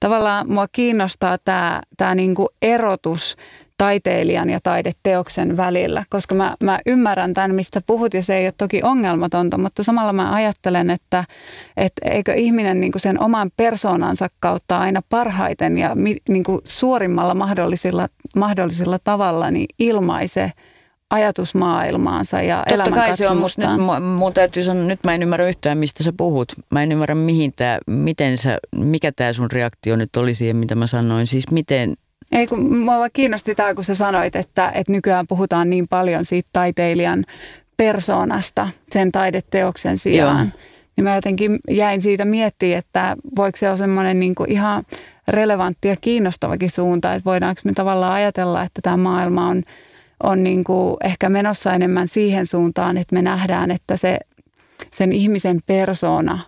Tavallaan 0.00 0.52
mua 0.52 0.68
kiinnostaa 0.72 1.38
tämä, 1.44 1.80
tämä 1.96 2.14
niin 2.14 2.34
erotus 2.62 3.36
taiteilijan 3.78 4.50
ja 4.50 4.60
taideteoksen 4.62 5.56
välillä, 5.56 6.04
koska 6.10 6.34
mä, 6.34 6.54
mä 6.60 6.78
ymmärrän 6.86 7.34
tämän, 7.34 7.54
mistä 7.54 7.80
puhut 7.86 8.14
ja 8.14 8.22
se 8.22 8.36
ei 8.36 8.46
ole 8.46 8.54
toki 8.58 8.80
ongelmatonta, 8.82 9.58
mutta 9.58 9.82
samalla 9.82 10.12
mä 10.12 10.32
ajattelen, 10.32 10.90
että, 10.90 11.24
että 11.76 12.08
eikö 12.10 12.34
ihminen 12.34 12.80
niin 12.80 12.92
sen 12.96 13.22
oman 13.22 13.50
persoonansa 13.56 14.28
kautta 14.40 14.78
aina 14.78 15.00
parhaiten 15.08 15.78
ja 15.78 15.94
niin 16.28 16.44
suorimmalla 16.64 17.34
mahdollisilla, 17.34 18.08
mahdollisilla 18.36 18.98
tavalla 18.98 19.50
niin 19.50 19.66
ilmaise 19.78 20.52
ajatusmaailmaansa 21.10 22.42
ja 22.42 22.64
Totta 22.68 22.90
kai 22.90 23.16
se 23.16 23.28
on, 23.28 23.36
mutta 23.36 23.76
nyt 23.76 24.16
mun 24.16 24.32
täytyy 24.32 24.64
sanoa, 24.64 24.84
nyt 24.84 25.04
mä 25.04 25.14
en 25.14 25.22
ymmärrä 25.22 25.48
yhtään, 25.48 25.78
mistä 25.78 26.02
sä 26.02 26.12
puhut. 26.16 26.52
Mä 26.70 26.82
en 26.82 26.92
ymmärrä, 26.92 27.14
mihin 27.14 27.52
tää, 27.56 27.78
miten 27.86 28.38
sä, 28.38 28.58
mikä 28.76 29.12
tämä 29.12 29.32
sun 29.32 29.50
reaktio 29.50 29.96
nyt 29.96 30.16
oli 30.16 30.34
siihen, 30.34 30.56
mitä 30.56 30.74
mä 30.74 30.86
sanoin. 30.86 31.26
Siis 31.26 31.50
miten, 31.50 31.94
ei, 32.32 32.46
kun 32.46 32.78
mua 32.78 32.98
vaan 32.98 33.10
kiinnosti 33.12 33.54
tämä, 33.54 33.74
kun 33.74 33.84
sä 33.84 33.94
sanoit, 33.94 34.36
että, 34.36 34.72
että 34.74 34.92
nykyään 34.92 35.26
puhutaan 35.26 35.70
niin 35.70 35.88
paljon 35.88 36.24
siitä 36.24 36.48
taiteilijan 36.52 37.24
persoonasta 37.76 38.68
sen 38.90 39.12
taideteoksen 39.12 39.98
sijaan. 39.98 40.46
Joo. 40.46 40.60
Niin 40.96 41.04
mä 41.04 41.14
jotenkin 41.14 41.58
jäin 41.70 42.02
siitä 42.02 42.24
miettimään, 42.24 42.78
että 42.78 43.16
voiko 43.36 43.56
se 43.56 43.66
olla 43.66 43.76
semmoinen 43.76 44.20
niin 44.20 44.34
ihan 44.48 44.84
relevantti 45.28 45.88
ja 45.88 45.96
kiinnostavakin 46.00 46.70
suunta, 46.70 47.14
että 47.14 47.24
voidaanko 47.24 47.60
me 47.64 47.72
tavallaan 47.72 48.12
ajatella, 48.12 48.62
että 48.62 48.80
tämä 48.82 48.96
maailma 48.96 49.48
on, 49.48 49.62
on 50.22 50.42
niin 50.42 50.64
kuin 50.64 50.96
ehkä 51.04 51.28
menossa 51.28 51.72
enemmän 51.72 52.08
siihen 52.08 52.46
suuntaan, 52.46 52.96
että 52.96 53.14
me 53.14 53.22
nähdään, 53.22 53.70
että 53.70 53.96
se, 53.96 54.18
sen 54.96 55.12
ihmisen 55.12 55.60
persoona 55.66 56.38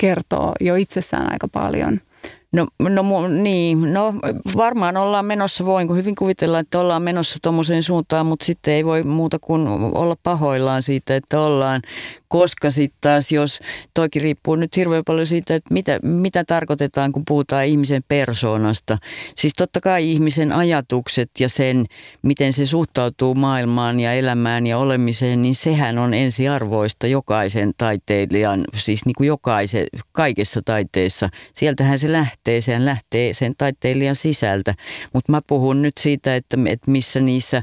kertoo 0.00 0.52
jo 0.60 0.74
itsessään 0.74 1.32
aika 1.32 1.48
paljon– 1.48 2.00
No, 2.52 2.66
no 2.88 3.28
niin, 3.28 3.92
no 3.92 4.14
varmaan 4.56 4.96
ollaan 4.96 5.24
menossa, 5.24 5.66
voin 5.66 5.96
hyvin 5.96 6.14
kuvitella, 6.14 6.58
että 6.58 6.80
ollaan 6.80 7.02
menossa 7.02 7.38
tuommoiseen 7.42 7.82
suuntaan, 7.82 8.26
mutta 8.26 8.44
sitten 8.44 8.74
ei 8.74 8.84
voi 8.84 9.02
muuta 9.02 9.38
kuin 9.38 9.68
olla 9.68 10.16
pahoillaan 10.22 10.82
siitä, 10.82 11.16
että 11.16 11.40
ollaan, 11.40 11.82
koska 12.28 12.70
sitten 12.70 12.98
taas 13.00 13.32
jos, 13.32 13.60
toikin 13.94 14.22
riippuu 14.22 14.56
nyt 14.56 14.76
hirveän 14.76 15.02
paljon 15.06 15.26
siitä, 15.26 15.54
että 15.54 15.74
mitä, 15.74 15.98
mitä 16.02 16.44
tarkoitetaan, 16.44 17.12
kun 17.12 17.22
puhutaan 17.28 17.66
ihmisen 17.66 18.02
persoonasta. 18.08 18.98
Siis 19.36 19.52
totta 19.52 19.80
kai 19.80 20.10
ihmisen 20.10 20.52
ajatukset 20.52 21.30
ja 21.40 21.48
sen, 21.48 21.86
miten 22.22 22.52
se 22.52 22.66
suhtautuu 22.66 23.34
maailmaan 23.34 24.00
ja 24.00 24.12
elämään 24.12 24.66
ja 24.66 24.78
olemiseen, 24.78 25.42
niin 25.42 25.54
sehän 25.54 25.98
on 25.98 26.14
ensiarvoista 26.14 27.06
jokaisen 27.06 27.72
taiteilijan, 27.78 28.64
siis 28.74 29.06
niin 29.06 29.14
kuin 29.16 29.26
jokaisen, 29.26 29.86
kaikessa 30.12 30.60
taiteessa. 30.64 31.28
Sieltähän 31.54 31.98
se 31.98 32.12
lähtee, 32.12 32.60
sehän 32.60 32.84
lähtee 32.84 33.34
sen 33.34 33.54
taiteilijan 33.58 34.14
sisältä. 34.14 34.74
Mutta 35.12 35.32
mä 35.32 35.40
puhun 35.46 35.82
nyt 35.82 35.98
siitä, 36.00 36.36
että, 36.36 36.56
että 36.66 36.90
missä 36.90 37.20
niissä, 37.20 37.62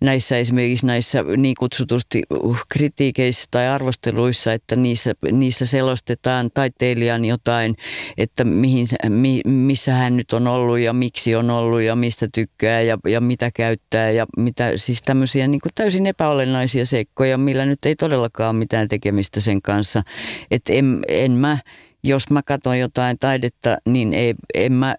näissä 0.00 0.38
esimerkiksi 0.38 0.86
näissä 0.86 1.24
niin 1.36 1.54
kutsutusti 1.58 2.22
uh, 2.30 2.58
kritiikeissä 2.68 3.46
tai 3.50 3.68
arvosteluissa, 3.68 3.95
arvosteluissa, 3.96 4.52
että 4.52 4.76
niissä, 4.76 5.12
niissä 5.32 5.66
selostetaan 5.66 6.50
taiteilijan 6.54 7.24
jotain, 7.24 7.74
että 8.18 8.44
mihin, 8.44 8.86
mi, 9.08 9.40
missä 9.44 9.92
hän 9.94 10.16
nyt 10.16 10.32
on 10.32 10.46
ollut 10.46 10.78
ja 10.78 10.92
miksi 10.92 11.34
on 11.34 11.50
ollut 11.50 11.80
ja 11.80 11.96
mistä 11.96 12.28
tykkää 12.34 12.80
ja, 12.80 12.98
ja 13.08 13.20
mitä 13.20 13.50
käyttää 13.50 14.10
ja 14.10 14.26
mitä, 14.36 14.72
siis 14.76 15.02
tämmöisiä 15.02 15.46
niin 15.46 15.60
kuin 15.60 15.72
täysin 15.74 16.06
epäolennaisia 16.06 16.86
seikkoja, 16.86 17.38
millä 17.38 17.66
nyt 17.66 17.84
ei 17.86 17.96
todellakaan 17.96 18.50
ole 18.50 18.58
mitään 18.58 18.88
tekemistä 18.88 19.40
sen 19.40 19.62
kanssa. 19.62 20.02
Että 20.50 20.72
en, 20.72 21.02
en 21.08 21.32
mä 21.32 21.58
jos 22.06 22.30
mä 22.30 22.42
katson 22.42 22.78
jotain 22.78 23.16
taidetta, 23.20 23.78
niin 23.88 24.14
ei, 24.14 24.34
en 24.54 24.72
mä 24.72 24.96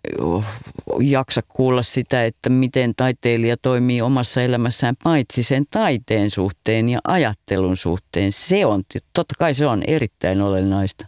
jaksa 1.01 1.41
kuulla 1.47 1.81
sitä, 1.81 2.23
että 2.23 2.49
miten 2.49 2.93
taiteilija 2.95 3.57
toimii 3.61 4.01
omassa 4.01 4.41
elämässään 4.41 4.95
paitsi 5.03 5.43
sen 5.43 5.63
taiteen 5.71 6.29
suhteen 6.29 6.89
ja 6.89 6.99
ajattelun 7.07 7.77
suhteen. 7.77 8.31
Se 8.31 8.65
on, 8.65 8.83
totta 9.13 9.35
kai 9.39 9.53
se 9.53 9.67
on 9.67 9.83
erittäin 9.87 10.41
olennaista. 10.41 11.05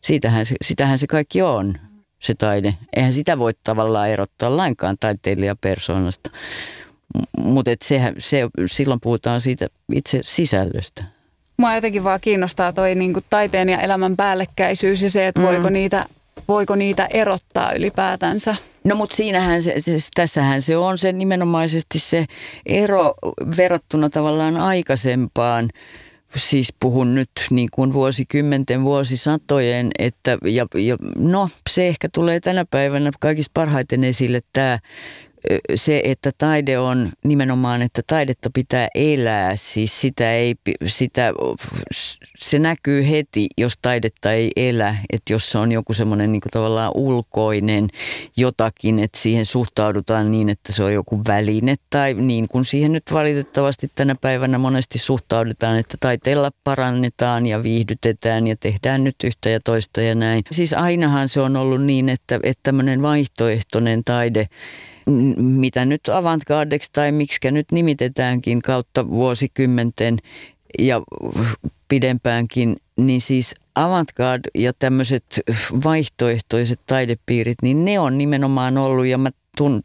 Siitähän 0.00 0.46
se, 0.46 0.56
sitähän 0.62 0.98
se 0.98 1.06
kaikki 1.06 1.42
on, 1.42 1.74
se 2.18 2.34
taide. 2.34 2.74
Eihän 2.96 3.12
sitä 3.12 3.38
voi 3.38 3.52
tavallaan 3.64 4.08
erottaa 4.08 4.56
lainkaan 4.56 4.96
taiteilijapersoonasta. 5.00 6.30
Mutta 7.38 7.70
se, 7.84 8.12
se, 8.18 8.48
silloin 8.66 9.00
puhutaan 9.00 9.40
siitä 9.40 9.66
itse 9.92 10.20
sisällöstä. 10.22 11.17
Mua 11.58 11.74
jotenkin 11.74 12.04
vaan 12.04 12.20
kiinnostaa 12.20 12.72
toi 12.72 12.94
niin 12.94 13.12
kuin 13.12 13.24
taiteen 13.30 13.68
ja 13.68 13.80
elämän 13.80 14.16
päällekkäisyys 14.16 15.02
ja 15.02 15.10
se, 15.10 15.26
että 15.26 15.40
mm. 15.40 15.46
voiko, 15.46 15.70
niitä, 15.70 16.06
voiko 16.48 16.76
niitä 16.76 17.06
erottaa 17.10 17.72
ylipäätänsä. 17.72 18.56
No 18.84 18.94
mutta 18.94 19.16
siinähän 19.16 19.62
se, 19.62 19.74
se, 19.80 19.92
tässähän 20.14 20.62
se 20.62 20.76
on 20.76 20.98
se 20.98 21.12
nimenomaisesti 21.12 21.98
se 21.98 22.26
ero 22.66 23.14
verrattuna 23.56 24.10
tavallaan 24.10 24.56
aikaisempaan 24.56 25.68
siis 26.36 26.74
puhun 26.80 27.14
nyt 27.14 27.30
niin 27.50 27.68
kuin 27.72 27.92
vuosikymmenten, 27.92 28.84
vuosisatojen, 28.84 29.90
että 29.98 30.38
ja, 30.44 30.66
ja 30.74 30.96
no 31.18 31.48
se 31.70 31.88
ehkä 31.88 32.08
tulee 32.14 32.40
tänä 32.40 32.64
päivänä 32.70 33.10
kaikista 33.20 33.50
parhaiten 33.54 34.04
esille 34.04 34.40
tämä 34.52 34.78
se, 35.74 36.02
että 36.04 36.30
taide 36.38 36.78
on 36.78 37.12
nimenomaan, 37.24 37.82
että 37.82 38.02
taidetta 38.06 38.50
pitää 38.54 38.88
elää, 38.94 39.56
siis 39.56 40.00
sitä 40.00 40.32
ei, 40.32 40.54
sitä, 40.86 41.32
se 42.38 42.58
näkyy 42.58 43.10
heti, 43.10 43.46
jos 43.58 43.74
taidetta 43.82 44.32
ei 44.32 44.50
elä, 44.56 44.96
että 45.12 45.32
jos 45.32 45.50
se 45.50 45.58
on 45.58 45.72
joku 45.72 45.94
semmoinen 45.94 46.32
niin 46.32 46.42
tavallaan 46.52 46.92
ulkoinen 46.94 47.88
jotakin, 48.36 48.98
että 48.98 49.18
siihen 49.18 49.46
suhtaudutaan 49.46 50.30
niin, 50.30 50.48
että 50.48 50.72
se 50.72 50.84
on 50.84 50.92
joku 50.92 51.20
väline 51.28 51.74
tai 51.90 52.14
niin 52.14 52.48
kuin 52.48 52.64
siihen 52.64 52.92
nyt 52.92 53.04
valitettavasti 53.12 53.90
tänä 53.94 54.14
päivänä 54.20 54.58
monesti 54.58 54.98
suhtaudutaan, 54.98 55.78
että 55.78 55.96
taiteella 56.00 56.50
parannetaan 56.64 57.46
ja 57.46 57.62
viihdytetään 57.62 58.46
ja 58.46 58.56
tehdään 58.60 59.04
nyt 59.04 59.16
yhtä 59.24 59.48
ja 59.48 59.60
toista 59.60 60.00
ja 60.00 60.14
näin. 60.14 60.42
Siis 60.50 60.74
ainahan 60.74 61.28
se 61.28 61.40
on 61.40 61.56
ollut 61.56 61.82
niin, 61.82 62.08
että, 62.08 62.40
että 62.42 62.60
tämmöinen 62.62 63.02
vaihtoehtoinen 63.02 64.04
taide, 64.04 64.46
mitä 65.36 65.84
nyt 65.84 66.08
avantgardeksi 66.08 66.90
tai 66.92 67.12
miksi 67.12 67.50
nyt 67.50 67.72
nimitetäänkin 67.72 68.62
kautta 68.62 69.08
vuosikymmenten 69.08 70.18
ja 70.78 71.02
pidempäänkin, 71.88 72.76
niin 72.96 73.20
siis 73.20 73.54
avantgarde 73.74 74.48
ja 74.54 74.72
tämmöiset 74.78 75.40
vaihtoehtoiset 75.84 76.80
taidepiirit, 76.86 77.62
niin 77.62 77.84
ne 77.84 77.98
on 77.98 78.18
nimenomaan 78.18 78.78
ollut, 78.78 79.06
ja 79.06 79.18
mä 79.18 79.30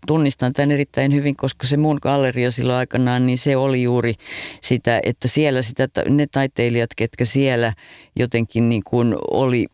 tunnistan 0.08 0.54
tämän 0.54 0.72
erittäin 0.72 1.14
hyvin, 1.14 1.36
koska 1.36 1.68
se 1.68 1.78
mun 1.78 2.00
galleria 2.02 2.52
silloin 2.52 2.78
aikanaan, 2.78 3.28
niin 3.28 3.38
se 3.38 3.58
oli 3.58 3.84
juuri 3.84 4.14
sitä, 4.62 5.00
että 5.04 5.28
siellä 5.28 5.62
sitä, 5.62 5.88
ne 6.10 6.28
taiteilijat, 6.28 6.90
ketkä 6.96 7.26
siellä 7.26 7.74
jotenkin 8.16 8.70
niin 8.70 8.82
kuin 8.86 9.16
oli 9.32 9.68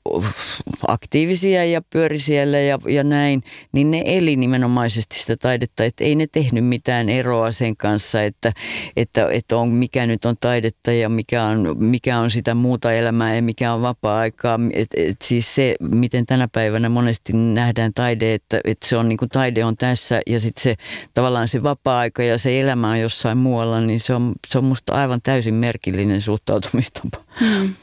aktiivisia 0.87 1.65
ja 1.65 1.81
pyöri 1.89 2.19
siellä 2.19 2.59
ja, 2.59 2.79
ja 2.87 3.03
näin, 3.03 3.43
niin 3.71 3.91
ne 3.91 4.03
eli 4.05 4.35
nimenomaisesti 4.35 5.19
sitä 5.19 5.37
taidetta, 5.37 5.83
että 5.83 6.03
ei 6.03 6.15
ne 6.15 6.27
tehnyt 6.31 6.65
mitään 6.65 7.09
eroa 7.09 7.51
sen 7.51 7.77
kanssa, 7.77 8.23
että, 8.23 8.51
että, 8.95 9.27
että 9.31 9.57
on, 9.57 9.69
mikä 9.69 10.05
nyt 10.05 10.25
on 10.25 10.35
taidetta 10.39 10.91
ja 10.91 11.09
mikä 11.09 11.43
on, 11.43 11.75
mikä 11.77 12.19
on 12.19 12.31
sitä 12.31 12.55
muuta 12.55 12.93
elämää 12.93 13.35
ja 13.35 13.41
mikä 13.41 13.73
on 13.73 13.81
vapaa-aikaa. 13.81 14.59
Et, 14.73 14.87
et 14.97 15.21
siis 15.21 15.55
se, 15.55 15.75
miten 15.79 16.25
tänä 16.25 16.47
päivänä 16.47 16.89
monesti 16.89 17.33
nähdään 17.33 17.93
taide, 17.93 18.33
että, 18.33 18.61
että 18.63 18.87
se 18.87 18.97
on 18.97 19.09
niin 19.09 19.17
kuin 19.17 19.29
taide 19.29 19.65
on 19.65 19.77
tässä 19.77 20.21
ja 20.27 20.39
sitten 20.39 20.63
se 20.63 20.75
tavallaan 21.13 21.47
se 21.47 21.63
vapaa-aika 21.63 22.23
ja 22.23 22.37
se 22.37 22.59
elämä 22.59 22.89
on 22.89 22.99
jossain 22.99 23.37
muualla, 23.37 23.81
niin 23.81 23.99
se 23.99 24.13
on, 24.13 24.33
se 24.47 24.57
on 24.57 24.63
musta 24.63 24.93
aivan 24.93 25.19
täysin 25.23 25.53
merkillinen 25.53 26.21
suhtautumistapa. 26.21 27.17
Hmm. 27.39 27.73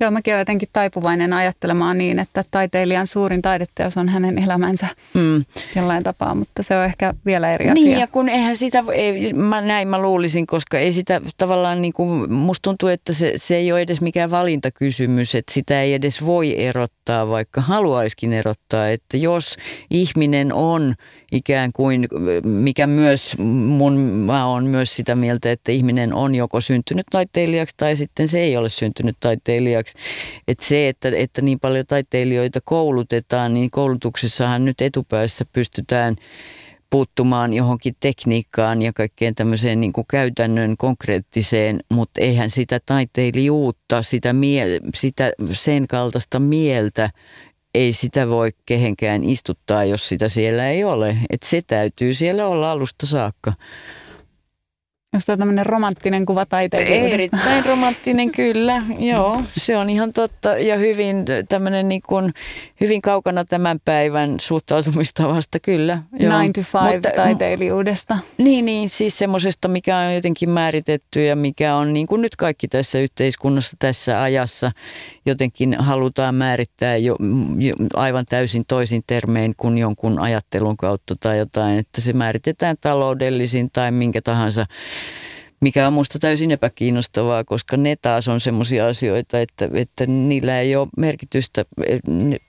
Joo, 0.00 0.10
mäkin 0.10 0.34
olen 0.34 0.40
jotenkin 0.40 0.68
taipuvainen 0.72 1.32
ajattelemaan 1.32 1.98
niin, 1.98 2.18
että 2.18 2.44
taiteilijan 2.50 3.06
suurin 3.06 3.42
taideteos 3.42 3.96
on 3.96 4.08
hänen 4.08 4.38
elämänsä 4.38 4.86
mm. 5.14 5.44
jollain 5.76 6.04
tapaa, 6.04 6.34
mutta 6.34 6.62
se 6.62 6.76
on 6.76 6.84
ehkä 6.84 7.14
vielä 7.26 7.54
eri 7.54 7.70
asia. 7.70 7.84
Niin, 7.84 7.98
ja 7.98 8.06
kun 8.06 8.28
eihän 8.28 8.56
sitä, 8.56 8.84
ei, 8.92 9.32
mä, 9.32 9.60
näin 9.60 9.88
mä 9.88 10.02
luulisin, 10.02 10.46
koska 10.46 10.78
ei 10.78 10.92
sitä 10.92 11.20
tavallaan, 11.38 11.82
niin 11.82 11.92
kuin, 11.92 12.32
musta 12.32 12.62
tuntuu, 12.62 12.88
että 12.88 13.12
se, 13.12 13.32
se 13.36 13.56
ei 13.56 13.72
ole 13.72 13.80
edes 13.80 14.00
mikään 14.00 14.30
valintakysymys, 14.30 15.34
että 15.34 15.54
sitä 15.54 15.82
ei 15.82 15.94
edes 15.94 16.24
voi 16.24 16.62
erottaa, 16.62 17.28
vaikka 17.28 17.60
haluaiskin 17.60 18.32
erottaa, 18.32 18.88
että 18.88 19.16
jos 19.16 19.56
ihminen 19.90 20.52
on 20.52 20.94
ikään 21.32 21.70
kuin, 21.72 22.08
mikä 22.44 22.86
myös 22.86 23.38
mun, 23.38 23.98
mä 23.98 24.46
oon 24.46 24.64
myös 24.64 24.96
sitä 24.96 25.14
mieltä, 25.14 25.52
että 25.52 25.72
ihminen 25.72 26.14
on 26.14 26.34
joko 26.34 26.60
syntynyt 26.60 27.06
taiteilijaksi 27.10 27.74
tai 27.78 27.96
sitten 27.96 28.28
se 28.28 28.38
ei 28.38 28.56
ole 28.56 28.68
syntynyt 28.68 29.16
taiteilijaksi. 29.20 29.87
Että 30.48 30.66
se, 30.66 30.88
että, 30.88 31.12
että 31.16 31.42
niin 31.42 31.60
paljon 31.60 31.86
taiteilijoita 31.86 32.60
koulutetaan, 32.64 33.54
niin 33.54 33.70
koulutuksessahan 33.70 34.64
nyt 34.64 34.80
etupäässä 34.80 35.44
pystytään 35.52 36.16
puuttumaan 36.90 37.52
johonkin 37.52 37.96
tekniikkaan 38.00 38.82
ja 38.82 38.92
kaikkeen 38.92 39.34
tämmöiseen 39.34 39.80
niin 39.80 39.92
kuin 39.92 40.06
käytännön 40.10 40.76
konkreettiseen, 40.76 41.80
mutta 41.92 42.20
eihän 42.20 42.50
sitä 42.50 42.80
taiteilijuutta, 42.86 44.02
sitä, 44.02 44.32
mie- 44.32 44.80
sitä 44.94 45.32
sen 45.52 45.88
kaltaista 45.88 46.38
mieltä, 46.38 47.10
ei 47.74 47.92
sitä 47.92 48.28
voi 48.28 48.50
kehenkään 48.66 49.24
istuttaa, 49.24 49.84
jos 49.84 50.08
sitä 50.08 50.28
siellä 50.28 50.68
ei 50.68 50.84
ole. 50.84 51.16
Et 51.30 51.42
se 51.42 51.62
täytyy 51.66 52.14
siellä 52.14 52.46
olla 52.46 52.72
alusta 52.72 53.06
saakka. 53.06 53.52
Jos 55.12 55.24
tämä 55.24 55.36
tämmöinen 55.36 55.66
romanttinen 55.66 56.26
kuva 56.26 56.46
taiteilijuudesta. 56.46 57.14
Erittäin 57.14 57.64
romanttinen, 57.66 58.30
kyllä. 58.30 58.82
Joo, 58.98 59.40
se 59.42 59.76
on 59.76 59.90
ihan 59.90 60.12
totta 60.12 60.48
ja 60.48 60.76
hyvin 60.76 61.24
tämmöinen 61.48 61.88
niin 61.88 62.02
kuin, 62.06 62.32
hyvin 62.80 63.02
kaukana 63.02 63.44
tämän 63.44 63.80
päivän 63.84 64.40
suhtautumistavasta, 64.40 65.60
kyllä. 65.60 66.02
Joo. 66.18 66.32
9 66.32 66.52
to 66.52 66.60
5 66.82 66.94
Mutta, 66.94 67.10
taiteilijuudesta. 67.16 68.18
Niin, 68.38 68.64
niin, 68.64 68.88
siis 68.88 69.18
semmoisesta, 69.18 69.68
mikä 69.68 69.98
on 69.98 70.14
jotenkin 70.14 70.50
määritetty 70.50 71.24
ja 71.24 71.36
mikä 71.36 71.74
on 71.76 71.94
niin 71.94 72.06
kuin 72.06 72.22
nyt 72.22 72.36
kaikki 72.36 72.68
tässä 72.68 72.98
yhteiskunnassa 72.98 73.76
tässä 73.78 74.22
ajassa 74.22 74.72
jotenkin 75.26 75.76
halutaan 75.78 76.34
määrittää 76.34 76.96
jo, 76.96 77.16
jo 77.58 77.74
aivan 77.94 78.26
täysin 78.28 78.64
toisin 78.68 79.02
termein 79.06 79.54
kuin 79.56 79.78
jonkun 79.78 80.18
ajattelun 80.18 80.76
kautta 80.76 81.14
tai 81.20 81.38
jotain, 81.38 81.78
että 81.78 82.00
se 82.00 82.12
määritetään 82.12 82.76
taloudellisin 82.80 83.70
tai 83.72 83.90
minkä 83.90 84.22
tahansa 84.22 84.66
mikä 85.60 85.86
on 85.86 85.92
minusta 85.92 86.18
täysin 86.18 86.50
epäkiinnostavaa, 86.50 87.44
koska 87.44 87.76
ne 87.76 87.96
taas 87.96 88.28
on 88.28 88.40
sellaisia 88.40 88.86
asioita, 88.86 89.40
että, 89.40 89.68
että 89.74 90.06
niillä 90.06 90.60
ei 90.60 90.76
ole 90.76 90.88
merkitystä, 90.96 91.64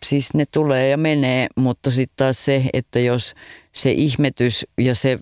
siis 0.05 0.33
ne 0.33 0.45
tulee 0.51 0.89
ja 0.89 0.97
menee, 0.97 1.47
mutta 1.55 1.91
sitten 1.91 2.15
taas 2.17 2.45
se, 2.45 2.63
että 2.73 2.99
jos 2.99 3.35
se 3.71 3.91
ihmetys 3.91 4.65
ja 4.77 4.95
se, 4.95 5.19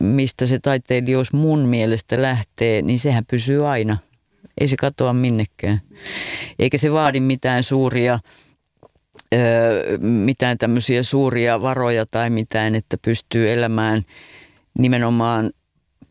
mistä 0.00 0.46
se 0.46 0.58
taiteilijuus 0.58 1.32
mun 1.32 1.58
mielestä 1.58 2.22
lähtee, 2.22 2.82
niin 2.82 2.98
sehän 2.98 3.24
pysyy 3.30 3.68
aina. 3.68 3.98
Ei 4.60 4.68
se 4.68 4.76
katoa 4.76 5.12
minnekään. 5.12 5.80
Eikä 6.58 6.78
se 6.78 6.92
vaadi 6.92 7.20
mitään 7.20 7.62
suuria 7.62 8.18
mitään 10.00 10.58
tämmöisiä 10.58 11.02
suuria 11.02 11.62
varoja 11.62 12.06
tai 12.06 12.30
mitään, 12.30 12.74
että 12.74 12.96
pystyy 13.04 13.52
elämään 13.52 14.02
nimenomaan 14.78 15.50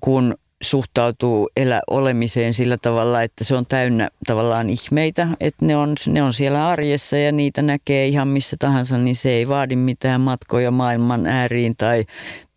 kun 0.02 0.36
suhtautuu 0.62 1.50
elä 1.58 1.82
olemiseen 1.90 2.54
sillä 2.54 2.78
tavalla, 2.78 3.22
että 3.22 3.44
se 3.44 3.56
on 3.56 3.66
täynnä 3.66 4.10
tavallaan 4.28 4.70
ihmeitä, 4.70 5.28
että 5.40 5.66
ne 5.66 5.78
on, 5.78 5.96
ne 6.08 6.24
on 6.24 6.34
siellä 6.34 6.68
arjessa 6.68 7.18
ja 7.18 7.32
niitä 7.32 7.62
näkee 7.62 8.08
ihan 8.08 8.28
missä 8.28 8.56
tahansa, 8.60 8.98
niin 8.98 9.16
se 9.16 9.30
ei 9.30 9.48
vaadi 9.48 9.76
mitään 9.76 10.22
matkoja 10.22 10.72
maailman 10.72 11.28
ääriin 11.28 11.76
tai, 11.76 12.06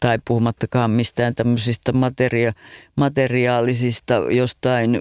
tai 0.01 0.19
puhumattakaan 0.25 0.91
mistään 0.91 1.35
tämmöisistä 1.35 1.93
materia, 1.93 2.53
materiaalisista 2.97 4.15
jostain, 4.15 5.01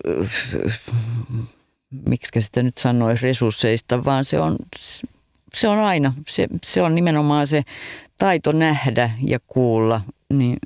miksi 2.08 2.41
sitä 2.41 2.63
nyt 2.63 2.77
sanoisi, 2.77 3.23
resursseista, 3.23 4.04
vaan 4.04 4.25
se 4.25 4.39
on, 4.39 4.56
se 5.54 5.67
on 5.67 5.80
aina, 5.80 6.13
se, 6.27 6.47
se 6.63 6.82
on 6.82 6.95
nimenomaan 6.95 7.47
se 7.47 7.63
taito 8.17 8.51
nähdä 8.51 9.10
ja 9.27 9.39
kuulla, 9.47 10.01
niin 10.34 10.58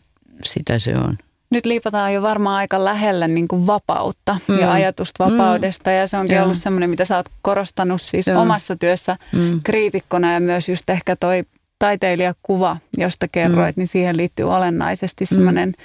sitä 0.44 0.80
se 0.80 0.98
on 0.98 1.18
nyt 1.50 1.66
liipataan 1.66 2.14
jo 2.14 2.22
varmaan 2.22 2.58
aika 2.58 2.86
lähelle 2.86 3.28
niin 3.28 3.48
kuin 3.48 3.68
vapautta 3.68 4.38
mm. 4.48 4.60
ja 4.60 4.72
ajatusta 4.72 5.26
vapaudesta. 5.26 5.90
Mm. 5.90 5.96
Ja 5.96 6.08
se 6.08 6.18
onkin 6.18 6.36
Joo. 6.36 6.44
ollut 6.44 6.58
semmoinen, 6.58 6.90
mitä 6.90 7.06
sä 7.06 7.18
oot 7.18 7.30
korostanut 7.42 8.02
siis 8.02 8.28
Joo. 8.28 8.42
omassa 8.42 8.76
työssä 8.76 9.18
mm. 9.32 9.60
kriitikkona 9.64 10.34
ja 10.34 10.40
myös 10.40 10.70
just 10.70 10.90
ehkä 10.90 11.16
toi 11.16 11.44
taiteilijakuva, 11.80 12.78
josta 12.98 13.28
kerroit, 13.28 13.76
mm. 13.76 13.80
niin 13.80 13.88
siihen 13.88 14.18
liittyy 14.18 14.54
olennaisesti 14.54 15.24
mm. 15.24 15.28
semmoinen 15.28 15.70
mm. 15.70 15.84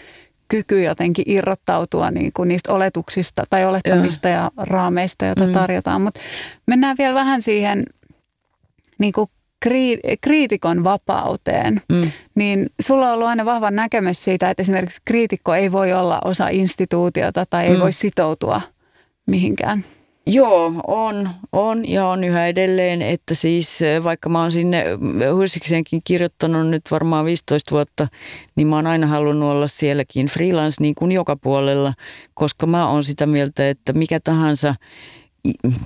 kyky 0.48 0.82
jotenkin 0.82 1.24
irrottautua 1.28 2.10
niin 2.10 2.32
kuin 2.34 2.48
niistä 2.48 2.72
oletuksista 2.72 3.44
tai 3.50 3.64
olettamista 3.64 4.28
Joo. 4.28 4.36
ja 4.36 4.50
raameista, 4.56 5.24
joita 5.24 5.46
mm. 5.46 5.52
tarjotaan. 5.52 6.02
Mutta 6.02 6.20
mennään 6.66 6.96
vielä 6.98 7.14
vähän 7.14 7.42
siihen 7.42 7.84
niin 8.98 9.12
kuin 9.12 9.30
kriitikon 10.20 10.84
vapauteen, 10.84 11.80
mm. 11.92 12.12
niin 12.34 12.66
sulla 12.80 13.08
on 13.08 13.14
ollut 13.14 13.28
aina 13.28 13.44
vahva 13.44 13.70
näkemys 13.70 14.24
siitä, 14.24 14.50
että 14.50 14.62
esimerkiksi 14.62 15.02
kriitikko 15.04 15.54
ei 15.54 15.72
voi 15.72 15.92
olla 15.92 16.18
osa 16.24 16.48
instituutiota 16.48 17.44
tai 17.50 17.66
ei 17.66 17.74
mm. 17.74 17.80
voi 17.80 17.92
sitoutua 17.92 18.60
mihinkään. 19.26 19.84
Joo, 20.26 20.72
on, 20.86 21.28
on 21.52 21.88
ja 21.88 22.06
on 22.06 22.24
yhä 22.24 22.46
edelleen, 22.46 23.02
että 23.02 23.34
siis 23.34 23.80
vaikka 24.04 24.28
mä 24.28 24.40
oon 24.40 24.50
sinne 24.50 24.84
Hyrsikseenkin 25.36 26.00
kirjoittanut 26.04 26.68
nyt 26.68 26.82
varmaan 26.90 27.24
15 27.24 27.70
vuotta, 27.70 28.08
niin 28.56 28.66
mä 28.66 28.76
oon 28.76 28.86
aina 28.86 29.06
halunnut 29.06 29.50
olla 29.50 29.66
sielläkin 29.66 30.26
freelance 30.26 30.76
niin 30.80 30.94
kuin 30.94 31.12
joka 31.12 31.36
puolella, 31.36 31.92
koska 32.34 32.66
mä 32.66 32.88
oon 32.88 33.04
sitä 33.04 33.26
mieltä, 33.26 33.68
että 33.68 33.92
mikä 33.92 34.20
tahansa 34.24 34.74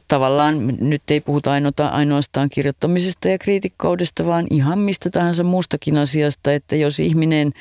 tavallaan 0.09 0.77
nyt 0.81 1.03
ei 1.11 1.21
puhuta 1.21 1.51
ainoastaan 1.91 2.49
kirjoittamisesta 2.49 3.29
ja 3.29 3.39
kriitikkoudesta, 3.39 4.27
vaan 4.27 4.47
ihan 4.51 4.79
mistä 4.79 5.11
tahansa 5.11 5.45
muustakin 5.45 5.97
asiasta, 5.97 6.53
että 6.53 6.77
jos 6.77 7.01
ihminen 7.01 7.53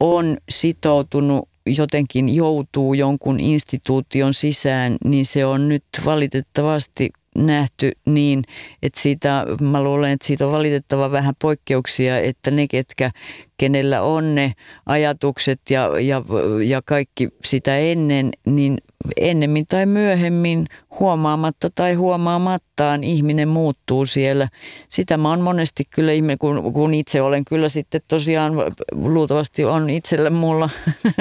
on 0.00 0.36
sitoutunut 0.48 1.48
jotenkin 1.66 2.34
joutuu 2.34 2.94
jonkun 2.94 3.40
instituution 3.40 4.34
sisään, 4.34 4.96
niin 5.04 5.26
se 5.26 5.46
on 5.46 5.68
nyt 5.68 5.84
valitettavasti 6.04 7.10
nähty 7.36 7.92
niin, 8.06 8.42
että 8.82 9.00
siitä, 9.00 9.46
mä 9.60 9.82
luulen, 9.82 10.12
että 10.12 10.26
siitä 10.26 10.46
on 10.46 10.52
valitettava 10.52 11.10
vähän 11.10 11.34
poikkeuksia, 11.42 12.18
että 12.18 12.50
ne, 12.50 12.68
ketkä, 12.68 13.10
kenellä 13.56 14.02
on 14.02 14.34
ne 14.34 14.52
ajatukset 14.86 15.60
ja, 15.70 16.00
ja, 16.00 16.22
ja 16.66 16.82
kaikki 16.82 17.28
sitä 17.44 17.78
ennen, 17.78 18.30
niin 18.46 18.78
ennemmin 19.16 19.66
tai 19.66 19.86
myöhemmin 19.86 20.66
huomaamatta 21.00 21.70
tai 21.74 21.94
huomaamattaan 21.94 23.04
ihminen 23.04 23.48
muuttuu 23.48 24.06
siellä. 24.06 24.48
Sitä 24.88 25.16
mä 25.16 25.30
oon 25.30 25.40
monesti 25.40 25.84
kyllä 25.90 26.12
ihminen, 26.12 26.38
kun, 26.38 26.72
kun 26.72 26.94
itse 26.94 27.22
olen 27.22 27.44
kyllä 27.44 27.68
sitten 27.68 28.00
tosiaan, 28.08 28.52
luultavasti 28.92 29.64
on 29.64 29.90
itselle 29.90 30.30
mulla 30.30 30.70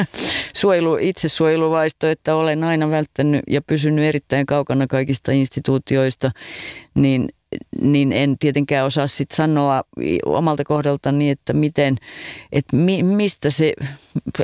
suojelu, 0.61 0.97
itsesuojeluvaisto, 1.01 2.07
että 2.07 2.35
olen 2.35 2.63
aina 2.63 2.89
välttänyt 2.89 3.41
ja 3.49 3.61
pysynyt 3.61 4.05
erittäin 4.05 4.45
kaukana 4.45 4.87
kaikista 4.87 5.31
instituutioista, 5.31 6.31
niin 6.95 7.29
niin 7.81 8.13
en 8.13 8.37
tietenkään 8.39 8.85
osaa 8.85 9.07
sit 9.07 9.31
sanoa 9.31 9.83
omalta 10.25 10.63
kohdaltani, 10.63 11.29
että 11.29 11.53
miten, 11.53 11.97
että 12.51 12.75
mi, 12.75 13.03
mistä 13.03 13.49
se, 13.49 13.73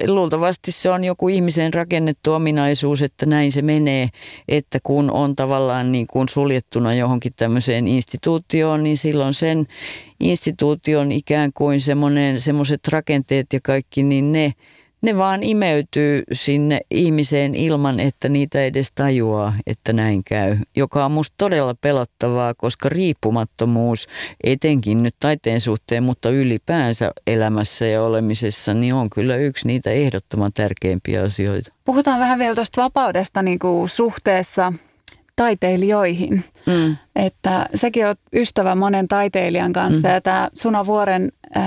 luultavasti 0.07 0.71
se 0.71 0.89
on 0.89 1.03
joku 1.03 1.27
ihmisen 1.27 1.73
rakennettu 1.73 2.33
ominaisuus, 2.33 3.01
että 3.01 3.25
näin 3.25 3.51
se 3.51 3.61
menee, 3.61 4.07
että 4.47 4.79
kun 4.83 5.11
on 5.11 5.35
tavallaan 5.35 5.91
niin 5.91 6.07
kuin 6.07 6.29
suljettuna 6.29 6.93
johonkin 6.93 7.33
tämmöiseen 7.35 7.87
instituutioon, 7.87 8.83
niin 8.83 8.97
silloin 8.97 9.33
sen 9.33 9.67
instituution 10.19 11.11
ikään 11.11 11.53
kuin 11.53 11.79
semmoiset 12.37 12.87
rakenteet 12.87 13.53
ja 13.53 13.59
kaikki, 13.63 14.03
niin 14.03 14.31
ne– 14.31 14.53
ne 15.01 15.17
vaan 15.17 15.43
imeytyy 15.43 16.23
sinne 16.33 16.79
ihmiseen 16.91 17.55
ilman, 17.55 17.99
että 17.99 18.29
niitä 18.29 18.63
edes 18.63 18.91
tajuaa, 18.95 19.53
että 19.67 19.93
näin 19.93 20.21
käy. 20.23 20.57
Joka 20.75 21.05
on 21.05 21.11
musta 21.11 21.35
todella 21.37 21.75
pelottavaa, 21.81 22.53
koska 22.53 22.89
riippumattomuus, 22.89 24.07
etenkin 24.43 25.03
nyt 25.03 25.15
taiteen 25.19 25.61
suhteen, 25.61 26.03
mutta 26.03 26.29
ylipäänsä 26.29 27.11
elämässä 27.27 27.85
ja 27.85 28.03
olemisessa, 28.03 28.73
niin 28.73 28.93
on 28.93 29.09
kyllä 29.09 29.35
yksi 29.35 29.67
niitä 29.67 29.89
ehdottoman 29.89 30.53
tärkeimpiä 30.53 31.23
asioita. 31.23 31.73
Puhutaan 31.85 32.19
vähän 32.19 32.39
vielä 32.39 32.55
tuosta 32.55 32.83
vapaudesta 32.83 33.41
niin 33.41 33.59
kuin 33.59 33.89
suhteessa 33.89 34.73
taiteilijoihin. 35.35 36.43
Mm. 36.65 36.97
Että 37.15 37.65
sekin 37.75 38.07
on 38.07 38.15
ystävä 38.33 38.75
monen 38.75 39.07
taiteilijan 39.07 39.73
kanssa 39.73 40.07
mm. 40.07 40.13
ja 40.13 40.21
tämä 40.21 40.49
Suna 40.53 40.85
Vuoren 40.85 41.31
äh, 41.57 41.63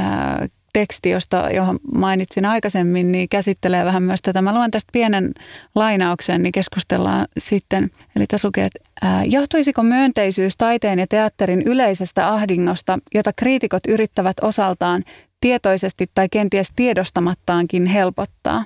teksti, 0.75 1.11
josta, 1.11 1.51
johon 1.51 1.79
mainitsin 1.95 2.47
aikaisemmin, 2.47 3.13
niin 3.13 3.29
käsittelee 3.29 3.85
vähän 3.85 4.03
myös 4.03 4.23
tätä. 4.23 4.43
Mä 4.43 4.55
luen 4.55 4.71
tästä 4.71 4.91
pienen 4.93 5.33
lainauksen, 5.75 6.43
niin 6.43 6.53
keskustellaan 6.53 7.27
sitten. 7.39 7.91
Eli 8.17 8.27
tässä 8.27 8.49
lukee, 8.49 8.65
että 8.65 8.81
johtuisiko 9.25 9.83
myönteisyys 9.83 10.57
taiteen 10.57 10.99
ja 10.99 11.07
teatterin 11.07 11.63
yleisestä 11.63 12.33
ahdingosta, 12.33 12.99
jota 13.15 13.31
kriitikot 13.37 13.87
yrittävät 13.89 14.37
osaltaan 14.43 15.05
tietoisesti 15.41 16.07
tai 16.15 16.29
kenties 16.31 16.69
tiedostamattaankin 16.77 17.87
helpottaa? 17.87 18.65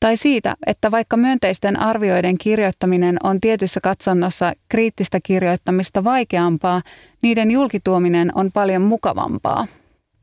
Tai 0.00 0.16
siitä, 0.16 0.56
että 0.66 0.90
vaikka 0.90 1.16
myönteisten 1.16 1.80
arvioiden 1.80 2.38
kirjoittaminen 2.38 3.16
on 3.22 3.40
tietyssä 3.40 3.80
katsonnossa 3.80 4.52
kriittistä 4.68 5.18
kirjoittamista 5.22 6.04
vaikeampaa, 6.04 6.82
niiden 7.22 7.50
julkituominen 7.50 8.32
on 8.34 8.52
paljon 8.52 8.82
mukavampaa. 8.82 9.66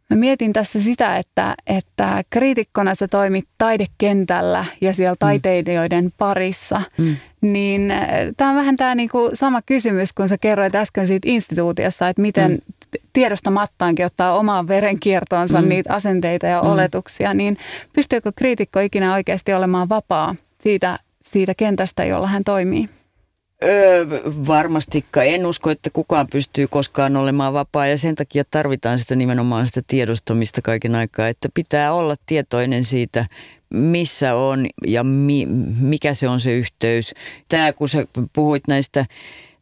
Mä 0.10 0.18
mietin 0.18 0.54
tässä 0.54 0.80
sitä, 0.80 1.18
että, 1.18 1.56
että 1.68 2.24
kriitikkona 2.30 2.96
sä 2.96 3.08
toimit 3.08 3.48
taidekentällä 3.58 4.66
ja 4.82 4.94
siellä 4.94 5.14
mm. 5.14 5.20
taiteilijoiden 5.20 6.12
parissa, 6.18 6.82
mm. 6.98 7.16
niin 7.42 7.92
äh, 7.92 8.08
tämä 8.38 8.50
on 8.50 8.56
vähän 8.56 8.78
tämä 8.78 8.96
niinku 8.96 9.30
sama 9.34 9.62
kysymys, 9.62 10.14
kun 10.14 10.30
sä 10.30 10.38
kerroit 10.38 10.76
äsken 10.76 11.08
siitä 11.08 11.30
instituutiossa, 11.30 12.10
että 12.10 12.22
miten 12.22 12.52
mm. 12.52 12.58
tiedostamattaankin 13.14 14.06
ottaa 14.06 14.38
omaan 14.38 14.68
verenkiertoonsa 14.68 15.62
mm. 15.62 15.70
niitä 15.70 15.94
asenteita 15.94 16.48
ja 16.48 16.62
mm. 16.62 16.70
oletuksia, 16.70 17.34
niin 17.34 17.58
pystyykö 17.94 18.32
kriitikko 18.36 18.80
ikinä 18.80 19.14
oikeasti 19.14 19.54
olemaan 19.54 19.90
vapaa 19.90 20.36
siitä, 20.60 21.00
siitä 21.24 21.54
kentästä, 21.58 22.06
jolla 22.06 22.28
hän 22.28 22.44
toimii? 22.44 22.90
Öö, 23.64 24.06
varmastikaan. 24.48 25.28
En 25.28 25.46
usko, 25.46 25.70
että 25.70 25.90
kukaan 25.90 26.28
pystyy 26.32 26.68
koskaan 26.68 27.16
olemaan 27.18 27.54
vapaa 27.54 27.88
ja 27.88 27.98
sen 27.98 28.16
takia 28.16 28.44
tarvitaan 28.52 29.00
sitä 29.00 29.16
nimenomaan 29.16 29.68
sitä 29.68 29.82
tiedostamista 29.88 30.62
kaiken 30.62 30.96
aikaa, 30.96 31.28
että 31.28 31.50
pitää 31.54 31.94
olla 31.94 32.16
tietoinen 32.26 32.84
siitä, 32.84 33.26
missä 33.70 34.36
on 34.36 34.68
ja 34.88 35.04
mi, 35.04 35.46
mikä 35.80 36.14
se 36.14 36.28
on 36.28 36.40
se 36.40 36.54
yhteys. 36.54 37.14
Tämä, 37.50 37.74
kun 37.74 37.90
sä 37.90 38.06
puhuit 38.34 38.64
näistä 38.68 39.06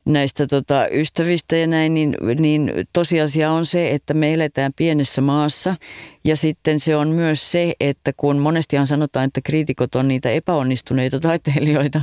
näistä 0.05 0.47
tota, 0.47 0.87
ystävistä 0.91 1.55
ja 1.55 1.67
näin, 1.67 1.93
niin, 1.93 2.15
niin 2.39 2.73
tosiasia 2.93 3.51
on 3.51 3.65
se, 3.65 3.91
että 3.91 4.13
me 4.13 4.33
eletään 4.33 4.73
pienessä 4.75 5.21
maassa. 5.21 5.75
Ja 6.23 6.35
sitten 6.35 6.79
se 6.79 6.95
on 6.95 7.07
myös 7.07 7.51
se, 7.51 7.73
että 7.79 8.13
kun 8.17 8.37
monestihan 8.37 8.87
sanotaan, 8.87 9.25
että 9.25 9.41
kriitikot 9.41 9.95
on 9.95 10.07
niitä 10.07 10.29
epäonnistuneita 10.29 11.19
taiteilijoita 11.19 12.01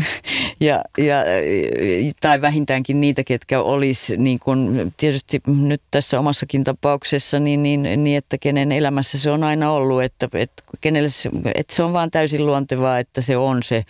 ja, 0.60 0.84
ja, 0.98 1.16
tai 2.20 2.40
vähintäänkin 2.40 3.00
niitä, 3.00 3.24
ketkä 3.24 3.60
olisi 3.60 4.16
niin 4.16 4.38
kuin, 4.38 4.92
tietysti 4.96 5.40
nyt 5.46 5.82
tässä 5.90 6.18
omassakin 6.18 6.64
tapauksessa, 6.64 7.40
niin, 7.40 7.62
niin, 7.62 8.04
niin 8.04 8.18
että 8.18 8.38
kenen 8.38 8.72
elämässä 8.72 9.18
se 9.18 9.30
on 9.30 9.44
aina 9.44 9.70
ollut, 9.70 10.02
että, 10.02 10.28
että, 10.34 10.62
kenelle 10.80 11.10
se, 11.10 11.30
että 11.54 11.74
se 11.74 11.82
on 11.82 11.92
vaan 11.92 12.10
täysin 12.10 12.46
luontevaa, 12.46 12.98
että 12.98 13.20
se 13.20 13.36
on 13.36 13.62
se 13.62 13.84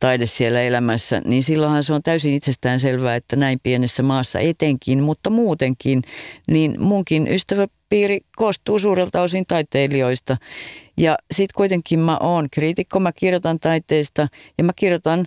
taide 0.00 0.26
siellä 0.26 0.62
elämässä, 0.62 1.22
niin 1.24 1.42
silloinhan 1.42 1.84
se 1.84 1.92
on 1.92 2.02
täysin 2.02 2.34
itsestään 2.34 2.80
selvää, 2.80 3.16
että 3.16 3.36
näin 3.36 3.60
pienessä 3.62 4.02
maassa 4.02 4.38
etenkin, 4.38 5.02
mutta 5.02 5.30
muutenkin, 5.30 6.02
niin 6.50 6.76
munkin 6.84 7.28
ystäväpiiri 7.28 8.20
koostuu 8.36 8.78
suurelta 8.78 9.22
osin 9.22 9.44
taiteilijoista. 9.48 10.36
Ja 10.96 11.18
sitten 11.30 11.54
kuitenkin 11.56 11.98
mä 11.98 12.18
oon 12.18 12.48
kriitikko, 12.50 13.00
mä 13.00 13.12
kirjoitan 13.12 13.60
taiteista 13.60 14.28
ja 14.58 14.64
mä 14.64 14.72
kirjoitan 14.76 15.26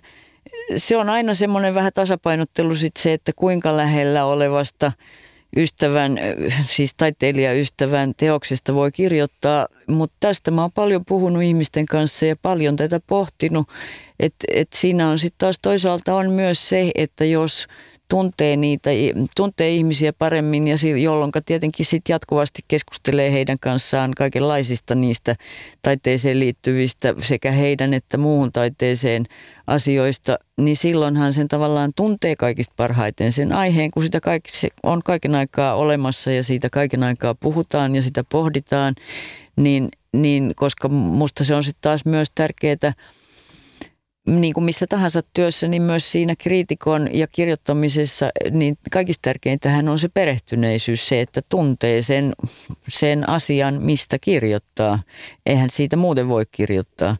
se 0.76 0.96
on 0.96 1.08
aina 1.08 1.34
semmoinen 1.34 1.74
vähän 1.74 1.92
tasapainottelu 1.94 2.74
sit 2.74 2.96
se, 2.96 3.12
että 3.12 3.32
kuinka 3.36 3.76
lähellä 3.76 4.24
olevasta 4.24 4.92
ystävän, 5.56 6.18
siis 6.66 6.94
taiteilijaystävän 6.96 8.14
teoksesta 8.16 8.74
voi 8.74 8.92
kirjoittaa, 8.92 9.66
mutta 9.86 10.16
tästä 10.20 10.50
mä 10.50 10.60
oon 10.60 10.72
paljon 10.72 11.04
puhunut 11.04 11.42
ihmisten 11.42 11.86
kanssa 11.86 12.26
ja 12.26 12.36
paljon 12.42 12.76
tätä 12.76 13.00
pohtinut, 13.06 13.68
että 14.20 14.46
et 14.54 14.68
siinä 14.74 15.08
on 15.08 15.18
sitten 15.18 15.38
taas 15.38 15.58
toisaalta 15.62 16.14
on 16.14 16.30
myös 16.30 16.68
se, 16.68 16.90
että 16.94 17.24
jos 17.24 17.66
tuntee 18.10 18.56
niitä, 18.56 18.90
tuntee 19.36 19.70
ihmisiä 19.70 20.12
paremmin 20.12 20.68
ja 20.68 20.76
jolloin 21.02 21.32
tietenkin 21.46 21.86
sitten 21.86 22.14
jatkuvasti 22.14 22.62
keskustelee 22.68 23.32
heidän 23.32 23.58
kanssaan 23.60 24.10
kaikenlaisista 24.16 24.94
niistä 24.94 25.36
taiteeseen 25.82 26.40
liittyvistä 26.40 27.14
sekä 27.18 27.52
heidän 27.52 27.94
että 27.94 28.18
muuhun 28.18 28.52
taiteeseen 28.52 29.24
asioista, 29.66 30.38
niin 30.60 30.76
silloinhan 30.76 31.32
sen 31.32 31.48
tavallaan 31.48 31.92
tuntee 31.96 32.36
kaikista 32.36 32.74
parhaiten 32.76 33.32
sen 33.32 33.52
aiheen, 33.52 33.90
kun 33.90 34.02
sitä 34.02 34.20
kaikki, 34.20 34.50
on 34.82 35.02
kaiken 35.04 35.34
aikaa 35.34 35.74
olemassa 35.74 36.32
ja 36.32 36.44
siitä 36.44 36.70
kaiken 36.70 37.02
aikaa 37.02 37.34
puhutaan 37.34 37.96
ja 37.96 38.02
sitä 38.02 38.24
pohditaan, 38.24 38.94
niin, 39.56 39.88
niin 40.12 40.52
koska 40.56 40.88
musta 40.88 41.44
se 41.44 41.54
on 41.54 41.64
sitten 41.64 41.82
taas 41.82 42.04
myös 42.04 42.28
tärkeää, 42.34 42.92
niin 44.26 44.54
kuin 44.54 44.64
missä 44.64 44.86
tahansa 44.86 45.22
työssä, 45.34 45.68
niin 45.68 45.82
myös 45.82 46.12
siinä 46.12 46.34
kriitikon 46.38 47.14
ja 47.14 47.26
kirjoittamisessa, 47.26 48.30
niin 48.50 48.78
kaikista 48.90 49.22
tärkeintähän 49.22 49.88
on 49.88 49.98
se 49.98 50.08
perehtyneisyys, 50.08 51.08
se, 51.08 51.20
että 51.20 51.40
tuntee 51.48 52.02
sen, 52.02 52.32
sen 52.88 53.28
asian, 53.28 53.82
mistä 53.82 54.18
kirjoittaa. 54.20 55.02
Eihän 55.46 55.70
siitä 55.70 55.96
muuten 55.96 56.28
voi 56.28 56.44
kirjoittaa. 56.50 57.16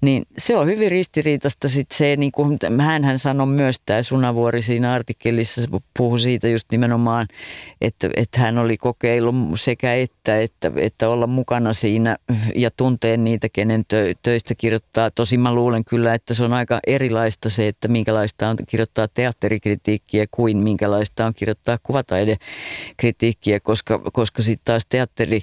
Niin 0.00 0.22
se 0.38 0.56
on 0.56 0.66
hyvin 0.66 0.90
ristiriitasta 0.90 1.68
sitten 1.68 1.98
se, 1.98 2.16
niin 2.16 2.32
kuin 2.32 2.58
hän 3.04 3.18
sanoi 3.18 3.46
myös 3.46 3.76
tämä 3.86 4.02
Sunavuori 4.02 4.62
siinä 4.62 4.92
artikkelissa, 4.92 5.62
se 5.62 5.68
puhui 5.96 6.20
siitä 6.20 6.48
just 6.48 6.66
nimenomaan, 6.72 7.26
että, 7.80 8.10
että 8.16 8.40
hän 8.40 8.58
oli 8.58 8.76
kokeillut 8.76 9.34
sekä 9.56 9.94
että, 9.94 10.40
että, 10.40 10.72
että 10.76 11.08
olla 11.08 11.26
mukana 11.26 11.72
siinä 11.72 12.16
ja 12.54 12.70
tuntee 12.70 13.16
niitä, 13.16 13.48
kenen 13.48 13.84
tö, 13.88 14.14
töistä 14.22 14.54
kirjoittaa. 14.54 15.10
Tosi 15.10 15.38
mä 15.38 15.54
luulen 15.54 15.84
kyllä, 15.84 16.14
että 16.14 16.34
se 16.34 16.44
on 16.44 16.52
aika 16.52 16.80
erilaista 16.86 17.48
se, 17.48 17.68
että 17.68 17.88
minkälaista 17.88 18.48
on 18.48 18.56
kirjoittaa 18.68 19.08
teatterikritiikkiä 19.08 20.26
kuin 20.30 20.56
minkälaista 20.56 21.26
on 21.26 21.34
kirjoittaa 21.34 21.78
kuvataidekritiikkiä, 21.82 23.60
koska, 23.60 23.98
koska 24.12 24.42
sitten 24.42 24.64
taas 24.64 24.86
teatteri 24.88 25.42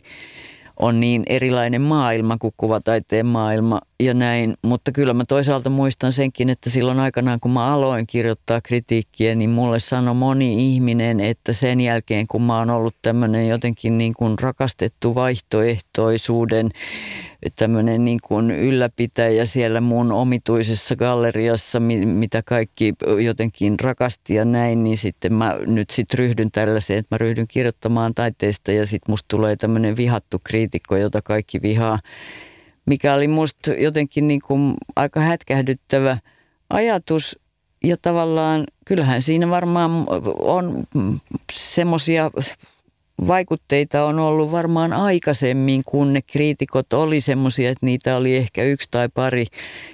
on 0.79 0.99
niin 0.99 1.23
erilainen 1.27 1.81
maailma 1.81 2.37
kuin 2.37 2.53
kuvataiteen 2.57 3.25
maailma 3.25 3.81
ja 3.99 4.13
näin. 4.13 4.53
Mutta 4.63 4.91
kyllä 4.91 5.13
mä 5.13 5.25
toisaalta 5.25 5.69
muistan 5.69 6.11
senkin, 6.11 6.49
että 6.49 6.69
silloin 6.69 6.99
aikanaan 6.99 7.39
kun 7.39 7.51
mä 7.51 7.73
aloin 7.73 8.07
kirjoittaa 8.07 8.61
kritiikkiä, 8.61 9.35
niin 9.35 9.49
mulle 9.49 9.79
sanoi 9.79 10.15
moni 10.15 10.73
ihminen, 10.73 11.19
että 11.19 11.53
sen 11.53 11.81
jälkeen 11.81 12.27
kun 12.27 12.41
mä 12.41 12.57
oon 12.57 12.69
ollut 12.69 12.95
tämmöinen 13.01 13.47
jotenkin 13.47 13.97
niin 13.97 14.13
kuin 14.13 14.39
rakastettu 14.39 15.15
vaihtoehtoisuuden 15.15 16.69
tämmöinen 17.55 18.05
niin 18.05 18.19
kuin 18.23 18.51
ylläpitäjä 18.51 19.45
siellä 19.45 19.81
mun 19.81 20.11
omituisessa 20.11 20.95
galleriassa, 20.95 21.79
mitä 22.05 22.43
kaikki 22.43 22.93
jotenkin 23.23 23.79
rakasti 23.79 24.33
ja 24.33 24.45
näin, 24.45 24.83
niin 24.83 24.97
sitten 24.97 25.33
mä 25.33 25.57
nyt 25.67 25.89
sitten 25.89 26.17
ryhdyn 26.17 26.51
tällaiseen, 26.51 26.99
että 26.99 27.15
mä 27.15 27.17
ryhdyn 27.17 27.47
kirjoittamaan 27.47 28.15
taiteesta 28.15 28.71
ja 28.71 28.85
sitten 28.85 29.11
musta 29.11 29.25
tulee 29.27 29.55
tämmöinen 29.55 29.97
vihattu 29.97 30.39
kriitikko, 30.43 30.97
jota 30.97 31.21
kaikki 31.21 31.61
vihaa, 31.61 31.99
mikä 32.85 33.13
oli 33.13 33.27
musta 33.27 33.73
jotenkin 33.73 34.27
niin 34.27 34.41
kuin 34.41 34.73
aika 34.95 35.19
hätkähdyttävä 35.19 36.17
ajatus. 36.69 37.39
Ja 37.83 37.97
tavallaan 38.01 38.63
kyllähän 38.85 39.21
siinä 39.21 39.49
varmaan 39.49 39.91
on 40.39 40.83
semmoisia 41.53 42.31
vaikutteita 43.27 44.05
on 44.05 44.19
ollut 44.19 44.51
varmaan 44.51 44.93
aikaisemmin, 44.93 45.83
kun 45.85 46.13
ne 46.13 46.21
kriitikot 46.21 46.93
oli 46.93 47.21
semmoisia, 47.21 47.69
että 47.69 47.85
niitä 47.85 48.17
oli 48.17 48.35
ehkä 48.35 48.63
yksi 48.63 48.87
tai 48.91 49.09
pari 49.13 49.45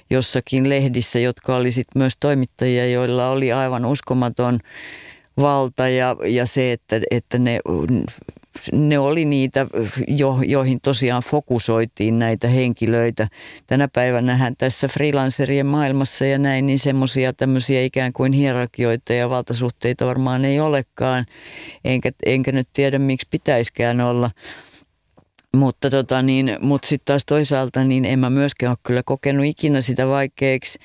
jossakin 0.09 0.69
lehdissä, 0.69 1.19
jotka 1.19 1.55
oli 1.55 1.71
sitten 1.71 1.99
myös 1.99 2.13
toimittajia, 2.19 2.85
joilla 2.85 3.29
oli 3.29 3.51
aivan 3.51 3.85
uskomaton 3.85 4.59
valta 5.37 5.89
ja, 5.89 6.15
ja 6.27 6.45
se, 6.45 6.71
että, 6.71 7.01
että 7.11 7.39
ne 7.39 7.59
ne 8.72 8.99
oli 8.99 9.26
niitä, 9.26 9.68
jo, 10.08 10.39
joihin 10.45 10.82
tosiaan 10.82 11.24
fokusoitiin 11.24 12.20
näitä 12.20 12.47
henkilöitä. 12.47 13.28
Tänä 13.68 13.88
päivänä 13.88 14.52
tässä 14.58 14.88
freelancerien 14.88 15.66
maailmassa 15.66 16.26
ja 16.26 16.39
näin, 16.39 16.66
niin 16.66 16.80
semmoisia 16.80 17.34
tämmöisiä 17.34 17.84
ikään 17.84 18.14
kuin 18.14 18.34
hierarkioita 18.34 19.14
ja 19.14 19.30
valtasuhteita 19.30 20.06
varmaan 20.06 20.45
ei 20.45 20.60
olekaan. 20.60 21.26
Enkä, 21.86 22.12
enkä 22.26 22.52
nyt 22.52 22.68
tiedä, 22.74 22.99
miksi 22.99 23.28
pitäiskään 23.30 24.02
olla. 24.02 24.32
Mutta 25.56 25.89
tota 25.89 26.22
niin, 26.22 26.58
mut 26.62 26.84
sitten 26.84 27.06
taas 27.06 27.26
toisaalta 27.26 27.84
niin 27.84 28.06
en 28.06 28.20
mä 28.20 28.30
myöskään 28.30 28.70
ole 28.70 28.78
kyllä 28.84 29.04
kokenut 29.06 29.45
ikinä 29.45 29.82
sitä 29.82 30.08
vaikeaksi 30.08 30.80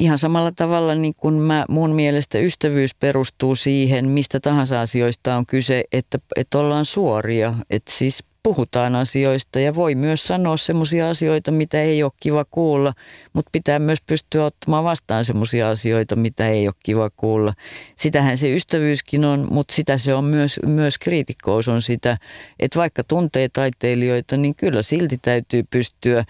ihan 0.00 0.18
samalla 0.18 0.52
tavalla 0.52 0.94
niin 0.94 1.14
kuin 1.16 1.34
mä, 1.34 1.64
mun 1.68 1.90
mielestä 1.90 2.38
ystävyys 2.38 2.94
perustuu 2.94 3.54
siihen, 3.54 4.08
mistä 4.08 4.40
tahansa 4.40 4.80
asioista 4.80 5.36
on 5.36 5.46
kyse, 5.46 5.84
että, 5.92 6.18
että 6.36 6.58
ollaan 6.58 6.84
suoria. 6.84 7.54
Että 7.70 7.92
siis 7.92 8.24
puhutaan 8.42 8.94
asioista 8.94 9.60
ja 9.60 9.74
voi 9.74 9.94
myös 9.94 10.26
sanoa 10.26 10.56
semmoisia 10.56 11.10
asioita, 11.10 11.50
mitä 11.50 11.82
ei 11.82 12.02
ole 12.02 12.12
kiva 12.20 12.44
kuulla, 12.44 12.92
mutta 13.32 13.48
pitää 13.52 13.78
myös 13.78 13.98
pystyä 14.06 14.44
ottamaan 14.44 14.84
vastaan 14.84 15.24
semmoisia 15.24 15.70
asioita, 15.70 16.16
mitä 16.16 16.48
ei 16.48 16.68
ole 16.68 16.74
kiva 16.82 17.10
kuulla. 17.10 17.52
Sitähän 17.96 18.38
se 18.38 18.56
ystävyyskin 18.56 19.24
on, 19.24 19.48
mutta 19.50 19.74
sitä 19.74 19.98
se 19.98 20.14
on 20.14 20.24
myös, 20.24 20.60
myös 20.66 20.98
kriitikkous 20.98 21.68
on 21.68 21.82
sitä, 21.82 22.16
että 22.60 22.78
vaikka 22.78 23.04
tuntee 23.04 23.48
taiteilijoita, 23.48 24.36
niin 24.36 24.54
kyllä 24.54 24.82
silti 24.82 25.18
täytyy 25.22 25.64
pystyä, 25.70 26.24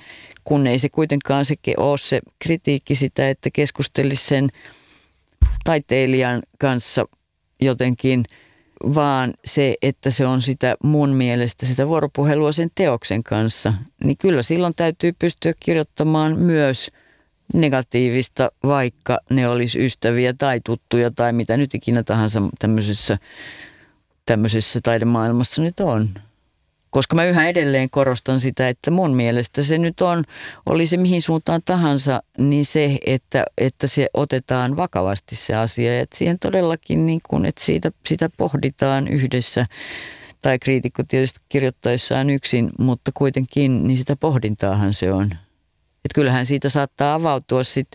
kun 0.44 0.66
ei 0.66 0.78
se 0.78 0.88
kuitenkaan 0.88 1.44
se 1.44 1.54
ole 1.76 1.98
se 1.98 2.20
kritiikki 2.38 2.94
sitä, 2.94 3.30
että 3.30 3.50
keskustelisi 3.52 4.26
sen 4.26 4.48
taiteilijan 5.64 6.42
kanssa 6.58 7.04
jotenkin– 7.61 8.24
vaan 8.84 9.34
se, 9.44 9.74
että 9.82 10.10
se 10.10 10.26
on 10.26 10.42
sitä 10.42 10.76
mun 10.82 11.10
mielestä 11.10 11.66
sitä 11.66 11.88
vuoropuhelua 11.88 12.52
sen 12.52 12.70
teoksen 12.74 13.22
kanssa, 13.22 13.74
niin 14.04 14.16
kyllä 14.18 14.42
silloin 14.42 14.74
täytyy 14.76 15.12
pystyä 15.18 15.52
kirjoittamaan 15.60 16.38
myös 16.38 16.90
negatiivista, 17.54 18.52
vaikka 18.64 19.18
ne 19.30 19.48
olisi 19.48 19.84
ystäviä 19.84 20.34
tai 20.38 20.60
tuttuja 20.64 21.10
tai 21.10 21.32
mitä 21.32 21.56
nyt 21.56 21.74
ikinä 21.74 22.02
tahansa 22.02 22.42
tämmöisessä, 22.58 23.18
tämmöisessä 24.26 24.80
taidemaailmassa 24.82 25.62
nyt 25.62 25.80
on 25.80 26.08
koska 26.91 27.16
mä 27.16 27.24
yhä 27.24 27.49
edelleen 27.49 27.91
korostan 27.91 28.41
sitä, 28.41 28.68
että 28.68 28.91
mun 28.91 29.16
mielestä 29.16 29.62
se 29.62 29.78
nyt 29.78 30.01
on, 30.01 30.24
oli 30.66 30.86
se 30.86 30.97
mihin 30.97 31.22
suuntaan 31.22 31.61
tahansa, 31.64 32.22
niin 32.38 32.66
se, 32.66 32.99
että, 33.07 33.45
että 33.59 33.86
se 33.86 34.09
otetaan 34.14 34.76
vakavasti 34.76 35.36
se 35.36 35.55
asia. 35.55 36.01
Että 36.01 36.18
siihen 36.18 36.38
todellakin, 36.38 37.07
niin 37.07 37.20
kun, 37.28 37.47
että 37.47 37.64
siitä, 37.64 37.93
sitä 38.07 38.30
pohditaan 38.36 39.09
yhdessä, 39.09 39.66
tai 40.43 40.59
kriitikko 40.59 41.03
tietysti 41.09 41.41
kirjoittaessaan 41.49 42.30
yksin, 42.30 42.70
mutta 42.78 43.11
kuitenkin, 43.14 43.88
niin 43.88 43.99
sitä 43.99 44.16
pohdintaahan 44.16 44.95
se 44.95 45.12
on. 45.12 45.26
Että 46.05 46.14
kyllähän 46.14 46.47
siitä 46.47 46.68
saattaa 46.68 47.14
avautua 47.14 47.64
sit, 47.64 47.88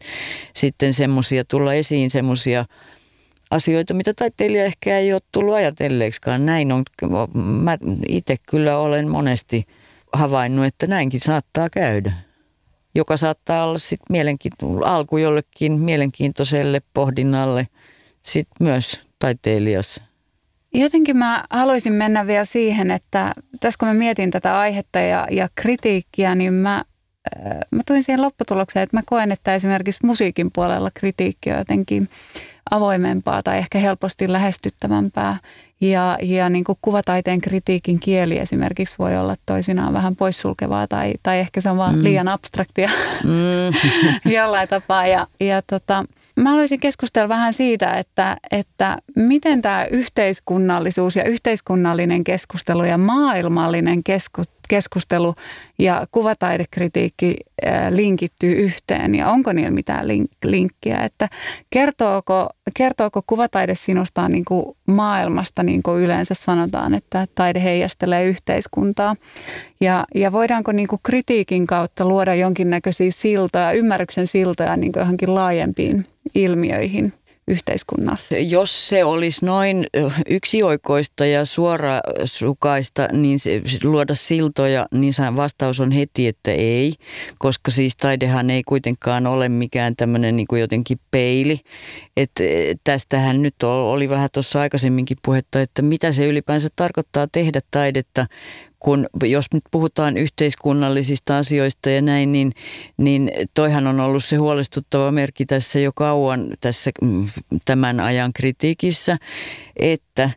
sitten 0.53 0.93
semmoisia, 0.93 1.45
tulla 1.45 1.73
esiin 1.73 2.11
semmoisia 2.11 2.65
asioita, 3.51 3.93
mitä 3.93 4.13
taiteilija 4.13 4.65
ehkä 4.65 4.97
ei 4.97 5.13
ole 5.13 5.21
tullut 5.31 5.55
ajatelleeksikaan. 5.55 6.45
Näin 6.45 6.71
on, 6.71 6.83
mä 7.33 7.77
itse 8.07 8.35
kyllä 8.49 8.77
olen 8.77 9.09
monesti 9.09 9.67
havainnut, 10.13 10.65
että 10.65 10.87
näinkin 10.87 11.19
saattaa 11.19 11.69
käydä. 11.69 12.13
Joka 12.95 13.17
saattaa 13.17 13.65
olla 13.65 13.77
sitten 13.77 14.05
mielenkiintoinen 14.09 14.83
alku 14.83 15.17
jollekin 15.17 15.79
mielenkiintoiselle 15.79 16.81
pohdinnalle 16.93 17.67
sitten 18.21 18.67
myös 18.67 19.01
taiteilijassa. 19.19 20.03
Jotenkin 20.73 21.17
mä 21.17 21.45
haluaisin 21.49 21.93
mennä 21.93 22.27
vielä 22.27 22.45
siihen, 22.45 22.91
että 22.91 23.33
tässä 23.59 23.77
kun 23.79 23.87
mä 23.87 23.93
mietin 23.93 24.31
tätä 24.31 24.59
aihetta 24.59 24.99
ja, 24.99 25.27
ja 25.31 25.49
kritiikkiä, 25.55 26.35
niin 26.35 26.53
mä, 26.53 26.85
mä 27.71 27.81
tulin 27.87 28.03
siihen 28.03 28.21
lopputulokseen, 28.21 28.83
että 28.83 28.97
mä 28.97 29.01
koen, 29.05 29.31
että 29.31 29.55
esimerkiksi 29.55 30.05
musiikin 30.05 30.51
puolella 30.51 30.91
kritiikki 30.93 31.51
on 31.51 31.57
jotenkin 31.57 32.09
avoimempaa 32.71 33.43
tai 33.43 33.57
ehkä 33.57 33.79
helposti 33.79 34.31
lähestyttävämpää. 34.31 35.37
Ja, 35.81 36.17
ja 36.21 36.49
niin 36.49 36.63
kuin 36.63 36.77
kuvataiteen 36.81 37.41
kritiikin 37.41 37.99
kieli 37.99 38.37
esimerkiksi 38.37 38.95
voi 38.99 39.17
olla 39.17 39.35
toisinaan 39.45 39.93
vähän 39.93 40.15
poissulkevaa 40.15 40.87
tai, 40.87 41.13
tai 41.23 41.39
ehkä 41.39 41.61
se 41.61 41.69
on 41.69 41.77
vaan 41.77 41.95
mm. 41.95 42.03
liian 42.03 42.27
abstraktia 42.27 42.89
mm. 43.23 43.91
jollain 44.35 44.67
tapaa. 44.67 45.07
Ja, 45.07 45.27
ja 45.39 45.61
tota, 45.61 46.05
mä 46.35 46.49
haluaisin 46.49 46.79
keskustella 46.79 47.29
vähän 47.29 47.53
siitä, 47.53 47.93
että, 47.93 48.37
että 48.51 48.97
miten 49.15 49.61
tämä 49.61 49.85
yhteiskunnallisuus 49.85 51.15
ja 51.15 51.23
yhteiskunnallinen 51.23 52.23
keskustelu 52.23 52.83
ja 52.83 52.97
maailmallinen 52.97 54.03
keskustelu 54.03 54.54
keskustelu 54.67 55.35
ja 55.79 56.07
kuvataidekritiikki 56.11 57.35
linkittyy 57.89 58.55
yhteen. 58.55 59.15
Ja 59.15 59.29
onko 59.29 59.53
niillä 59.53 59.71
mitään 59.71 60.05
link- 60.05 60.37
linkkiä, 60.45 60.97
että 60.97 61.29
kertooko, 61.69 62.49
kertooko 62.77 63.21
kuvataide 63.27 63.75
sinusta 63.75 64.29
niin 64.29 64.45
kuin 64.45 64.65
maailmasta, 64.87 65.63
niin 65.63 65.83
kuin 65.83 66.03
yleensä 66.03 66.33
sanotaan, 66.33 66.93
että 66.93 67.27
taide 67.35 67.63
heijastelee 67.63 68.25
yhteiskuntaa? 68.25 69.15
Ja, 69.81 70.05
ja 70.15 70.31
voidaanko 70.31 70.71
niin 70.71 70.87
kuin 70.87 70.99
kritiikin 71.03 71.67
kautta 71.67 72.05
luoda 72.05 72.35
jonkinnäköisiä 72.35 73.11
siltoja, 73.11 73.71
ymmärryksen 73.71 74.27
siltoja 74.27 74.75
niin 74.75 74.91
kuin 74.91 75.01
johonkin 75.01 75.35
laajempiin 75.35 76.05
ilmiöihin– 76.35 77.13
yhteiskunnassa? 77.47 78.37
Jos 78.37 78.89
se 78.89 79.03
olisi 79.03 79.45
noin 79.45 79.87
yksioikoista 80.29 81.25
ja 81.25 81.45
suorasukaista, 81.45 83.07
niin 83.11 83.39
se, 83.39 83.61
luoda 83.83 84.13
siltoja, 84.13 84.85
niin 84.91 85.13
vastaus 85.35 85.79
on 85.79 85.91
heti, 85.91 86.27
että 86.27 86.51
ei, 86.51 86.93
koska 87.39 87.71
siis 87.71 87.97
taidehan 87.97 88.49
ei 88.49 88.63
kuitenkaan 88.63 89.27
ole 89.27 89.49
mikään 89.49 89.95
tämmöinen 89.95 90.35
niin 90.35 90.47
kuin 90.47 90.61
jotenkin 90.61 90.99
peili. 91.11 91.59
Et, 92.17 92.31
e, 92.39 92.75
tästähän 92.83 93.41
nyt 93.41 93.63
oli 93.63 94.09
vähän 94.09 94.29
tuossa 94.33 94.61
aikaisemminkin 94.61 95.17
puhetta, 95.25 95.61
että 95.61 95.81
mitä 95.81 96.11
se 96.11 96.27
ylipäänsä 96.27 96.69
tarkoittaa 96.75 97.27
tehdä 97.31 97.59
taidetta, 97.71 98.25
kun 98.85 99.07
jos 99.23 99.45
nyt 99.53 99.63
puhutaan 99.71 100.17
yhteiskunnallisista 100.17 101.37
asioista 101.37 101.89
ja 101.89 102.01
näin, 102.01 102.31
niin, 102.31 102.51
niin 102.97 103.31
toihan 103.53 103.87
on 103.87 103.99
ollut 103.99 104.23
se 104.23 104.35
huolestuttava 104.35 105.11
merkki 105.11 105.45
tässä 105.45 105.79
jo 105.79 105.91
kauan 105.95 106.47
tässä 106.61 106.91
mm, 107.01 107.27
tämän 107.65 107.99
ajan 107.99 108.33
kritiikissä, 108.33 109.17
että 109.75 110.29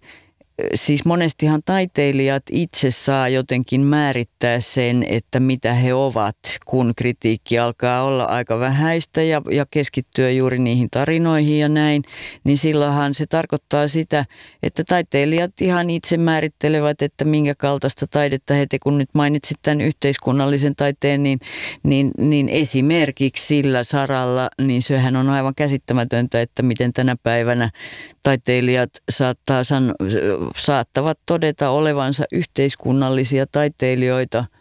siis 0.75 1.05
monestihan 1.05 1.61
taiteilijat 1.65 2.43
itse 2.51 2.91
saa 2.91 3.29
jotenkin 3.29 3.81
määrittää 3.81 4.61
sen, 4.61 5.05
että 5.09 5.41
mitä 5.41 5.75
he 5.75 5.95
ovat, 5.95 6.37
kun 6.67 6.93
kritiikki 6.97 7.59
alkaa 7.59 8.03
olla 8.03 8.25
aika 8.25 8.61
vähäistä 8.61 9.23
ja, 9.23 9.43
ja 9.51 9.67
keskittyä 9.71 10.31
juuri 10.31 10.59
niihin 10.59 10.89
tarinoihin 10.91 11.59
ja 11.59 11.69
näin, 11.69 12.03
niin 12.45 12.59
silloinhan 12.59 13.15
se 13.15 13.27
tarkoittaa 13.27 13.89
sitä, 13.89 14.25
että 14.63 14.85
taiteilijat 14.85 15.61
ihan 15.61 15.91
itse 15.91 16.17
määrittelevät, 16.17 17.03
että 17.03 17.25
minkä 17.25 17.55
kaltaista 17.55 18.07
taidetta 18.07 18.55
he 18.55 18.67
te, 18.67 18.79
kun 18.79 18.99
nyt 18.99 19.09
mainitsit 19.15 19.59
tämän 19.63 19.81
yhteiskunnallisen 19.81 20.77
taiteen, 20.77 21.23
niin, 21.23 21.39
niin, 21.83 22.11
niin 22.19 22.49
esimerkiksi 22.49 23.47
sillä 23.47 23.85
saralla, 23.85 24.51
niin 24.63 24.83
sehän 24.83 25.17
on 25.17 25.31
aivan 25.31 25.55
käsittämätöntä, 25.55 26.41
että 26.41 26.63
miten 26.63 26.93
tänä 26.93 27.17
päivänä 27.23 27.71
taiteilijat 28.23 28.91
saattaa 29.11 29.65
san, 29.65 29.95
saattavat 30.57 31.19
todeta 31.27 31.71
olevansa 31.71 32.25
yhteiskunnallisia 32.33 33.47
taiteilijoita– 33.47 34.45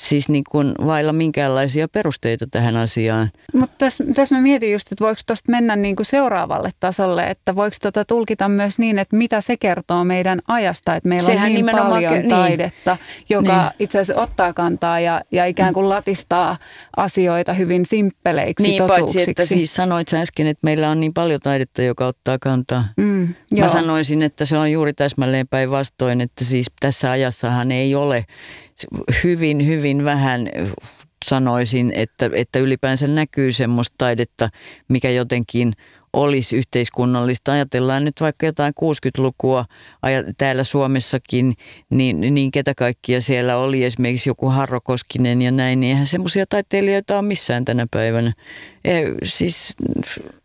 siis 0.00 0.28
niin 0.28 0.44
kuin 0.50 0.74
vailla 0.86 1.12
minkäänlaisia 1.12 1.88
perusteita 1.88 2.46
tähän 2.50 2.76
asiaan. 2.76 3.30
Mutta 3.54 3.74
tässä, 3.78 4.04
tässä 4.14 4.34
mä 4.34 4.40
mietin 4.40 4.72
just, 4.72 4.92
että 4.92 5.04
voiko 5.04 5.20
tuosta 5.26 5.50
mennä 5.50 5.76
niin 5.76 5.96
kuin 5.96 6.06
seuraavalle 6.06 6.70
tasolle, 6.80 7.26
että 7.26 7.56
voiko 7.56 7.76
tuota 7.82 8.04
tulkita 8.04 8.48
myös 8.48 8.78
niin, 8.78 8.98
että 8.98 9.16
mitä 9.16 9.40
se 9.40 9.56
kertoo 9.56 10.04
meidän 10.04 10.40
ajasta, 10.48 10.96
että 10.96 11.08
meillä 11.08 11.26
Sehän 11.26 11.46
on 11.46 11.54
niin 11.54 11.66
paljon 11.70 12.02
ke- 12.02 12.16
niin. 12.16 12.28
taidetta, 12.28 12.96
joka 13.28 13.62
niin. 13.62 13.72
itse 13.78 13.98
asiassa 13.98 14.22
ottaa 14.22 14.52
kantaa 14.52 15.00
ja, 15.00 15.20
ja 15.32 15.46
ikään 15.46 15.74
kuin 15.74 15.88
latistaa 15.88 16.58
asioita 16.96 17.52
hyvin 17.52 17.86
simppeleiksi 17.86 18.68
niin, 18.68 18.78
totuuksiksi. 18.78 19.18
Paitsi, 19.18 19.30
että 19.30 19.46
siis 19.46 19.74
sanoit 19.74 20.08
sä 20.08 20.20
äsken, 20.20 20.46
että 20.46 20.64
meillä 20.64 20.90
on 20.90 21.00
niin 21.00 21.14
paljon 21.14 21.40
taidetta, 21.40 21.82
joka 21.82 22.06
ottaa 22.06 22.38
kantaa. 22.38 22.84
Mm, 22.96 23.28
Mä 23.58 23.68
sanoisin, 23.68 24.22
että 24.22 24.44
se 24.44 24.58
on 24.58 24.72
juuri 24.72 24.92
täsmälleen 24.92 25.48
päinvastoin, 25.48 26.20
että 26.20 26.44
siis 26.44 26.66
tässä 26.80 27.10
ajassahan 27.10 27.72
ei 27.72 27.94
ole 27.94 28.24
hyvin, 29.24 29.66
hyvin 29.66 30.04
vähän 30.04 30.48
sanoisin, 31.24 31.92
että, 31.94 32.30
että 32.34 32.58
ylipäänsä 32.58 33.06
näkyy 33.06 33.52
semmoista 33.52 33.94
taidetta, 33.98 34.48
mikä 34.88 35.10
jotenkin 35.10 35.72
olisi 36.12 36.56
yhteiskunnallista. 36.56 37.52
Ajatellaan 37.52 38.04
nyt 38.04 38.20
vaikka 38.20 38.46
jotain 38.46 38.72
60-lukua 38.80 39.64
täällä 40.38 40.64
Suomessakin, 40.64 41.54
niin, 41.90 42.20
niin 42.20 42.50
ketä 42.50 42.74
kaikkia 42.74 43.20
siellä 43.20 43.56
oli, 43.56 43.84
esimerkiksi 43.84 44.30
joku 44.30 44.46
Harro 44.46 44.80
Koskinen 44.80 45.42
ja 45.42 45.50
näin, 45.50 45.80
niin 45.80 45.90
eihän 45.90 46.06
semmoisia 46.06 46.44
taiteilijoita 46.48 47.18
ole 47.18 47.26
missään 47.26 47.64
tänä 47.64 47.86
päivänä. 47.90 48.32
E, 48.84 49.02
siis 49.24 49.74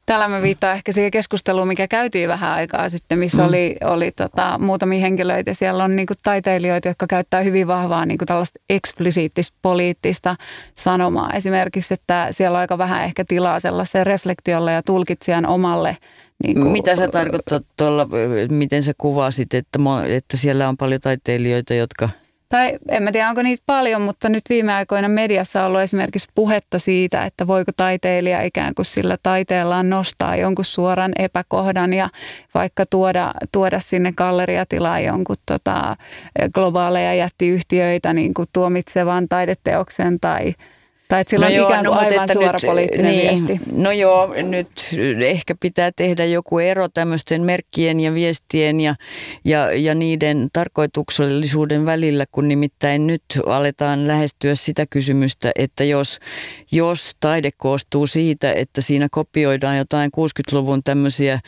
Täällä 0.06 0.28
mä 0.28 0.41
viittaan 0.41 0.76
ehkä 0.76 0.91
siihen 0.91 1.12
keskusteluun, 1.12 1.68
mikä 1.68 1.88
käytiin 1.88 2.30
vähän 2.30 2.51
aikaa 2.51 2.89
sitten, 2.89 3.20
missä 3.20 3.41
mm. 3.41 3.47
oli, 3.47 3.76
oli 3.84 4.12
tota, 4.12 4.58
muutamia 4.58 4.99
henkilöitä. 4.99 5.53
Siellä 5.53 5.84
on 5.84 5.95
niinku 5.95 6.14
taiteilijoita, 6.24 6.88
jotka 6.88 7.08
käyttää 7.08 7.41
hyvin 7.41 7.68
vahvaa 7.68 8.06
niinku 8.06 8.26
tällaista 8.26 8.60
eksplisiittistä 8.70 9.58
poliittista 9.62 10.36
sanomaa. 10.76 11.34
Esimerkiksi, 11.34 11.93
että 11.93 12.28
siellä 12.32 12.56
on 12.56 12.62
aika 12.62 12.78
vähän 12.78 13.03
ehkä 13.03 13.26
tilaa 13.28 13.60
sellaiselle 13.60 14.03
reflektiolle 14.03 14.74
ja 14.74 14.84
tulkitsijan 14.84 15.45
omalle 15.45 15.97
niin 16.43 16.56
kuin, 16.56 16.72
Mitä 16.72 16.95
sä 16.95 17.08
tarkoitat 17.08 17.66
tuolla, 17.78 18.08
miten 18.49 18.84
sä 18.84 18.93
kuvasit, 18.97 19.53
että, 19.53 19.80
että 20.08 20.38
siellä 20.38 20.70
on 20.70 20.78
paljon 20.78 21.01
taiteilijoita, 21.01 21.74
jotka 21.74 22.10
tai 22.49 22.79
en 22.89 23.03
mä 23.03 23.11
tiedä, 23.11 23.29
onko 23.29 23.41
niitä 23.41 23.63
paljon, 23.65 24.01
mutta 24.01 24.29
nyt 24.29 24.43
viime 24.49 24.73
aikoina 24.73 25.09
mediassa 25.09 25.61
on 25.61 25.67
ollut 25.67 25.81
esimerkiksi 25.81 26.27
puhetta 26.35 26.79
siitä, 26.79 27.25
että 27.25 27.47
voiko 27.47 27.71
taiteilija 27.77 28.41
ikään 28.41 28.75
kuin 28.75 28.85
sillä 28.85 29.17
taiteellaan 29.23 29.89
nostaa 29.89 30.35
jonkun 30.35 30.65
suoran 30.65 31.11
epäkohdan 31.19 31.93
ja 31.93 32.09
vaikka 32.53 32.85
tuoda, 32.85 33.33
tuoda 33.51 33.79
sinne 33.79 34.11
galleriatilaan 34.11 35.03
jonkun 35.03 35.35
tota, 35.45 35.95
globaaleja 36.53 37.13
jättiyhtiöitä 37.13 38.13
niin 38.13 38.33
kuin 38.33 38.47
tuomitsevan 38.53 39.27
taideteoksen 39.29 40.19
tai– 40.19 40.53
tai 41.08 41.22
että 41.22 41.30
sillä 41.32 41.45
no 41.45 41.49
on 41.49 41.56
joo, 41.56 41.70
ikään 41.70 41.86
kuin 41.86 41.95
no, 41.95 41.99
aivan 42.01 42.24
että 42.24 42.34
suora 42.34 42.51
nyt, 42.51 42.62
poliittinen 42.66 43.06
niin, 43.06 43.47
viesti. 43.47 43.66
No 43.72 43.91
joo, 43.91 44.34
nyt 44.34 44.70
ehkä 45.26 45.56
pitää 45.60 45.91
tehdä 45.95 46.26
joku 46.26 46.60
ero 46.60 46.89
tämmöisten 46.89 47.41
merkkien 47.41 47.99
ja 47.99 48.14
viestien 48.14 48.82
ja, 48.82 48.95
ja, 49.45 49.72
ja 49.74 49.95
niiden 49.95 50.47
tarkoituksellisuuden 50.53 51.86
välillä, 51.86 52.26
kun 52.32 52.47
nimittäin 52.47 53.08
nyt 53.08 53.24
aletaan 53.45 54.08
lähestyä 54.08 54.56
sitä 54.56 54.86
kysymystä, 54.89 55.51
että 55.56 55.84
jos, 55.84 56.20
jos 56.76 57.11
taide 57.19 57.49
koostuu 57.57 58.07
siitä, 58.07 58.53
että 58.53 58.82
siinä 58.82 59.07
kopioidaan 59.11 59.78
jotain 59.78 60.11
60-luvun 60.17 60.84
tämmöisiä 60.84 61.39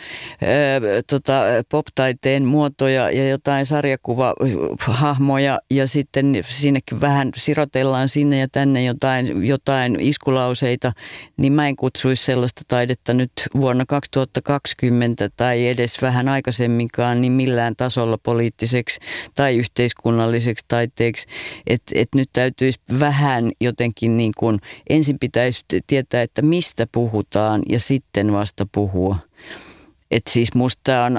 tota, 1.09 1.41
pop-taiteen 1.69 2.45
muotoja 2.45 3.11
ja 3.11 3.29
jotain 3.29 3.65
sarjakuvahahmoja 3.65 5.59
ja 5.71 5.87
sitten 5.87 6.43
sinnekin 6.47 7.01
vähän 7.01 7.31
sirotellaan 7.35 8.09
sinne 8.09 8.39
ja 8.39 8.47
tänne 8.51 8.83
jotain 8.83 9.47
jotain 9.47 9.97
iskulauseita, 9.99 10.93
niin 11.37 11.53
mä 11.53 11.67
en 11.67 11.75
kutsuisi 11.75 12.25
sellaista 12.25 12.61
taidetta 12.67 13.13
nyt 13.13 13.31
vuonna 13.55 13.85
2020 13.87 15.29
tai 15.37 15.67
edes 15.67 16.01
vähän 16.01 16.29
aikaisemminkaan 16.29 17.21
niin 17.21 17.31
millään 17.31 17.75
tasolla 17.75 18.17
poliittiseksi 18.17 18.99
tai 19.35 19.55
yhteiskunnalliseksi 19.55 20.65
taiteeksi. 20.67 21.27
Että 21.67 21.91
et 21.95 22.07
nyt 22.15 22.29
täytyisi 22.33 22.79
vähän 22.99 23.51
jotenkin 23.61 24.17
niin 24.17 24.31
kuin, 24.37 24.59
ensin 24.89 25.16
pitäisi 25.19 25.61
tietää, 25.87 26.21
että 26.21 26.41
mistä 26.41 26.87
puhutaan 26.91 27.63
ja 27.69 27.79
sitten 27.79 28.33
vasta 28.33 28.67
puhua. 28.71 29.15
Et 30.11 30.27
siis 30.29 30.53
musta 30.53 31.03
on, 31.03 31.17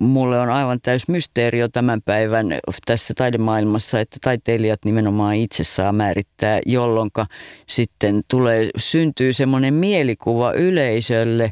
mulle 0.00 0.40
on 0.40 0.50
aivan 0.50 0.80
täys 0.80 1.08
mysteerio 1.08 1.68
tämän 1.68 2.02
päivän 2.02 2.46
tässä 2.86 3.14
taidemaailmassa, 3.16 4.00
että 4.00 4.16
taiteilijat 4.20 4.84
nimenomaan 4.84 5.34
itse 5.34 5.64
saa 5.64 5.92
määrittää, 5.92 6.60
jolloin 6.66 7.10
sitten 7.66 8.22
tulee, 8.30 8.70
syntyy 8.76 9.32
semmoinen 9.32 9.74
mielikuva 9.74 10.52
yleisölle, 10.52 11.50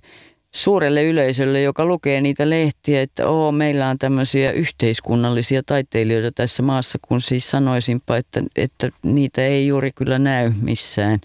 suurelle 0.54 1.04
yleisölle, 1.04 1.62
joka 1.62 1.86
lukee 1.86 2.20
niitä 2.20 2.50
lehtiä, 2.50 3.02
että 3.02 3.28
oo, 3.28 3.52
meillä 3.52 3.88
on 3.88 3.98
tämmöisiä 3.98 4.52
yhteiskunnallisia 4.52 5.62
taiteilijoita 5.66 6.32
tässä 6.32 6.62
maassa, 6.62 6.98
kun 7.02 7.20
siis 7.20 7.50
sanoisinpa, 7.50 8.16
että, 8.16 8.42
että 8.56 8.90
niitä 9.02 9.42
ei 9.42 9.66
juuri 9.66 9.90
kyllä 9.94 10.18
näy 10.18 10.52
missään, 10.62 11.18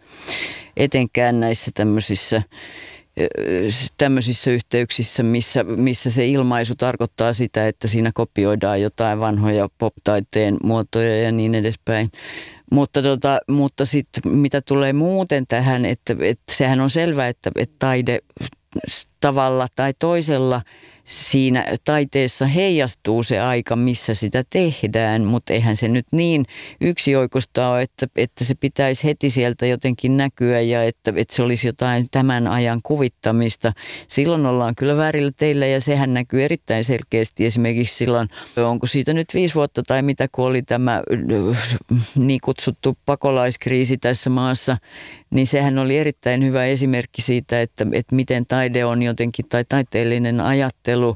etenkään 0.77 1.39
näissä 1.39 1.71
tämmöisissä 1.73 2.41
tämmöisissä 3.97 4.51
yhteyksissä, 4.51 5.23
missä, 5.23 5.63
missä 5.63 6.11
se 6.11 6.27
ilmaisu 6.27 6.75
tarkoittaa 6.75 7.33
sitä, 7.33 7.67
että 7.67 7.87
siinä 7.87 8.11
kopioidaan 8.13 8.81
jotain 8.81 9.19
vanhoja 9.19 9.69
pop-taiteen 9.77 10.57
muotoja 10.63 11.21
ja 11.21 11.31
niin 11.31 11.55
edespäin. 11.55 12.09
Mutta, 12.71 13.01
tota, 13.01 13.39
mutta 13.47 13.85
sitten 13.85 14.31
mitä 14.31 14.61
tulee 14.61 14.93
muuten 14.93 15.47
tähän, 15.47 15.85
että, 15.85 16.15
että 16.21 16.53
sehän 16.53 16.79
on 16.79 16.89
selvää, 16.89 17.27
että, 17.27 17.51
että 17.55 17.75
taide 17.79 18.19
tavalla 19.19 19.67
tai 19.75 19.93
toisella– 19.99 20.61
siinä 21.09 21.65
taiteessa 21.85 22.45
heijastuu 22.45 23.23
se 23.23 23.39
aika, 23.39 23.75
missä 23.75 24.13
sitä 24.13 24.43
tehdään, 24.49 25.25
mutta 25.25 25.53
eihän 25.53 25.77
se 25.77 25.87
nyt 25.87 26.05
niin 26.11 26.45
yksioikoista 26.81 27.69
ole, 27.69 27.81
että, 27.81 28.07
että 28.15 28.43
se 28.43 28.55
pitäisi 28.55 29.03
heti 29.03 29.29
sieltä 29.29 29.65
jotenkin 29.65 30.17
näkyä 30.17 30.61
ja 30.61 30.83
että, 30.83 31.13
että 31.15 31.35
se 31.35 31.43
olisi 31.43 31.67
jotain 31.67 32.07
tämän 32.11 32.47
ajan 32.47 32.79
kuvittamista. 32.83 33.71
Silloin 34.07 34.45
ollaan 34.45 34.75
kyllä 34.75 34.97
väärillä 34.97 35.31
teillä 35.37 35.65
ja 35.65 35.81
sehän 35.81 36.13
näkyy 36.13 36.43
erittäin 36.43 36.83
selkeästi 36.83 37.45
esimerkiksi 37.45 37.95
silloin, 37.95 38.29
onko 38.57 38.87
siitä 38.87 39.13
nyt 39.13 39.27
viisi 39.33 39.55
vuotta 39.55 39.83
tai 39.87 40.01
mitä, 40.01 40.27
kun 40.31 40.45
oli 40.45 40.61
tämä 40.61 41.01
niin 42.15 42.41
kutsuttu 42.43 42.97
pakolaiskriisi 43.05 43.97
tässä 43.97 44.29
maassa, 44.29 44.77
niin 45.29 45.47
sehän 45.47 45.77
oli 45.77 45.97
erittäin 45.97 46.45
hyvä 46.45 46.65
esimerkki 46.65 47.21
siitä, 47.21 47.61
että, 47.61 47.85
että 47.93 48.15
miten 48.15 48.45
taide 48.45 48.85
on 48.85 49.03
jotenkin 49.03 49.45
tai 49.49 49.65
taiteellinen 49.69 50.41
ajattelu 50.41 51.15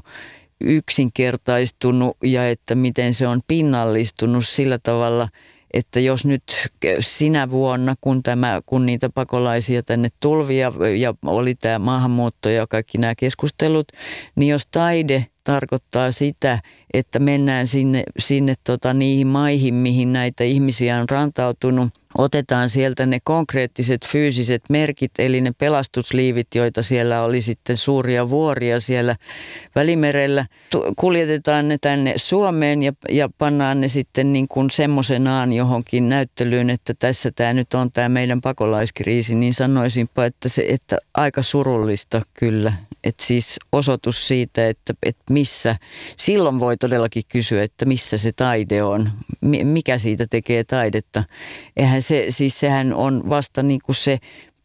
yksinkertaistunut 0.60 2.16
ja 2.24 2.48
että 2.48 2.74
miten 2.74 3.14
se 3.14 3.26
on 3.26 3.40
pinnallistunut 3.46 4.46
sillä 4.46 4.78
tavalla, 4.82 5.28
että 5.74 6.00
jos 6.00 6.24
nyt 6.26 6.42
sinä 7.00 7.50
vuonna, 7.50 7.94
kun, 8.00 8.22
tämä, 8.22 8.62
kun 8.66 8.86
niitä 8.86 9.10
pakolaisia 9.10 9.82
tänne 9.82 10.08
tulvi 10.20 10.58
ja, 10.58 10.72
ja 10.98 11.14
oli 11.26 11.54
tämä 11.54 11.78
maahanmuutto 11.78 12.48
ja 12.48 12.66
kaikki 12.66 12.98
nämä 12.98 13.14
keskustelut, 13.14 13.86
niin 14.36 14.50
jos 14.50 14.66
taide 14.66 15.26
tarkoittaa 15.44 16.12
sitä, 16.12 16.58
että 16.94 17.18
mennään 17.18 17.66
sinne, 17.66 18.02
sinne 18.18 18.54
tota, 18.64 18.94
niihin 18.94 19.26
maihin, 19.26 19.74
mihin 19.74 20.12
näitä 20.12 20.44
ihmisiä 20.44 21.00
on 21.00 21.08
rantautunut– 21.08 21.88
otetaan 22.18 22.70
sieltä 22.70 23.06
ne 23.06 23.18
konkreettiset 23.24 24.06
fyysiset 24.06 24.62
merkit, 24.68 25.12
eli 25.18 25.40
ne 25.40 25.52
pelastusliivit, 25.58 26.46
joita 26.54 26.82
siellä 26.82 27.22
oli 27.22 27.42
sitten 27.42 27.76
suuria 27.76 28.30
vuoria 28.30 28.80
siellä 28.80 29.16
Välimerellä. 29.74 30.46
Kuljetetaan 30.96 31.68
ne 31.68 31.76
tänne 31.80 32.14
Suomeen 32.16 32.82
ja, 32.82 32.92
ja 33.08 33.28
pannaan 33.38 33.80
ne 33.80 33.88
sitten 33.88 34.32
niin 34.32 34.48
kuin 34.48 34.70
semmoisenaan 34.70 35.52
johonkin 35.52 36.08
näyttelyyn, 36.08 36.70
että 36.70 36.94
tässä 36.98 37.30
tämä 37.30 37.52
nyt 37.52 37.74
on 37.74 37.92
tämä 37.92 38.08
meidän 38.08 38.40
pakolaiskriisi, 38.40 39.34
niin 39.34 39.54
sanoisinpa, 39.54 40.24
että, 40.24 40.48
se, 40.48 40.66
että 40.68 40.98
aika 41.14 41.42
surullista 41.42 42.22
kyllä. 42.34 42.72
Että 43.04 43.24
siis 43.24 43.56
osoitus 43.72 44.28
siitä, 44.28 44.68
että, 44.68 44.94
että 45.02 45.32
missä, 45.34 45.76
silloin 46.16 46.60
voi 46.60 46.76
todellakin 46.76 47.22
kysyä, 47.28 47.62
että 47.62 47.84
missä 47.84 48.18
se 48.18 48.32
taide 48.32 48.82
on, 48.82 49.10
mikä 49.64 49.98
siitä 49.98 50.26
tekee 50.30 50.64
taidetta. 50.64 51.24
Eihän 51.76 52.02
se, 52.02 52.26
siis 52.28 52.60
sehän 52.60 52.94
on 52.94 53.22
vasta 53.28 53.62
niin 53.62 53.80
kuin 53.84 53.96
se 53.96 54.18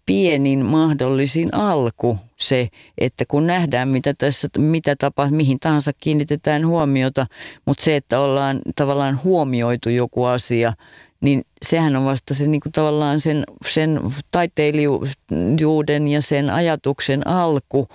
pienin 0.05 0.65
mahdollisin 0.65 1.53
alku 1.53 2.17
se, 2.37 2.67
että 2.97 3.25
kun 3.27 3.47
nähdään 3.47 3.89
mitä 3.89 4.13
tässä, 4.17 4.47
mitä 4.57 4.95
tapahtuu, 4.95 5.37
mihin 5.37 5.59
tahansa 5.59 5.91
kiinnitetään 5.99 6.67
huomiota, 6.67 7.27
mutta 7.65 7.83
se, 7.83 7.95
että 7.95 8.19
ollaan 8.19 8.61
tavallaan 8.75 9.19
huomioitu 9.23 9.89
joku 9.89 10.23
asia, 10.23 10.73
niin 11.21 11.45
sehän 11.61 11.95
on 11.95 12.05
vasta 12.05 12.33
se 12.33 12.47
niin 12.47 12.61
kuin 12.61 12.73
tavallaan 12.73 13.21
sen, 13.21 13.43
sen 13.67 13.99
taiteilijuuden 14.31 16.07
ja 16.07 16.21
sen 16.21 16.49
ajatuksen 16.49 17.27
alku, 17.27 17.87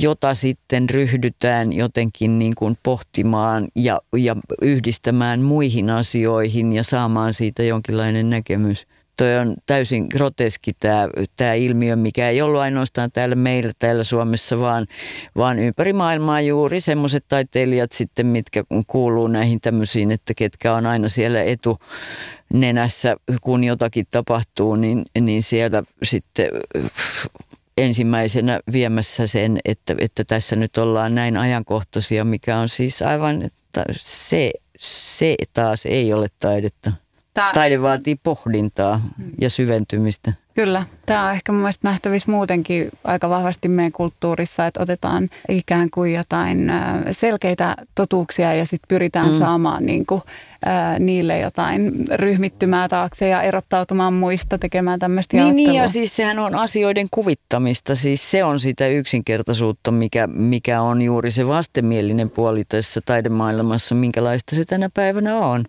jota 0.00 0.34
sitten 0.34 0.90
ryhdytään 0.90 1.72
jotenkin 1.72 2.38
niin 2.38 2.54
kuin 2.54 2.78
pohtimaan 2.82 3.68
ja, 3.76 4.00
ja 4.16 4.36
yhdistämään 4.62 5.42
muihin 5.42 5.90
asioihin 5.90 6.72
ja 6.72 6.84
saamaan 6.84 7.34
siitä 7.34 7.62
jonkinlainen 7.62 8.30
näkemys. 8.30 8.86
Toi 9.16 9.38
on 9.38 9.56
täysin 9.66 10.06
groteski 10.10 10.72
tämä, 10.80 11.08
tämä 11.36 11.54
ilmiö, 11.54 11.96
mikä 11.96 12.28
ei 12.28 12.42
ollut 12.42 12.60
ainoastaan 12.60 13.12
täällä 13.12 13.34
meillä 13.34 13.72
täällä 13.78 14.02
Suomessa, 14.02 14.60
vaan, 14.60 14.86
vaan 15.36 15.58
ympäri 15.58 15.92
maailmaa 15.92 16.40
juuri 16.40 16.80
semmoiset 16.80 17.24
taiteilijat 17.28 17.92
sitten, 17.92 18.26
mitkä 18.26 18.64
kuuluu 18.86 19.26
näihin 19.26 19.60
tämmöisiin, 19.60 20.10
että 20.10 20.34
ketkä 20.34 20.74
on 20.74 20.86
aina 20.86 21.08
siellä 21.08 21.38
etunenässä, 21.42 23.16
kun 23.40 23.64
jotakin 23.64 24.06
tapahtuu, 24.10 24.76
niin, 24.76 25.04
niin 25.20 25.42
siellä 25.42 25.82
sitten 26.02 26.48
ensimmäisenä 27.76 28.60
viemässä 28.72 29.26
sen, 29.26 29.58
että, 29.64 29.94
että 29.98 30.24
tässä 30.24 30.56
nyt 30.56 30.78
ollaan 30.78 31.14
näin 31.14 31.36
ajankohtaisia, 31.36 32.24
mikä 32.24 32.58
on 32.58 32.68
siis 32.68 33.02
aivan, 33.02 33.42
että 33.42 33.84
se, 33.96 34.50
se 34.78 35.34
taas 35.52 35.86
ei 35.86 36.12
ole 36.12 36.26
taidetta. 36.40 36.92
Tää... 37.34 37.52
Taide 37.52 37.82
vaatii 37.82 38.16
pohdintaa 38.22 39.00
ja 39.40 39.50
syventymistä. 39.50 40.32
Kyllä. 40.54 40.84
Tämä 41.06 41.26
on 41.26 41.32
ehkä 41.32 41.52
mun 41.52 41.60
mielestä 41.60 41.88
nähtävissä 41.88 42.30
muutenkin 42.30 42.88
aika 43.04 43.28
vahvasti 43.28 43.68
meidän 43.68 43.92
kulttuurissa, 43.92 44.66
että 44.66 44.82
otetaan 44.82 45.28
ikään 45.48 45.90
kuin 45.90 46.12
jotain 46.12 46.72
selkeitä 47.10 47.76
totuuksia 47.94 48.54
ja 48.54 48.64
sitten 48.66 48.88
pyritään 48.88 49.32
mm. 49.32 49.38
saamaan 49.38 49.86
niin 49.86 50.06
kuin 50.06 50.22
ää, 50.66 50.98
niille 50.98 51.38
jotain 51.38 51.92
ryhmittymää 52.14 52.88
taakse 52.88 53.28
ja 53.28 53.42
erottautumaan 53.42 54.14
muista 54.14 54.58
tekemään 54.58 54.98
tämmöistä 54.98 55.36
niin, 55.36 55.56
niin, 55.56 55.74
ja 55.74 55.88
siis 55.88 56.16
sehän 56.16 56.38
on 56.38 56.54
asioiden 56.54 57.06
kuvittamista. 57.10 57.94
Siis 57.94 58.30
se 58.30 58.44
on 58.44 58.60
sitä 58.60 58.88
yksinkertaisuutta, 58.88 59.90
mikä, 59.90 60.26
mikä 60.26 60.82
on 60.82 61.02
juuri 61.02 61.30
se 61.30 61.48
vastenmielinen 61.48 62.30
puoli 62.30 62.64
tässä 62.64 63.00
taidemaailmassa, 63.04 63.94
minkälaista 63.94 64.56
se 64.56 64.64
tänä 64.64 64.90
päivänä 64.94 65.36
on. 65.38 65.64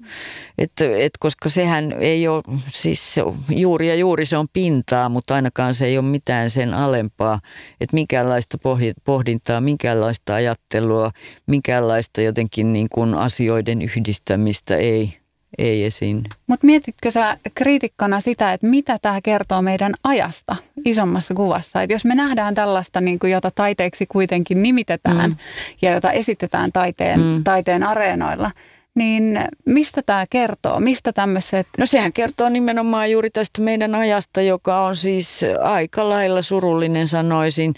Et, 0.58 0.72
et 0.98 1.14
koska 1.20 1.50
sehän 1.50 1.96
ei 2.00 2.28
ole, 2.28 2.44
siis 2.58 3.14
se, 3.14 3.22
juuri 3.50 3.88
ja 3.88 3.96
juuri 3.96 4.26
se 4.26 4.38
on 4.38 4.48
pintaa, 4.74 5.10
mutta 5.10 5.36
ainakaan 5.36 5.74
se 5.74 5.86
ei 5.86 5.98
ole 5.98 6.06
mitään 6.06 6.50
sen 6.50 6.74
alempaa. 6.74 7.40
Että 7.82 7.94
minkäänlaista 7.94 8.58
pohdintaa, 9.06 9.62
minkäänlaista 9.62 10.34
ajattelua, 10.34 11.12
minkäänlaista 11.48 12.22
jotenkin 12.22 12.74
niin 12.74 12.88
kuin 12.90 13.16
asioiden 13.16 13.82
yhdistämistä 13.82 14.76
ei, 14.76 15.18
ei 15.58 15.84
esiin. 15.84 16.24
Mutta 16.48 16.66
mietitkö 16.66 17.12
sä 17.12 17.38
kriitikkona 17.56 18.20
sitä, 18.20 18.54
että 18.54 18.68
mitä 18.68 19.00
tämä 19.02 19.22
kertoo 19.22 19.62
meidän 19.62 19.94
ajasta 20.04 20.56
isommassa 20.86 21.34
kuvassa? 21.34 21.82
Että 21.82 21.94
jos 21.94 22.06
me 22.06 22.16
nähdään 22.16 22.56
tällaista, 22.56 23.02
niin 23.02 23.20
kuin, 23.20 23.32
jota 23.32 23.52
taiteeksi 23.52 24.06
kuitenkin 24.06 24.64
nimitetään 24.64 25.30
mm. 25.30 25.38
ja 25.82 25.92
jota 25.92 26.12
esitetään 26.12 26.72
taiteen, 26.72 27.20
mm. 27.20 27.44
taiteen 27.44 27.84
areenoilla, 27.84 28.52
niin 28.96 29.40
mistä 29.66 30.02
tämä 30.06 30.26
kertoo? 30.30 30.80
Mistä 30.80 31.14
tämmöiset? 31.14 31.68
No 31.78 31.86
sehän 31.86 32.14
kertoo 32.14 32.50
nimenomaan 32.50 33.12
juuri 33.12 33.30
tästä 33.30 33.62
meidän 33.62 33.96
ajasta, 33.96 34.42
joka 34.42 34.82
on 34.82 34.96
siis 34.96 35.42
aika 35.62 36.10
lailla 36.10 36.42
surullinen 36.42 37.08
sanoisin, 37.08 37.74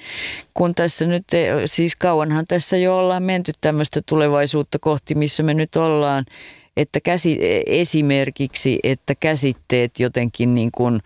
kun 0.53 0.76
tässä 0.76 1.05
nyt, 1.05 1.26
siis 1.66 1.95
kauanhan 1.95 2.47
tässä 2.47 2.78
jo 2.78 2.97
ollaan 2.97 3.24
menty 3.24 3.51
tämmöistä 3.61 4.01
tulevaisuutta 4.05 4.80
kohti, 4.80 5.16
missä 5.16 5.43
me 5.43 5.53
nyt 5.53 5.76
ollaan 5.76 6.26
että 6.78 6.99
käsi, 6.99 7.39
esimerkiksi, 7.66 8.80
että 8.84 9.16
käsitteet 9.20 9.99
jotenkin 9.99 10.55
niin 10.55 10.70
kuin 10.72 10.99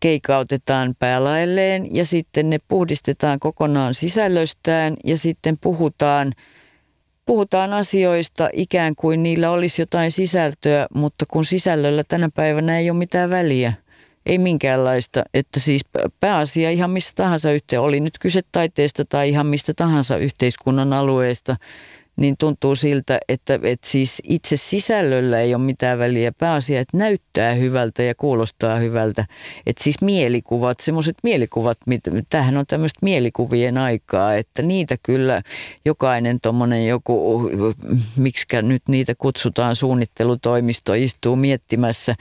keikautetaan 0.00 0.94
päälailleen 0.98 1.94
ja 1.94 2.04
sitten 2.04 2.50
ne 2.50 2.58
puhdistetaan 2.68 3.38
kokonaan 3.40 3.94
sisällöstään 3.94 4.96
ja 5.04 5.16
sitten 5.16 5.58
puhutaan, 5.60 6.32
puhutaan 7.30 7.72
asioista 7.72 8.48
ikään 8.52 8.94
kuin 8.94 9.22
niillä 9.22 9.50
olisi 9.50 9.82
jotain 9.82 10.12
sisältöä, 10.12 10.86
mutta 10.94 11.24
kun 11.28 11.44
sisällöllä 11.44 12.04
tänä 12.08 12.28
päivänä 12.34 12.78
ei 12.78 12.90
ole 12.90 12.98
mitään 12.98 13.30
väliä. 13.30 13.72
Ei 14.26 14.38
minkäänlaista, 14.38 15.22
että 15.34 15.60
siis 15.60 15.82
pääasia 16.20 16.70
ihan 16.70 16.90
missä 16.90 17.12
tahansa 17.14 17.52
yhteen, 17.52 17.82
oli 17.82 18.00
nyt 18.00 18.18
kyse 18.20 18.40
taiteesta 18.52 19.04
tai 19.04 19.28
ihan 19.28 19.46
mistä 19.46 19.74
tahansa 19.76 20.16
yhteiskunnan 20.16 20.92
alueesta, 20.92 21.56
niin 22.16 22.36
tuntuu 22.38 22.76
siltä, 22.76 23.20
että, 23.28 23.58
että 23.62 23.88
siis 23.88 24.22
itse 24.24 24.56
sisällöllä 24.56 25.40
ei 25.40 25.54
ole 25.54 25.62
mitään 25.62 25.98
väliä. 25.98 26.32
Pääasia, 26.32 26.80
että 26.80 26.96
näyttää 26.96 27.54
hyvältä 27.54 28.02
ja 28.02 28.14
kuulostaa 28.14 28.76
hyvältä. 28.76 29.24
Että 29.66 29.84
siis 29.84 30.02
mielikuvat, 30.02 30.80
semmoiset 30.80 31.16
mielikuvat, 31.22 31.78
tämähän 32.30 32.56
on 32.56 32.66
tämmöistä 32.66 32.98
mielikuvien 33.02 33.78
aikaa, 33.78 34.34
että 34.34 34.62
niitä 34.62 34.96
kyllä 35.02 35.42
jokainen 35.84 36.38
tuommoinen 36.40 36.86
joku, 36.86 37.50
miksi 38.16 38.46
nyt 38.62 38.82
niitä 38.88 39.14
kutsutaan 39.14 39.76
suunnittelutoimisto, 39.76 40.94
istuu 40.94 41.36
miettimässä 41.36 42.14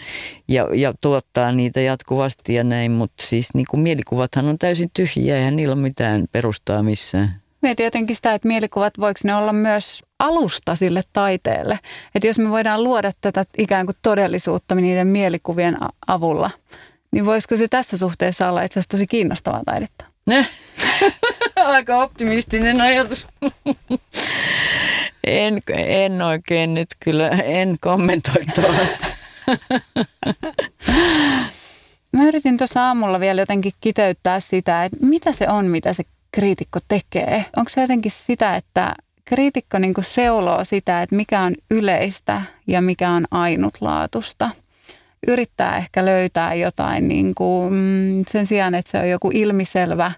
ja, 0.47 0.67
ja 0.73 0.93
tuottaa 1.01 1.51
niitä 1.51 1.81
jatkuvasti 1.81 2.53
ja 2.53 2.63
näin, 2.63 2.91
mutta 2.91 3.23
siis 3.25 3.47
niin 3.53 3.65
kuin 3.69 3.81
mielikuvathan 3.81 4.45
on 4.45 4.59
täysin 4.59 4.89
tyhjiä, 4.93 5.37
eihän 5.37 5.55
niillä 5.55 5.73
ole 5.73 5.81
mitään 5.81 6.25
perustaa 6.31 6.83
missään. 6.83 7.48
Mietin 7.61 7.83
jotenkin 7.83 8.15
sitä, 8.15 8.33
että 8.33 8.47
mielikuvat 8.47 8.93
voiko 8.99 9.19
ne 9.23 9.35
olla 9.35 9.53
myös 9.53 10.03
alusta 10.19 10.75
sille 10.75 11.03
taiteelle. 11.13 11.79
Että 12.15 12.27
jos 12.27 12.39
me 12.39 12.49
voidaan 12.49 12.83
luoda 12.83 13.11
tätä 13.21 13.45
ikään 13.57 13.85
kuin 13.85 13.95
todellisuutta 14.01 14.75
niiden 14.75 15.07
mielikuvien 15.07 15.77
avulla, 16.07 16.51
niin 17.11 17.25
voisiko 17.25 17.57
se 17.57 17.67
tässä 17.67 17.97
suhteessa 17.97 18.49
olla 18.49 18.61
itse 18.61 18.79
asiassa 18.79 18.89
tosi 18.89 19.07
kiinnostavaa 19.07 19.63
taidetta? 19.65 20.05
Aika 21.55 21.97
optimistinen 22.03 22.81
ajatus. 22.81 23.27
en, 25.23 25.61
en 25.77 26.21
oikein 26.21 26.73
nyt 26.73 26.89
kyllä, 26.99 27.29
en 27.29 27.77
kommentoi 27.81 28.45
tuolla. 28.55 28.79
Mä 32.11 32.27
yritin 32.27 32.57
tuossa 32.57 32.87
aamulla 32.87 33.19
vielä 33.19 33.41
jotenkin 33.41 33.71
kiteyttää 33.81 34.39
sitä, 34.39 34.85
että 34.85 34.97
mitä 35.01 35.33
se 35.33 35.49
on, 35.49 35.65
mitä 35.65 35.93
se 35.93 36.03
kriitikko 36.31 36.79
tekee? 36.87 37.45
Onko 37.57 37.69
se 37.69 37.81
jotenkin 37.81 38.11
sitä, 38.11 38.55
että 38.55 38.93
kriitikko 39.25 39.79
niin 39.79 39.93
seuloo 40.01 40.63
sitä, 40.63 41.01
että 41.01 41.15
mikä 41.15 41.41
on 41.41 41.55
yleistä 41.71 42.41
ja 42.67 42.81
mikä 42.81 43.11
on 43.11 43.25
ainutlaatusta? 43.31 44.49
Yrittää 45.27 45.77
ehkä 45.77 46.05
löytää 46.05 46.53
jotain 46.53 47.07
niin 47.07 47.35
kuin, 47.35 47.73
mm, 47.73 48.23
sen 48.31 48.47
sijaan, 48.47 48.75
että 48.75 48.91
se 48.91 48.97
on 48.97 49.09
joku 49.09 49.31
ilmiselvä 49.33 50.11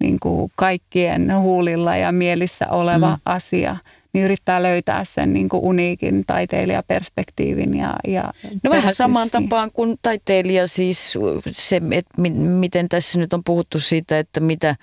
niin 0.00 0.20
kuin 0.20 0.52
kaikkien 0.56 1.38
huulilla 1.38 1.96
ja 1.96 2.12
mielissä 2.12 2.66
oleva 2.70 3.10
mm. 3.10 3.20
asia– 3.24 3.76
niin 4.12 4.24
yrittää 4.24 4.62
löytää 4.62 5.04
sen 5.04 5.32
niin 5.32 5.48
kuin 5.48 5.62
uniikin 5.62 6.24
taiteilijaperspektiivin. 6.26 7.76
Ja, 7.76 7.94
ja 8.08 8.32
no 8.62 8.70
vähän 8.70 8.94
samaan 8.94 9.30
tapaan 9.30 9.70
kuin 9.72 9.96
taiteilija 10.02 10.66
siis 10.66 11.18
se, 11.50 11.80
että 11.90 12.22
miten 12.22 12.88
tässä 12.88 13.18
nyt 13.18 13.32
on 13.32 13.44
puhuttu 13.44 13.78
siitä, 13.78 14.18
että 14.18 14.40
mitä, 14.40 14.76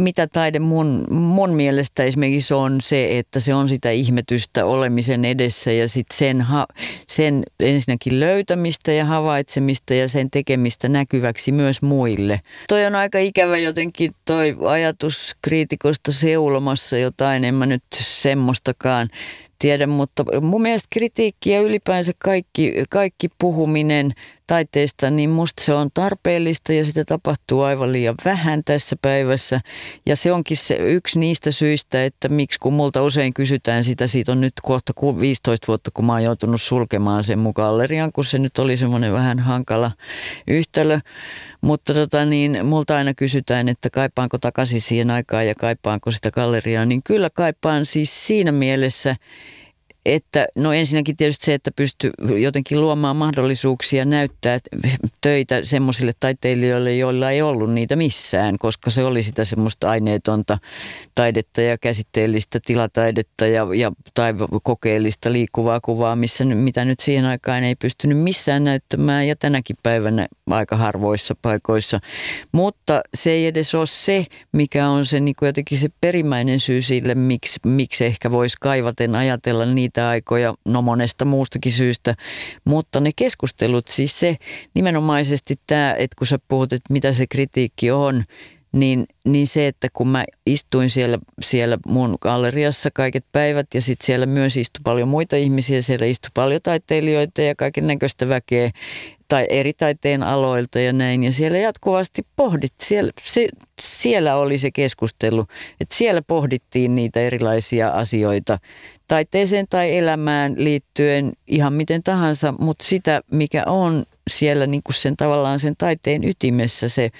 mitä 0.00 0.26
taide 0.26 0.58
mun, 0.58 1.06
mun 1.10 1.50
mielestä 1.50 2.04
esimerkiksi 2.04 2.54
on 2.54 2.80
se, 2.80 3.18
että 3.18 3.40
se 3.40 3.54
on 3.54 3.68
sitä 3.68 3.90
ihmetystä 3.90 4.64
olemisen 4.64 5.24
edessä 5.24 5.72
ja 5.72 5.88
sitten 5.88 6.18
sen, 6.18 6.40
ha, 6.40 6.66
sen 7.08 7.42
ensinnäkin 7.60 8.20
löytämistä 8.20 8.92
ja 8.92 9.04
havaitsemista 9.04 9.94
ja 9.94 10.08
sen 10.08 10.30
tekemistä 10.30 10.88
näkyväksi 10.88 11.52
myös 11.52 11.82
muille. 11.82 12.40
Toi 12.68 12.86
on 12.86 12.94
aika 12.94 13.18
ikävä 13.18 13.58
jotenkin 13.58 14.10
toi 14.24 14.56
ajatus 14.66 15.36
kriitikosta 15.42 16.12
seulomassa 16.12 16.98
jotain, 16.98 17.44
en 17.44 17.54
mä 17.54 17.66
nyt 17.66 17.82
semmoistakaan 17.94 19.08
tiedä, 19.60 19.86
mutta 19.86 20.24
mun 20.40 20.62
mielestä 20.62 20.86
kritiikki 20.92 21.50
ja 21.50 21.60
ylipäänsä 21.60 22.12
kaikki, 22.18 22.74
kaikki 22.90 23.28
puhuminen 23.38 24.12
taiteesta, 24.46 25.10
niin 25.10 25.30
musta 25.30 25.64
se 25.64 25.74
on 25.74 25.88
tarpeellista 25.94 26.72
ja 26.72 26.84
sitä 26.84 27.04
tapahtuu 27.04 27.62
aivan 27.62 27.92
liian 27.92 28.14
vähän 28.24 28.64
tässä 28.64 28.96
päivässä. 29.02 29.60
Ja 30.06 30.16
se 30.16 30.32
onkin 30.32 30.56
se 30.56 30.74
yksi 30.74 31.18
niistä 31.18 31.50
syistä, 31.50 32.04
että 32.04 32.28
miksi 32.28 32.58
kun 32.58 32.72
multa 32.72 33.02
usein 33.02 33.34
kysytään 33.34 33.84
sitä, 33.84 34.06
siitä 34.06 34.32
on 34.32 34.40
nyt 34.40 34.52
kohta 34.62 34.92
15 35.20 35.66
vuotta, 35.66 35.90
kun 35.94 36.04
mä 36.04 36.12
oon 36.12 36.24
joutunut 36.24 36.62
sulkemaan 36.62 37.24
sen 37.24 37.38
mukaan 37.38 37.60
gallerian, 37.70 38.12
kun 38.12 38.24
se 38.24 38.38
nyt 38.38 38.58
oli 38.58 38.76
semmoinen 38.76 39.12
vähän 39.12 39.38
hankala 39.38 39.92
yhtälö. 40.48 41.00
Mutta 41.60 41.94
tota 41.94 42.24
niin, 42.24 42.66
multa 42.66 42.96
aina 42.96 43.14
kysytään, 43.14 43.68
että 43.68 43.90
kaipaanko 43.90 44.38
takaisin 44.38 44.80
siihen 44.80 45.10
aikaan 45.10 45.46
ja 45.46 45.54
kaipaanko 45.54 46.10
sitä 46.10 46.30
galleriaa, 46.30 46.84
niin 46.84 47.02
kyllä 47.02 47.30
kaipaan 47.30 47.86
siis 47.86 48.26
siinä 48.26 48.52
mielessä, 48.52 49.16
että 50.06 50.46
no 50.56 50.72
ensinnäkin 50.72 51.16
tietysti 51.16 51.44
se, 51.44 51.54
että 51.54 51.70
pystyy 51.76 52.10
jotenkin 52.38 52.80
luomaan 52.80 53.16
mahdollisuuksia 53.16 54.04
näyttää 54.04 54.58
töitä 55.20 55.64
semmoisille 55.64 56.12
taiteilijoille, 56.20 56.96
joilla 56.96 57.30
ei 57.30 57.42
ollut 57.42 57.72
niitä 57.72 57.96
missään, 57.96 58.58
koska 58.58 58.90
se 58.90 59.04
oli 59.04 59.22
sitä 59.22 59.44
semmoista 59.44 59.90
aineetonta 59.90 60.58
taidetta 61.14 61.60
ja 61.60 61.78
käsitteellistä 61.78 62.58
tilataidetta 62.66 63.46
ja, 63.46 63.66
ja 63.74 63.92
tai 64.14 64.34
kokeellista 64.62 65.32
liikkuvaa 65.32 65.80
kuvaa, 65.80 66.16
missä, 66.16 66.44
mitä 66.44 66.84
nyt 66.84 67.00
siihen 67.00 67.24
aikaan 67.24 67.64
ei 67.64 67.74
pystynyt 67.74 68.18
missään 68.18 68.64
näyttämään 68.64 69.28
ja 69.28 69.36
tänäkin 69.36 69.76
päivänä 69.82 70.28
aika 70.50 70.76
harvoissa 70.76 71.34
paikoissa. 71.42 72.00
Mutta 72.52 73.02
se 73.14 73.30
ei 73.30 73.46
edes 73.46 73.74
ole 73.74 73.86
se, 73.86 74.26
mikä 74.52 74.88
on 74.88 75.06
se 75.06 75.20
niin 75.20 75.34
jotenkin 75.42 75.78
se 75.78 75.88
perimmäinen 76.00 76.60
syy 76.60 76.82
sille, 76.82 77.14
miksi, 77.14 77.60
miksi 77.66 78.04
ehkä 78.04 78.30
voisi 78.30 78.56
kaivaten 78.60 79.14
ajatella 79.14 79.66
niitä 79.66 79.89
niitä 79.90 80.08
aikoja, 80.08 80.54
no 80.64 80.82
monesta 80.82 81.24
muustakin 81.24 81.72
syystä, 81.72 82.14
mutta 82.64 83.00
ne 83.00 83.10
keskustelut, 83.16 83.88
siis 83.88 84.20
se 84.20 84.36
nimenomaisesti 84.74 85.54
tämä, 85.66 85.94
että 85.98 86.14
kun 86.18 86.26
sä 86.26 86.38
puhut, 86.48 86.72
että 86.72 86.92
mitä 86.92 87.12
se 87.12 87.26
kritiikki 87.26 87.90
on, 87.90 88.24
niin, 88.72 89.06
niin 89.26 89.46
se, 89.46 89.66
että 89.66 89.88
kun 89.92 90.08
mä 90.08 90.24
istuin 90.46 90.90
siellä, 90.90 91.18
siellä 91.40 91.78
mun 91.86 92.18
galleriassa 92.20 92.90
kaiket 92.94 93.24
päivät 93.32 93.66
ja 93.74 93.80
sitten 93.80 94.06
siellä 94.06 94.26
myös 94.26 94.56
istui 94.56 94.80
paljon 94.84 95.08
muita 95.08 95.36
ihmisiä, 95.36 95.82
siellä 95.82 96.06
istui 96.06 96.30
paljon 96.34 96.60
taiteilijoita 96.62 97.42
ja 97.42 97.54
kaiken 97.54 97.86
näköistä 97.86 98.28
väkeä 98.28 98.70
tai 99.30 99.46
eri 99.50 99.72
taiteen 99.72 100.22
aloilta 100.22 100.80
ja 100.80 100.92
näin. 100.92 101.24
Ja 101.24 101.32
siellä 101.32 101.58
jatkuvasti 101.58 102.22
pohdit, 102.36 102.74
siellä, 102.82 103.12
se, 103.22 103.48
siellä 103.80 104.36
oli 104.36 104.58
se 104.58 104.70
keskustelu, 104.70 105.46
että 105.80 105.94
siellä 105.94 106.22
pohdittiin 106.22 106.94
niitä 106.94 107.20
erilaisia 107.20 107.88
asioita 107.88 108.58
taiteeseen 109.10 109.66
tai 109.70 109.96
elämään 109.96 110.54
liittyen 110.56 111.32
ihan 111.46 111.72
miten 111.72 112.02
tahansa, 112.02 112.54
mutta 112.58 112.84
sitä, 112.84 113.20
mikä 113.32 113.64
on 113.66 114.04
siellä 114.30 114.66
niin 114.66 114.82
kuin 114.84 114.94
sen 114.94 115.16
tavallaan 115.16 115.58
sen 115.58 115.74
taiteen 115.78 116.24
ytimessä, 116.24 116.88
se 116.88 117.10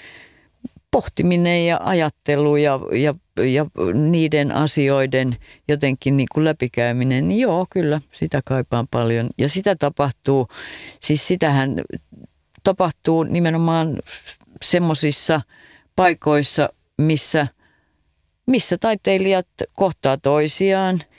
pohtiminen 0.91 1.65
ja 1.65 1.79
ajattelu 1.83 2.55
ja, 2.55 2.79
ja, 2.91 3.15
ja 3.43 3.65
niiden 3.93 4.51
asioiden 4.55 5.35
jotenkin 5.67 6.17
niin 6.17 6.27
kuin 6.33 6.43
läpikäyminen, 6.43 7.27
niin 7.27 7.41
joo, 7.41 7.65
kyllä, 7.69 8.01
sitä 8.11 8.41
kaipaan 8.45 8.87
paljon. 8.91 9.29
Ja 9.37 9.49
sitä 9.49 9.75
tapahtuu, 9.75 10.47
siis 10.99 11.27
sitähän 11.27 11.81
tapahtuu 12.63 13.23
nimenomaan 13.23 13.99
semmoisissa 14.61 15.41
paikoissa, 15.95 16.69
missä, 16.97 17.47
missä 18.45 18.77
taiteilijat 18.77 19.47
kohtaa 19.75 20.17
toisiaan– 20.17 20.99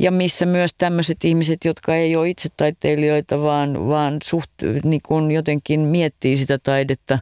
ja 0.00 0.10
missä 0.10 0.46
myös 0.46 0.70
tämmöiset 0.78 1.24
ihmiset, 1.24 1.64
jotka 1.64 1.94
ei 1.94 2.16
ole 2.16 2.28
itse 2.28 2.48
taiteilijoita, 2.56 3.42
vaan, 3.42 3.88
vaan 3.88 4.16
suht, 4.24 4.50
niin 4.84 5.00
kun 5.06 5.30
jotenkin 5.30 5.80
miettii 5.80 6.36
sitä 6.36 6.58
taidetta, 6.58 7.18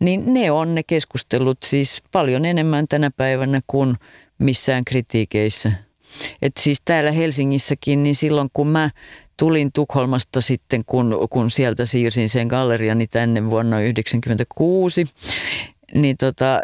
niin 0.00 0.34
ne 0.34 0.50
on 0.50 0.74
ne 0.74 0.82
keskustelut 0.82 1.58
siis 1.64 2.02
paljon 2.12 2.44
enemmän 2.44 2.88
tänä 2.88 3.10
päivänä 3.10 3.60
kuin 3.66 3.94
missään 4.38 4.84
kritiikeissä. 4.84 5.72
Et 6.42 6.52
siis 6.60 6.78
täällä 6.84 7.12
Helsingissäkin, 7.12 8.02
niin 8.02 8.14
silloin 8.14 8.48
kun 8.52 8.68
mä 8.68 8.90
tulin 9.36 9.72
Tukholmasta 9.72 10.40
sitten, 10.40 10.82
kun, 10.86 11.28
kun 11.30 11.50
sieltä 11.50 11.86
siirsin 11.86 12.28
sen 12.28 12.46
galleriani 12.46 13.06
tänne 13.06 13.50
vuonna 13.50 13.76
1996, 13.76 15.04
niin 15.94 16.16
tota, 16.16 16.60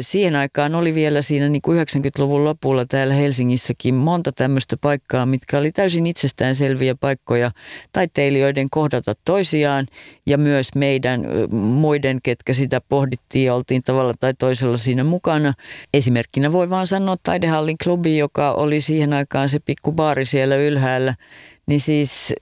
siihen 0.00 0.36
aikaan 0.36 0.74
oli 0.74 0.94
vielä 0.94 1.22
siinä 1.22 1.48
niin 1.48 1.62
kuin 1.62 1.86
90-luvun 1.86 2.44
lopulla 2.44 2.84
täällä 2.84 3.14
Helsingissäkin 3.14 3.94
monta 3.94 4.32
tämmöistä 4.32 4.76
paikkaa, 4.80 5.26
mitkä 5.26 5.58
oli 5.58 5.72
täysin 5.72 6.06
itsestäänselviä 6.06 6.94
paikkoja 6.94 7.50
taiteilijoiden 7.92 8.70
kohdata 8.70 9.14
toisiaan 9.24 9.86
ja 10.26 10.38
myös 10.38 10.68
meidän 10.74 11.26
muiden, 11.52 12.18
ketkä 12.22 12.52
sitä 12.52 12.80
pohdittiin 12.88 13.44
ja 13.44 13.54
oltiin 13.54 13.82
tavalla 13.82 14.14
tai 14.20 14.34
toisella 14.34 14.76
siinä 14.76 15.04
mukana. 15.04 15.52
Esimerkkinä 15.94 16.52
voi 16.52 16.70
vaan 16.70 16.86
sanoa 16.86 17.16
Taidehallin 17.22 17.76
klubi, 17.84 18.18
joka 18.18 18.52
oli 18.52 18.80
siihen 18.80 19.12
aikaan 19.12 19.48
se 19.48 19.58
pikku 19.58 19.92
baari 19.92 20.24
siellä 20.24 20.56
ylhäällä, 20.56 21.14
niin 21.66 21.80
siis 21.80 22.34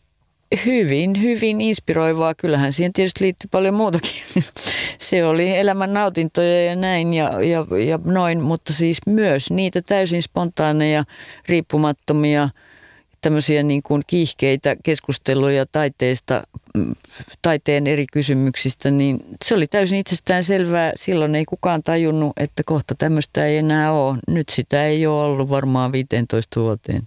hyvin, 0.66 1.22
hyvin 1.22 1.60
inspiroivaa. 1.60 2.34
Kyllähän 2.34 2.72
siihen 2.72 2.92
tietysti 2.92 3.24
liittyy 3.24 3.48
paljon 3.50 3.74
muutakin. 3.74 4.22
Se 4.98 5.24
oli 5.24 5.56
elämän 5.56 5.92
nautintoja 5.92 6.64
ja 6.64 6.76
näin 6.76 7.14
ja, 7.14 7.42
ja, 7.42 7.66
ja 7.86 7.98
noin, 8.04 8.40
mutta 8.40 8.72
siis 8.72 8.98
myös 9.06 9.50
niitä 9.50 9.82
täysin 9.82 10.22
spontaaneja, 10.22 11.04
riippumattomia, 11.48 12.48
tämmöisiä 13.20 13.62
niin 13.62 13.82
kuin 13.82 14.02
kiihkeitä 14.06 14.76
keskusteluja 14.84 15.66
taiteesta, 15.66 16.42
mm, 16.76 16.94
taiteen 17.42 17.86
eri 17.86 18.06
kysymyksistä, 18.12 18.90
niin 18.90 19.20
se 19.44 19.54
oli 19.54 19.66
täysin 19.66 19.98
itsestään 19.98 20.44
selvää. 20.44 20.92
Silloin 20.96 21.34
ei 21.34 21.44
kukaan 21.44 21.82
tajunnut, 21.82 22.32
että 22.36 22.62
kohta 22.66 22.94
tämmöistä 22.94 23.46
ei 23.46 23.56
enää 23.56 23.92
ole. 23.92 24.18
Nyt 24.28 24.48
sitä 24.48 24.84
ei 24.84 25.06
ole 25.06 25.24
ollut 25.24 25.50
varmaan 25.50 25.92
15 25.92 26.60
vuoteen. 26.60 27.02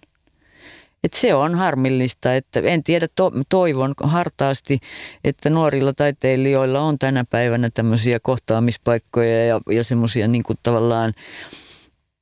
Et 1.04 1.14
se 1.14 1.34
on 1.34 1.56
harmillista, 1.56 2.36
että 2.36 2.60
en 2.60 2.84
tiedä, 2.84 3.08
to, 3.16 3.32
toivon 3.50 3.94
hartaasti, 4.04 4.80
että 5.24 5.50
nuorilla 5.50 5.94
taiteilijoilla 5.94 6.82
on 6.82 7.00
tänä 7.00 7.24
päivänä 7.30 7.70
tämmöisiä 7.74 8.20
kohtaamispaikkoja 8.20 9.46
ja, 9.46 9.62
ja 9.70 9.84
semmoisia 9.84 10.28
niin 10.28 10.44
tavallaan 10.64 11.14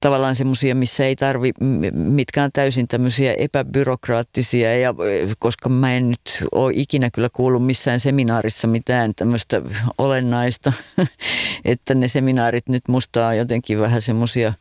tavallaan 0.01 0.35
semmoisia, 0.35 0.75
missä 0.75 1.05
ei 1.05 1.15
tarvi, 1.15 1.51
mitkä 1.93 2.43
on 2.43 2.49
täysin 2.53 2.87
tämmöisiä 2.87 3.33
epäbyrokraattisia, 3.33 4.77
ja, 4.79 4.93
koska 5.39 5.69
mä 5.69 5.93
en 5.93 6.09
nyt 6.09 6.43
ole 6.51 6.73
ikinä 6.75 7.09
kyllä 7.11 7.29
kuullut 7.33 7.65
missään 7.65 7.99
seminaarissa 7.99 8.67
mitään 8.67 9.15
tämmöistä 9.15 9.61
olennaista, 9.97 10.73
että 11.65 11.93
ne 11.93 12.07
seminaarit 12.07 12.69
nyt 12.69 12.83
musta 12.87 13.27
on 13.27 13.37
jotenkin 13.37 13.79
vähän 13.79 14.01
semmoisia, 14.01 14.53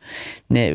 ne, 0.49 0.69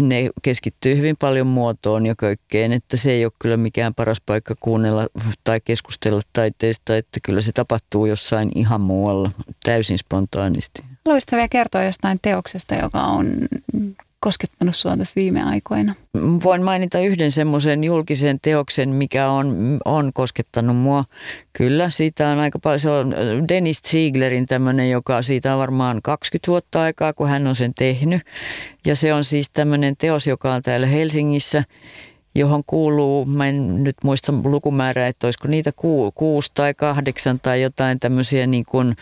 ne 0.00 0.30
keskittyy 0.42 0.96
hyvin 0.96 1.16
paljon 1.18 1.46
muotoon 1.46 2.06
ja 2.06 2.14
kaikkeen, 2.18 2.72
että 2.72 2.96
se 2.96 3.10
ei 3.10 3.24
ole 3.24 3.32
kyllä 3.38 3.56
mikään 3.56 3.94
paras 3.94 4.20
paikka 4.26 4.54
kuunnella 4.60 5.06
tai 5.44 5.60
keskustella 5.64 6.22
taiteesta, 6.32 6.96
että 6.96 7.20
kyllä 7.22 7.40
se 7.40 7.52
tapahtuu 7.52 8.06
jossain 8.06 8.50
ihan 8.54 8.80
muualla, 8.80 9.30
täysin 9.64 9.98
spontaanisti. 9.98 10.82
Vielä 11.32 11.48
kertoa 11.48 11.84
jostain 11.84 12.18
teoksesta, 12.22 12.74
joka 12.74 13.00
on 13.00 13.26
koskettanut 14.22 14.76
sinua 14.76 14.96
tässä 14.96 15.12
viime 15.16 15.42
aikoina? 15.42 15.94
Voin 16.44 16.62
mainita 16.62 16.98
yhden 16.98 17.32
semmoisen 17.32 17.84
julkisen 17.84 18.38
teoksen, 18.42 18.88
mikä 18.88 19.30
on, 19.30 19.78
on 19.84 20.12
koskettanut 20.14 20.76
mua. 20.76 21.04
Kyllä, 21.52 21.90
siitä 21.90 22.28
on 22.28 22.38
aika 22.38 22.58
paljon. 22.58 22.80
Se 22.80 22.90
on 22.90 23.14
Dennis 23.48 23.82
Zieglerin 23.82 24.46
tämmöinen, 24.46 24.90
joka 24.90 25.22
siitä 25.22 25.52
on 25.52 25.58
varmaan 25.58 26.00
20 26.02 26.48
vuotta 26.48 26.82
aikaa, 26.82 27.12
kun 27.12 27.28
hän 27.28 27.46
on 27.46 27.54
sen 27.54 27.74
tehnyt. 27.74 28.22
Ja 28.86 28.96
se 28.96 29.14
on 29.14 29.24
siis 29.24 29.50
tämmöinen 29.50 29.96
teos, 29.96 30.26
joka 30.26 30.54
on 30.54 30.62
täällä 30.62 30.86
Helsingissä 30.86 31.64
johon 32.34 32.62
kuuluu, 32.66 33.24
mä 33.24 33.48
en 33.48 33.84
nyt 33.84 33.96
muista 34.04 34.32
lukumäärää, 34.44 35.06
että 35.06 35.26
olisiko 35.26 35.48
niitä 35.48 35.72
ku, 35.76 36.12
kuusi 36.14 36.50
tai 36.54 36.74
kahdeksan 36.74 37.40
tai 37.40 37.62
jotain 37.62 38.00
tämmöisiä 38.00 38.46
niin 38.46 38.64
kuin 38.64 38.94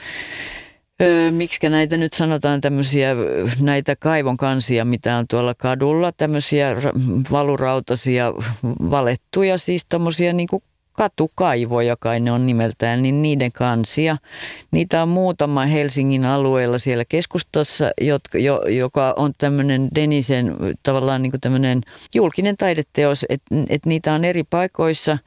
Öö, 1.00 1.30
miksi 1.30 1.68
näitä 1.68 1.96
nyt 1.96 2.12
sanotaan 2.12 2.60
tämmöisiä 2.60 3.16
näitä 3.60 3.96
kaivon 3.96 4.36
kansia, 4.36 4.84
mitä 4.84 5.16
on 5.16 5.26
tuolla 5.30 5.54
kadulla, 5.54 6.12
tämmöisiä 6.12 6.76
valurautaisia 7.30 8.32
valettuja, 8.90 9.58
siis 9.58 9.86
tommosia 9.88 10.32
niin 10.32 10.48
kuin 10.48 10.62
katukaivoja 10.92 11.96
kai 11.96 12.20
ne 12.20 12.32
on 12.32 12.46
nimeltään, 12.46 13.02
niin 13.02 13.22
niiden 13.22 13.52
kansia. 13.52 14.16
Niitä 14.70 15.02
on 15.02 15.08
muutama 15.08 15.66
Helsingin 15.66 16.24
alueella 16.24 16.78
siellä 16.78 17.04
keskustassa, 17.04 17.90
jotka, 18.00 18.38
jo, 18.38 18.62
joka 18.68 19.14
on 19.16 19.32
tämmöinen 19.38 19.88
Denisen 19.94 20.56
tavallaan 20.82 21.22
niin 21.22 21.30
kuin 21.30 21.40
tämmöinen 21.40 21.80
julkinen 22.14 22.56
taideteos, 22.56 23.26
että 23.28 23.54
et 23.68 23.86
niitä 23.86 24.12
on 24.12 24.24
eri 24.24 24.44
paikoissa– 24.44 25.18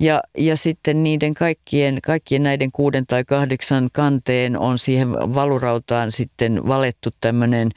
ja, 0.00 0.22
ja 0.38 0.56
sitten 0.56 1.02
niiden 1.02 1.34
kaikkien, 1.34 1.98
kaikkien 2.02 2.42
näiden 2.42 2.72
kuuden 2.72 3.06
tai 3.06 3.24
kahdeksan 3.24 3.88
kanteen 3.92 4.58
on 4.58 4.78
siihen 4.78 5.12
valurautaan 5.12 6.12
sitten 6.12 6.68
valettu 6.68 7.10
tämmöinen 7.20 7.70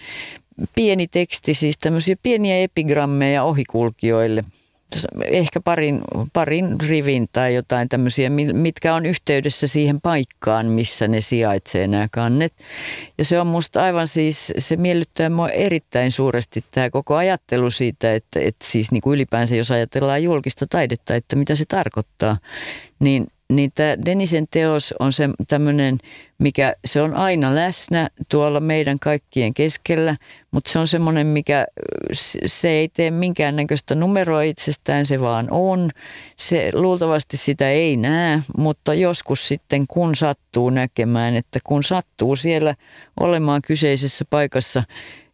pieni 0.76 1.08
teksti, 1.08 1.54
siis 1.54 1.78
tämmöisiä 1.78 2.16
pieniä 2.24 2.58
epigrammeja 2.58 3.44
ohikulkijoille– 3.44 4.44
ehkä 5.26 5.62
parin, 5.62 6.02
parin 6.34 6.76
rivin 6.90 7.28
tai 7.32 7.56
jotain 7.56 7.90
tämmöisiä, 7.90 8.30
mitkä 8.54 8.96
on 8.96 9.06
yhteydessä 9.06 9.68
siihen 9.68 10.02
paikkaan, 10.02 10.66
missä 10.66 11.08
ne 11.08 11.22
sijaitsee 11.22 11.88
nämä 11.88 12.08
kannet. 12.12 12.54
Ja 13.18 13.26
se 13.26 13.40
on 13.40 13.48
musta 13.48 13.84
aivan 13.84 14.08
siis, 14.08 14.54
se 14.58 14.76
miellyttää 14.76 15.30
mua 15.30 15.50
erittäin 15.50 16.12
suuresti 16.12 16.64
tämä 16.72 16.90
koko 16.90 17.16
ajattelu 17.16 17.72
siitä, 17.72 18.14
että, 18.14 18.40
että 18.40 18.66
siis 18.66 18.92
niin 18.92 19.02
kuin 19.02 19.16
ylipäänsä 19.16 19.56
jos 19.56 19.72
ajatellaan 19.72 20.24
julkista 20.24 20.66
taidetta, 20.70 21.16
että 21.16 21.36
mitä 21.36 21.56
se 21.56 21.66
tarkoittaa, 21.68 22.38
niin 23.00 23.28
niin 23.56 23.72
tämä 23.76 23.98
Denisen 24.06 24.46
teos 24.52 24.94
on 25.00 25.14
se 25.14 25.30
tämmöinen, 25.48 25.98
mikä 26.38 26.76
se 26.86 27.02
on 27.02 27.16
aina 27.16 27.56
läsnä 27.56 28.10
tuolla 28.30 28.60
meidän 28.60 29.00
kaikkien 29.00 29.54
keskellä, 29.54 30.16
mutta 30.52 30.72
se 30.72 30.80
on 30.80 30.88
semmoinen, 30.88 31.28
mikä 31.28 31.66
se 32.46 32.70
ei 32.70 32.88
tee 32.88 33.12
minkäännäköistä 33.12 33.96
numeroa 33.96 34.42
itsestään, 34.42 35.06
se 35.06 35.22
vaan 35.22 35.48
on. 35.52 35.90
Se 36.38 36.72
luultavasti 36.74 37.38
sitä 37.38 37.70
ei 37.70 37.98
näe, 37.98 38.40
mutta 38.58 38.94
joskus 38.94 39.48
sitten 39.48 39.88
kun 39.88 40.16
sattuu 40.16 40.70
näkemään, 40.70 41.36
että 41.36 41.60
kun 41.64 41.84
sattuu 41.84 42.36
siellä 42.36 42.76
olemaan 43.20 43.62
kyseisessä 43.62 44.26
paikassa, 44.30 44.84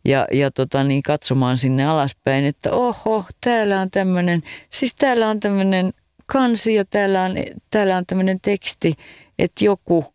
ja, 0.06 0.28
ja 0.32 0.52
tota, 0.52 0.84
niin 0.84 1.04
katsomaan 1.04 1.58
sinne 1.58 1.86
alaspäin, 1.86 2.46
että 2.46 2.72
oho, 2.72 3.26
täällä 3.42 3.82
on 3.82 3.92
tämmöinen, 3.92 4.42
siis 4.70 4.96
täällä 4.96 5.30
on 5.30 5.40
tämmöinen 5.40 5.94
kansi 6.32 6.76
ja 6.76 6.86
täällä 6.86 7.24
on, 7.24 7.36
täällä 7.70 7.98
on 7.98 8.06
tämmöinen 8.06 8.40
teksti, 8.42 8.94
että 9.40 9.66
joku 9.66 10.06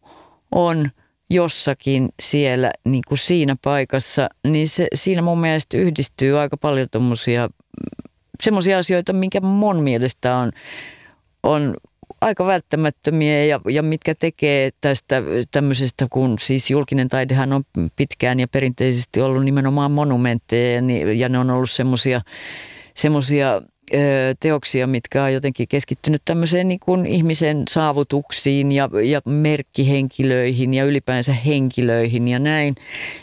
on 0.52 0.90
jossakin 1.30 2.08
siellä 2.22 2.70
niin 2.84 3.02
kuin 3.08 3.18
siinä 3.18 3.56
paikassa, 3.64 4.28
niin 4.46 4.68
se, 4.68 4.88
siinä 4.94 5.22
mun 5.22 5.40
mielestä 5.40 5.76
yhdistyy 5.76 6.38
aika 6.38 6.56
paljon 6.56 6.88
tuommoisia 6.90 7.48
semmoisia 8.42 8.78
asioita, 8.78 9.12
minkä 9.12 9.40
mun 9.40 9.82
mielestä 9.82 10.36
on, 10.36 10.52
on 11.42 11.76
aika 12.20 12.46
välttämättömiä 12.46 13.44
ja, 13.44 13.60
ja 13.70 13.82
mitkä 13.82 14.14
tekee 14.14 14.70
tästä 14.80 15.22
tämmöisestä, 15.50 16.06
kun 16.10 16.36
siis 16.40 16.70
julkinen 16.70 17.08
taidehan 17.08 17.52
on 17.52 17.64
pitkään 17.96 18.40
ja 18.40 18.48
perinteisesti 18.48 19.20
ollut 19.20 19.44
nimenomaan 19.44 19.90
monumentteja 19.90 20.80
ja, 20.80 21.12
ja 21.12 21.28
ne 21.28 21.38
on 21.38 21.50
ollut 21.50 21.70
semmoisia 21.70 22.20
semmoisia 22.94 23.62
teoksia, 24.41 24.87
mitkä 24.87 25.24
on 25.24 25.32
jotenkin 25.32 25.68
keskittynyt 25.68 26.22
tämmöiseen 26.24 26.68
niin 26.68 26.80
kuin 26.80 27.07
ihmisen 27.07 27.62
saavutuksiin 27.68 28.72
ja, 28.72 28.91
ja 29.05 29.20
merkkihenkilöihin 29.24 30.74
ja 30.74 30.85
ylipäänsä 30.85 31.32
henkilöihin 31.32 32.28
ja 32.28 32.39
näin. 32.39 32.74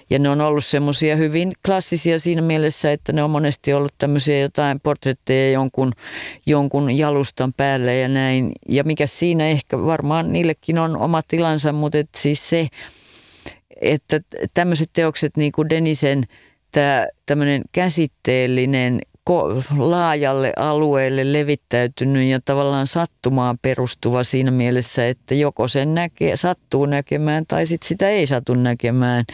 Ja 0.10 0.20
ne 0.20 0.30
on 0.30 0.42
ollut 0.42 0.66
semmoisia 0.66 1.16
hyvin 1.16 1.54
klassisia 1.66 2.20
siinä 2.20 2.42
mielessä, 2.42 2.92
että 2.92 3.14
ne 3.14 3.24
on 3.24 3.30
monesti 3.30 3.74
ollut 3.74 3.94
tämmöisiä 3.98 4.40
jotain 4.40 4.80
portretteja 4.80 5.52
jonkun, 5.52 5.92
jonkun 6.46 6.98
jalustan 6.98 7.54
päälle 7.54 7.98
ja 7.98 8.08
näin. 8.08 8.52
Ja 8.70 8.84
mikä 8.84 9.08
siinä 9.08 9.48
ehkä 9.48 9.78
varmaan 9.78 10.34
niillekin 10.34 10.78
on 10.78 10.98
oma 10.98 11.22
tilansa, 11.28 11.72
mutta 11.72 11.98
et 11.98 12.10
siis 12.18 12.50
se, 12.50 12.68
että 13.82 14.20
tämmöiset 14.54 14.90
teokset 14.94 15.38
niin 15.38 15.52
kuin 15.52 15.70
Denisen, 15.70 16.24
tämä 16.72 17.08
tämmöinen 17.26 17.62
käsitteellinen 17.72 19.02
laajalle 19.78 20.54
alueelle 20.56 21.34
levittäytynyt 21.34 22.28
ja 22.28 22.40
tavallaan 22.46 22.88
sattumaan 22.88 23.58
perustuva 23.62 24.24
siinä 24.24 24.52
mielessä, 24.52 25.08
että 25.08 25.36
joko 25.36 25.68
sen 25.68 25.96
näkee, 25.96 26.36
sattuu 26.36 26.86
näkemään 26.86 27.46
tai 27.48 27.66
sit 27.66 27.84
sitä 27.84 28.10
ei 28.10 28.28
satu 28.28 28.54
näkemään. 28.54 29.26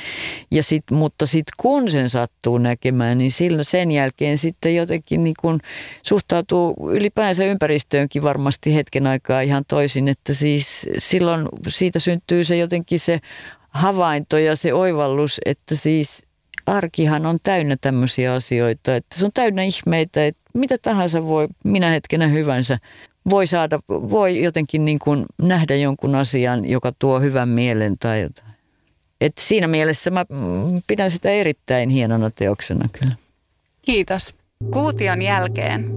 Ja 0.51 0.63
sit, 0.63 0.83
mutta 0.91 1.25
sitten 1.25 1.53
kun 1.57 1.91
sen 1.91 2.09
sattuu 2.09 2.57
näkemään, 2.57 3.17
niin 3.17 3.31
silloin 3.31 3.65
sen 3.65 3.91
jälkeen 3.91 4.37
sitten 4.37 4.75
jotenkin 4.75 5.23
niin 5.23 5.35
kun 5.41 5.59
suhtautuu 6.03 6.89
ylipäänsä 6.91 7.43
ympäristöönkin 7.43 8.23
varmasti 8.23 8.75
hetken 8.75 9.07
aikaa 9.07 9.41
ihan 9.41 9.63
toisin, 9.67 10.07
että 10.07 10.33
siis 10.33 10.89
silloin 10.97 11.47
siitä 11.67 11.99
syntyy 11.99 12.43
se 12.43 12.57
jotenkin 12.57 12.99
se 12.99 13.19
havainto 13.69 14.37
ja 14.37 14.55
se 14.55 14.73
oivallus, 14.73 15.41
että 15.45 15.75
siis 15.75 16.26
arkihan 16.67 17.25
on 17.25 17.37
täynnä 17.43 17.77
tämmöisiä 17.81 18.33
asioita, 18.33 18.95
että 18.95 19.19
se 19.19 19.25
on 19.25 19.31
täynnä 19.33 19.63
ihmeitä, 19.63 20.25
että 20.25 20.41
mitä 20.53 20.77
tahansa 20.81 21.27
voi 21.27 21.47
minä 21.63 21.89
hetkenä 21.89 22.27
hyvänsä 22.27 22.77
voi 23.29 23.47
saada, 23.47 23.79
voi 23.89 24.43
jotenkin 24.43 24.85
niin 24.85 24.99
kuin 24.99 25.25
nähdä 25.41 25.75
jonkun 25.75 26.15
asian, 26.15 26.69
joka 26.69 26.91
tuo 26.99 27.19
hyvän 27.19 27.49
mielen 27.49 27.97
tai 27.97 28.21
jotain. 28.21 28.47
Et 29.21 29.37
siinä 29.37 29.67
mielessä 29.67 30.11
mä 30.11 30.25
pidän 30.87 31.11
sitä 31.11 31.29
erittäin 31.29 31.89
hienona 31.89 32.31
teoksena 32.31 32.89
kyllä. 32.99 33.15
Kiitos. 33.81 34.35
Kuution 34.71 35.21
jälkeen 35.21 35.91